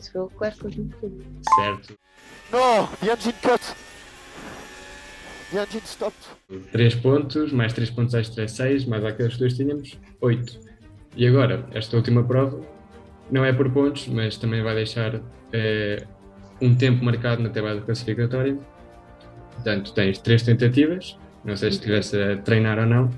Isso 0.00 0.12
foi 0.12 0.20
o 0.22 0.28
que 0.28 0.44
eu 0.44 0.70
disse 0.70 0.90
tudo. 0.98 1.24
Certo. 1.56 1.98
No, 2.50 2.88
the 3.00 3.12
engine 3.12 3.34
cut. 3.42 3.60
The 5.52 5.62
engine 5.62 5.82
stopped. 5.84 6.26
3 6.72 6.94
pontos, 6.96 7.52
mais 7.52 7.74
3 7.74 7.90
pontos 7.90 8.14
extra 8.14 8.44
é 8.44 8.48
6, 8.48 8.86
mais 8.86 9.04
aqueles 9.04 9.34
que 9.34 9.40
dois 9.40 9.54
tínhamos, 9.54 9.98
8. 10.22 10.58
E 11.16 11.26
agora, 11.26 11.66
esta 11.74 11.96
última 11.98 12.24
prova 12.24 12.58
não 13.30 13.44
é 13.44 13.52
por 13.52 13.70
pontos, 13.70 14.08
mas 14.08 14.38
também 14.38 14.62
vai 14.62 14.74
deixar 14.74 15.20
eh, 15.52 16.06
um 16.62 16.74
tempo 16.74 17.04
marcado 17.04 17.42
na 17.42 17.50
tabela 17.50 17.82
classificatória. 17.82 18.58
Portanto, 19.52 19.92
tens 19.92 20.18
3 20.18 20.42
tentativas, 20.42 21.18
não 21.44 21.56
sei 21.56 21.72
se 21.72 21.76
estivesse 21.76 22.16
a 22.16 22.38
treinar 22.38 22.78
ou 22.78 22.86
não. 22.86 23.10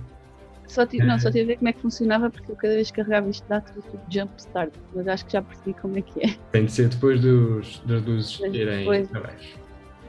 Só 0.72 0.86
tive, 0.86 1.04
não, 1.04 1.18
só 1.18 1.30
tive 1.30 1.42
a 1.42 1.46
ver 1.48 1.56
como 1.56 1.68
é 1.68 1.72
que 1.74 1.80
funcionava 1.82 2.30
porque 2.30 2.50
eu 2.50 2.56
cada 2.56 2.74
vez 2.74 2.90
que 2.90 2.96
carregava 2.96 3.28
isto 3.28 3.46
dá 3.46 3.60
tudo 3.60 3.82
tipo 3.82 4.00
jump 4.10 4.32
start, 4.38 4.72
mas 4.94 5.06
acho 5.06 5.26
que 5.26 5.32
já 5.32 5.42
percebi 5.42 5.74
como 5.74 5.98
é 5.98 6.02
que 6.02 6.20
é. 6.24 6.34
Tem 6.50 6.64
de 6.64 6.72
ser 6.72 6.88
depois 6.88 7.20
dos, 7.20 7.80
das 7.84 8.02
luzes 8.04 8.38
Mas 8.40 8.54
irem 8.54 8.78
depois- 8.78 9.14
abaixo. 9.14 9.58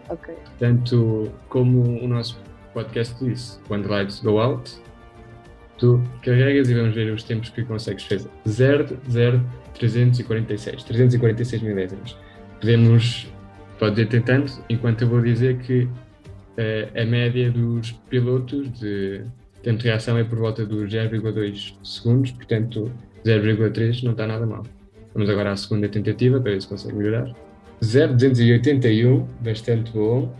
Ok. 0.09 0.33
Portanto, 0.45 1.31
como 1.49 2.01
o 2.01 2.07
nosso 2.07 2.39
podcast 2.73 3.13
disse, 3.23 3.59
when 3.69 3.81
the 3.83 3.89
lights 3.89 4.21
go 4.21 4.39
out, 4.39 4.71
tu 5.77 6.01
carregas 6.21 6.69
e 6.69 6.73
vamos 6.75 6.95
ver 6.95 7.11
os 7.11 7.23
tempos 7.23 7.49
que 7.49 7.63
consegues 7.63 8.05
fazer. 8.05 8.29
0, 8.47 8.97
0, 9.09 9.41
346. 9.73 10.83
346 10.83 11.61
milésimos. 11.61 12.17
Podemos, 12.61 13.27
pode 13.79 14.01
ir 14.01 14.07
tentando, 14.07 14.49
enquanto 14.69 15.01
eu 15.01 15.09
vou 15.09 15.21
dizer 15.21 15.57
que 15.59 15.89
eh, 16.57 16.89
a 16.95 17.05
média 17.05 17.51
dos 17.51 17.91
pilotos 18.09 18.71
de 18.79 19.25
tempo 19.63 19.79
de 19.79 19.87
reação 19.87 20.17
é 20.17 20.23
por 20.23 20.37
volta 20.37 20.65
dos 20.65 20.91
0,2 20.91 21.73
segundos, 21.83 22.31
portanto 22.31 22.91
0,3 23.25 24.03
não 24.03 24.11
está 24.11 24.27
nada 24.27 24.45
mal. 24.45 24.63
Vamos 25.13 25.29
agora 25.29 25.51
à 25.51 25.55
segunda 25.55 25.87
tentativa 25.87 26.39
para 26.39 26.51
ver 26.51 26.61
se 26.61 26.67
consegue 26.67 26.95
melhorar. 26.95 27.33
0,281, 27.81 29.25
bastante 29.41 29.91
bom. 29.91 30.33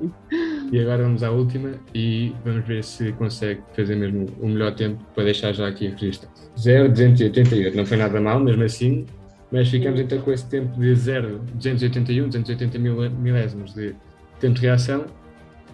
E 0.72 0.80
agora 0.80 1.04
vamos 1.04 1.22
à 1.22 1.30
última 1.30 1.74
e 1.94 2.34
vamos 2.44 2.66
ver 2.66 2.82
se 2.82 3.12
consegue 3.12 3.60
fazer 3.76 3.94
mesmo 3.94 4.26
o 4.40 4.48
melhor 4.48 4.74
tempo 4.74 5.00
para 5.14 5.22
deixar 5.22 5.52
já 5.52 5.68
aqui 5.68 5.86
registrado. 5.86 6.34
0,288, 6.58 7.76
não 7.76 7.86
foi 7.86 7.96
nada 7.96 8.20
mal, 8.20 8.40
mesmo 8.40 8.64
assim, 8.64 9.06
mas 9.52 9.68
ficamos 9.68 10.00
então 10.00 10.20
com 10.20 10.32
esse 10.32 10.44
tempo 10.48 10.78
de 10.78 10.92
0,281, 10.92 12.26
280 12.26 12.78
mil, 12.80 13.10
milésimos 13.10 13.74
de 13.74 13.94
tempo 14.40 14.56
de 14.56 14.62
reação. 14.62 15.06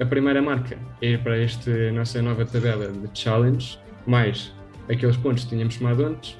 A 0.02 0.04
primeira 0.04 0.42
marca 0.42 0.76
é 1.00 1.16
para 1.16 1.38
esta 1.38 1.92
nossa 1.92 2.20
nova 2.20 2.44
tabela 2.44 2.88
de 2.88 3.08
challenge, 3.16 3.78
mais 4.04 4.52
aqueles 4.90 5.16
pontos 5.16 5.44
que 5.44 5.50
tínhamos 5.50 5.76
somado 5.76 6.04
antes. 6.04 6.36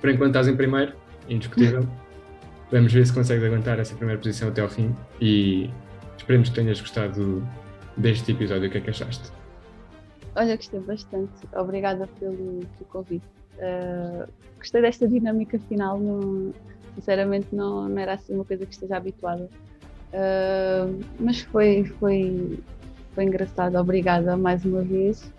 Por 0.00 0.10
enquanto 0.10 0.30
estás 0.30 0.48
em 0.48 0.56
primeiro, 0.56 0.92
indiscutível. 1.28 1.86
Vamos 2.72 2.92
ver 2.92 3.06
se 3.06 3.12
consegues 3.12 3.44
aguentar 3.44 3.78
essa 3.78 3.94
primeira 3.94 4.20
posição 4.20 4.48
até 4.48 4.60
ao 4.60 4.68
fim 4.68 4.92
e 5.20 5.70
esperemos 6.18 6.48
que 6.48 6.56
tenhas 6.56 6.80
gostado 6.80 7.46
deste 7.96 8.32
episódio. 8.32 8.66
O 8.66 8.72
que 8.72 8.78
é 8.78 8.80
que 8.80 8.90
achaste? 8.90 9.30
Olha, 10.34 10.56
gostei 10.56 10.80
bastante. 10.80 11.46
Obrigada 11.54 12.08
pelo, 12.18 12.66
pelo 12.76 12.90
convite. 12.90 13.24
Uh, 13.54 14.28
gostei 14.58 14.82
desta 14.82 15.06
dinâmica 15.06 15.60
final. 15.68 15.96
Não, 15.96 16.52
sinceramente, 16.96 17.54
não, 17.54 17.88
não 17.88 17.98
era 17.98 18.14
assim 18.14 18.34
uma 18.34 18.44
coisa 18.44 18.66
que 18.66 18.72
esteja 18.72 18.96
habituada. 18.96 19.48
Uh, 20.12 20.98
mas 21.20 21.40
foi, 21.40 21.84
foi, 22.00 22.58
foi 23.20 23.26
engraçado. 23.26 23.76
Obrigada 23.76 24.34
mais 24.34 24.64
uma 24.64 24.80
vez. 24.80 25.30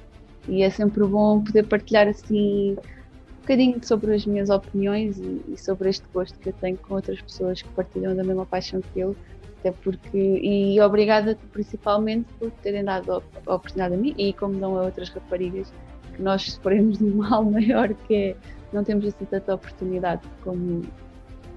E 0.47 0.61
é 0.61 0.69
sempre 0.69 1.03
bom 1.03 1.43
poder 1.43 1.63
partilhar 1.63 2.07
assim 2.07 2.73
um 2.73 3.41
bocadinho 3.41 3.83
sobre 3.83 4.13
as 4.13 4.23
minhas 4.23 4.51
opiniões 4.51 5.17
e, 5.17 5.41
e 5.47 5.57
sobre 5.57 5.89
este 5.89 6.05
gosto 6.13 6.37
que 6.37 6.49
eu 6.49 6.53
tenho 6.53 6.77
com 6.77 6.93
outras 6.93 7.19
pessoas 7.19 7.63
que 7.63 7.69
partilham 7.69 8.15
da 8.15 8.23
mesma 8.23 8.45
paixão 8.45 8.81
que 8.81 8.99
eu 8.99 9.15
até 9.59 9.71
porque 9.71 10.17
e 10.17 10.79
obrigada 10.79 11.35
principalmente 11.51 12.27
por 12.37 12.51
terem 12.63 12.83
dado 12.83 13.23
a 13.47 13.55
oportunidade 13.55 13.95
a 13.95 13.97
mim 13.97 14.13
e 14.15 14.31
como 14.33 14.59
dão 14.59 14.77
a 14.77 14.83
outras 14.83 15.09
raparigas 15.09 15.73
que 16.13 16.21
nós 16.21 16.43
sofremos 16.43 16.99
de 16.99 17.05
um 17.05 17.15
mal 17.15 17.43
maior 17.49 17.91
que 17.93 18.15
é 18.15 18.35
não 18.71 18.83
temos 18.83 19.05
assim 19.05 19.25
tanta 19.25 19.55
oportunidade 19.55 20.21
como, 20.43 20.83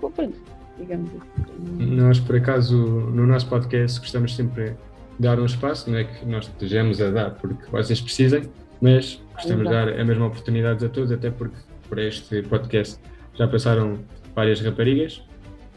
como 0.01 0.33
digamos 0.79 1.11
assim. 1.11 1.87
Nós, 1.87 2.18
por 2.18 2.37
acaso, 2.37 2.77
no 2.77 3.27
nosso 3.27 3.47
podcast 3.49 4.01
gostamos 4.01 4.35
sempre 4.35 4.75
dar 5.19 5.39
um 5.39 5.47
espaço, 5.47 5.91
não 5.91 5.99
é 5.99 6.05
que 6.05 6.27
nós 6.27 6.47
estejamos 6.47 7.01
a 7.01 7.11
dar 7.11 7.31
porque 7.33 7.71
vocês 7.71 8.01
precisem, 8.01 8.43
mas 8.81 9.23
gostamos 9.35 9.65
de 9.65 9.71
dar 9.71 9.89
a 9.89 10.05
mesma 10.05 10.27
oportunidade 10.27 10.85
a 10.85 10.89
todos, 10.89 11.12
até 11.12 11.31
porque 11.31 11.57
por 11.89 11.99
este 11.99 12.43
podcast 12.43 13.01
já 13.35 13.47
passaram 13.47 13.99
várias 14.35 14.61
raparigas, 14.61 15.23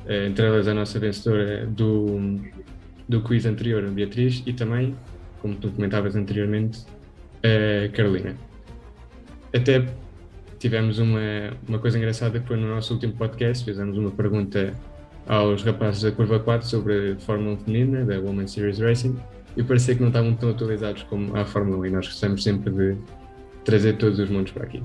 eh, 0.06 0.28
entre 0.28 0.46
elas 0.46 0.68
a 0.68 0.74
nossa 0.74 1.00
vencedora 1.00 1.66
do, 1.66 2.40
do 3.08 3.22
quiz 3.22 3.46
anterior, 3.46 3.86
a 3.86 3.90
Beatriz, 3.90 4.44
e 4.46 4.54
também, 4.54 4.96
como 5.42 5.56
tu 5.56 5.70
comentavas 5.72 6.16
anteriormente, 6.16 6.86
a 7.44 7.90
Carolina. 7.90 8.36
Até 9.54 9.86
tivemos 10.60 11.00
uma, 11.00 11.20
uma 11.68 11.80
coisa 11.80 11.98
engraçada 11.98 12.40
que 12.40 12.48
foi 12.48 12.58
no 12.58 12.68
nosso 12.68 12.94
último 12.94 13.14
podcast, 13.14 13.64
fizemos 13.64 13.98
uma 13.98 14.12
pergunta 14.12 14.74
aos 15.28 15.64
rapazes 15.64 16.02
da 16.02 16.12
Curva 16.12 16.40
4 16.40 16.68
sobre 16.68 17.12
a 17.14 17.20
Fórmula 17.20 17.54
1 17.54 17.58
feminina, 17.58 18.06
da 18.06 18.20
Women's 18.20 18.52
Series 18.52 18.80
Racing, 18.80 19.18
e 19.56 19.64
parecia 19.64 19.96
que 19.96 20.02
não 20.02 20.10
estavam 20.10 20.34
tão 20.36 20.50
atualizados 20.50 21.04
como 21.04 21.36
a 21.36 21.46
Fórmula 21.46 21.78
1, 21.80 21.86
e 21.86 21.90
nós 21.90 22.08
gostamos 22.08 22.44
sempre 22.44 22.72
de 22.72 22.98
trazer 23.64 23.98
todos 23.98 24.20
os 24.20 24.30
mundos 24.30 24.52
para 24.52 24.64
aqui. 24.64 24.82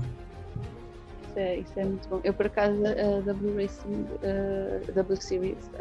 Isso 1.29 1.39
é, 1.39 1.57
isso 1.59 1.73
é 1.77 1.85
muito 1.85 2.07
bom. 2.09 2.19
Eu, 2.23 2.33
por 2.33 2.45
acaso, 2.45 2.75
a 2.85 3.21
W 3.21 3.55
Racing, 3.55 4.05
a 4.87 4.91
W 4.91 5.15
Series, 5.21 5.71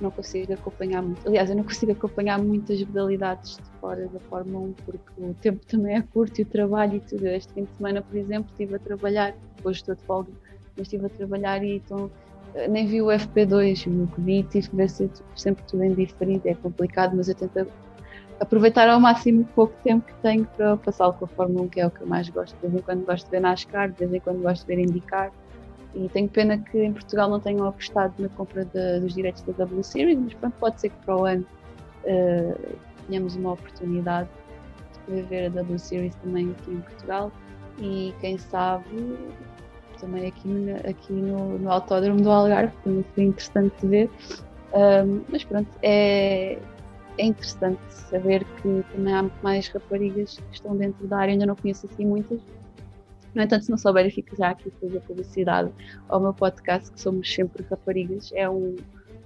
não 0.00 0.10
consigo 0.10 0.52
acompanhar 0.52 1.02
muito. 1.02 1.26
Aliás, 1.26 1.48
eu 1.50 1.56
não 1.56 1.64
consigo 1.64 1.92
acompanhar 1.92 2.38
muitas 2.38 2.82
modalidades 2.84 3.56
de 3.56 3.80
fora 3.80 4.06
da 4.08 4.20
Fórmula 4.20 4.66
1 4.66 4.72
porque 4.84 5.12
o 5.18 5.34
tempo 5.34 5.64
também 5.66 5.96
é 5.96 6.02
curto 6.02 6.38
e 6.38 6.42
o 6.42 6.46
trabalho 6.46 6.96
e 6.96 7.00
tudo. 7.00 7.26
Este 7.26 7.52
fim 7.52 7.64
de 7.64 7.70
semana, 7.76 8.02
por 8.02 8.16
exemplo, 8.16 8.50
estive 8.50 8.74
a 8.74 8.78
trabalhar, 8.78 9.34
hoje 9.64 9.80
estou 9.80 9.94
de 9.94 10.02
folga, 10.02 10.30
mas 10.76 10.86
estive 10.86 11.06
a 11.06 11.08
trabalhar 11.08 11.64
e 11.64 11.76
então 11.76 12.10
nem 12.68 12.86
vi 12.86 13.02
o 13.02 13.06
FP2, 13.06 13.86
o 13.86 14.06
que 14.06 14.20
vi, 14.20 14.42
tive 14.44 14.70
que 14.70 14.76
ver 14.76 14.88
sempre 14.88 15.64
tudo 15.66 15.84
em 15.84 15.94
diferente, 15.94 16.48
é 16.48 16.54
complicado, 16.54 17.14
mas 17.16 17.28
eu 17.28 17.34
tento 17.34 17.66
aproveitar 18.40 18.88
ao 18.88 19.00
máximo 19.00 19.42
o 19.42 19.44
pouco 19.46 19.74
tempo 19.82 20.06
que 20.06 20.14
tenho 20.22 20.44
para 20.56 20.76
passá-lo 20.76 21.14
com 21.14 21.24
a 21.24 21.28
Fórmula 21.28 21.62
1, 21.62 21.68
que 21.68 21.80
é 21.80 21.86
o 21.86 21.90
que 21.90 22.00
eu 22.00 22.06
mais 22.06 22.28
gosto. 22.28 22.54
De 22.56 22.62
vez 22.62 22.74
em 22.74 22.82
quando 22.84 23.04
gosto 23.04 23.24
de 23.24 23.30
ver 23.30 23.40
NASCAR, 23.40 23.90
de 23.90 23.98
vez 23.98 24.12
em 24.12 24.20
quando 24.20 24.42
gosto 24.42 24.66
de 24.66 24.74
ver 24.74 24.82
IndyCar. 24.82 25.32
E 25.94 26.08
tenho 26.10 26.28
pena 26.28 26.58
que 26.58 26.82
em 26.82 26.92
Portugal 26.92 27.30
não 27.30 27.40
tenham 27.40 27.66
apostado 27.66 28.12
na 28.18 28.28
compra 28.30 28.64
de, 28.66 29.00
dos 29.00 29.14
direitos 29.14 29.42
da 29.42 29.52
W 29.52 29.82
Series, 29.82 30.18
mas 30.18 30.34
pronto, 30.34 30.54
pode 30.60 30.80
ser 30.80 30.90
que 30.90 30.96
para 31.06 31.16
o 31.16 31.24
ano 31.24 31.46
uh, 32.04 32.76
tenhamos 33.08 33.34
uma 33.36 33.52
oportunidade 33.52 34.28
de 35.08 35.22
ver 35.22 35.46
a 35.46 35.48
W 35.48 35.78
Series 35.78 36.14
também 36.16 36.50
aqui 36.50 36.70
em 36.70 36.80
Portugal. 36.80 37.32
E 37.78 38.14
quem 38.20 38.36
sabe 38.36 38.84
também 40.00 40.26
aqui, 40.26 40.48
aqui 40.88 41.12
no, 41.12 41.58
no 41.58 41.70
Autódromo 41.70 42.20
do 42.20 42.30
Algarve, 42.30 42.72
também 42.84 43.04
seria 43.14 43.28
interessante 43.28 43.74
de 43.80 43.86
ver. 43.86 44.10
Um, 44.74 45.22
mas 45.28 45.44
pronto, 45.44 45.70
é, 45.82 46.58
é 47.18 47.24
interessante 47.24 47.80
saber 47.88 48.44
que 48.60 48.84
também 48.92 49.14
há 49.14 49.22
muito 49.22 49.42
mais 49.42 49.68
raparigas 49.68 50.36
que 50.36 50.54
estão 50.54 50.76
dentro 50.76 51.06
da 51.06 51.18
área, 51.18 51.32
ainda 51.32 51.46
não 51.46 51.56
conheço 51.56 51.86
assim 51.86 52.04
muitas. 52.04 52.40
No 53.34 53.42
entanto, 53.42 53.66
se 53.66 53.70
não 53.70 53.76
souberem, 53.76 54.10
fico 54.10 54.34
já 54.36 54.50
aqui 54.50 54.72
a 54.74 54.80
fazer 54.80 55.00
publicidade 55.00 55.70
ao 56.08 56.20
meu 56.20 56.32
podcast, 56.32 56.90
que 56.90 57.00
somos 57.00 57.32
sempre 57.32 57.64
raparigas. 57.70 58.32
É 58.34 58.48
um, 58.48 58.76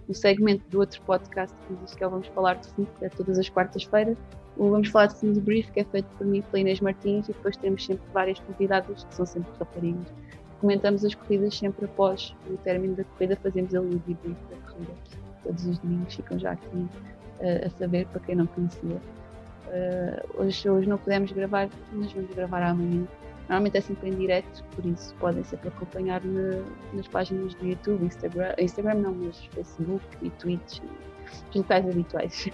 um 0.08 0.14
segmento 0.14 0.68
do 0.68 0.80
outro 0.80 1.00
podcast 1.02 1.56
que 1.66 1.74
existe, 1.74 1.96
que 1.96 2.02
é 2.02 2.06
o 2.06 2.10
Vamos 2.10 2.26
Falar 2.28 2.54
de 2.54 2.68
Fundo, 2.70 2.88
é 3.00 3.08
todas 3.08 3.38
as 3.38 3.48
quartas-feiras. 3.48 4.18
O 4.56 4.68
Vamos 4.68 4.88
Falar 4.88 5.06
de 5.06 5.14
Fundo 5.14 5.40
Brief, 5.40 5.70
que 5.70 5.80
é 5.80 5.84
feito 5.84 6.08
por 6.18 6.26
mim 6.26 6.42
pela 6.42 6.60
Inês 6.60 6.80
Martins, 6.80 7.28
e 7.28 7.32
depois 7.32 7.56
temos 7.56 7.84
sempre 7.86 8.02
várias 8.12 8.40
convidadas 8.40 9.04
que 9.04 9.14
são 9.14 9.24
sempre 9.24 9.52
raparigas. 9.58 10.06
Comentamos 10.60 11.04
as 11.04 11.14
corridas 11.14 11.56
sempre 11.56 11.86
após 11.86 12.34
o 12.48 12.56
término 12.58 12.94
da 12.94 13.04
corrida, 13.04 13.36
fazemos 13.36 13.74
ali 13.74 13.94
o 13.94 13.98
debrief 14.06 14.38
da 14.50 14.56
corrida. 14.70 14.92
Todos 15.42 15.66
os 15.66 15.78
domingos 15.78 16.14
ficam 16.14 16.38
já 16.38 16.52
aqui 16.52 16.88
a 17.66 17.70
saber, 17.70 18.06
para 18.06 18.20
quem 18.20 18.34
não 18.34 18.46
conhecia. 18.46 18.96
Uh, 19.66 20.42
hoje, 20.42 20.68
hoje 20.68 20.88
não 20.88 20.98
podemos 20.98 21.30
gravar, 21.32 21.68
mas 21.92 22.12
vamos 22.12 22.34
gravar 22.34 22.62
amanhã. 22.62 23.06
Normalmente 23.48 23.78
é 23.78 23.80
sempre 23.80 24.10
em 24.10 24.14
direto, 24.14 24.62
por 24.74 24.84
isso 24.84 25.14
podem 25.16 25.42
sempre 25.44 25.68
acompanhar 25.68 26.22
na, 26.24 26.62
nas 26.92 27.08
páginas 27.08 27.54
do 27.54 27.66
YouTube, 27.66 28.04
Instagram, 28.04 28.54
Instagram 28.58 28.94
não, 28.94 29.14
mas 29.14 29.36
Facebook 29.52 30.04
e 30.22 30.30
Twitch, 30.30 30.80
os 31.50 31.56
locais 31.56 31.88
habituais. 31.88 32.48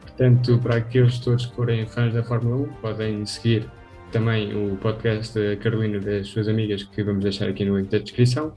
Portanto, 0.00 0.58
para 0.62 0.76
aqueles 0.76 1.18
todos 1.18 1.46
que 1.46 1.54
forem 1.54 1.86
fãs 1.86 2.14
da 2.14 2.22
Fórmula 2.22 2.56
1, 2.56 2.72
podem 2.80 3.26
seguir 3.26 3.70
também 4.10 4.54
o 4.54 4.76
podcast 4.76 5.38
da 5.38 5.56
Carolina 5.56 5.96
e 5.96 6.00
das 6.00 6.28
suas 6.28 6.48
amigas, 6.48 6.82
que 6.82 7.02
vamos 7.02 7.22
deixar 7.22 7.48
aqui 7.48 7.64
no 7.64 7.78
link 7.78 7.90
da 7.90 7.98
descrição. 7.98 8.54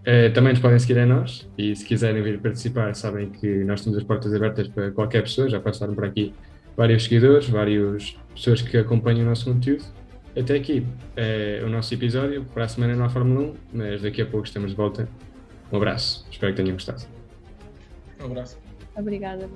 Uh, 0.00 0.32
também 0.32 0.52
nos 0.52 0.60
podem 0.60 0.78
seguir 0.78 0.98
a 1.00 1.06
nós 1.06 1.50
e 1.58 1.74
se 1.76 1.84
quiserem 1.84 2.22
vir 2.22 2.40
participar, 2.40 2.94
sabem 2.94 3.28
que 3.28 3.62
nós 3.64 3.82
temos 3.82 3.98
as 3.98 4.04
portas 4.04 4.32
abertas 4.32 4.68
para 4.68 4.90
qualquer 4.90 5.22
pessoa. 5.22 5.48
Já 5.48 5.60
passaram 5.60 5.94
por 5.94 6.04
aqui 6.04 6.32
vários 6.76 7.04
seguidores, 7.04 7.48
várias 7.48 8.16
pessoas 8.34 8.62
que 8.62 8.76
acompanham 8.76 9.22
o 9.22 9.28
nosso 9.28 9.52
conteúdo. 9.52 9.84
Até 10.38 10.56
aqui 10.56 10.86
é 11.16 11.62
o 11.64 11.68
nosso 11.68 11.92
episódio. 11.92 12.44
Para 12.54 12.64
a 12.64 12.68
semana 12.68 12.94
não 12.94 13.04
há 13.04 13.08
Fórmula 13.08 13.48
1, 13.48 13.54
mas 13.72 14.02
daqui 14.02 14.22
a 14.22 14.26
pouco 14.26 14.46
estamos 14.46 14.70
de 14.70 14.76
volta. 14.76 15.08
Um 15.72 15.76
abraço, 15.76 16.26
espero 16.30 16.52
que 16.54 16.62
tenham 16.62 16.74
gostado. 16.74 17.02
Um 18.20 18.26
abraço. 18.26 18.58
Obrigada. 18.96 19.48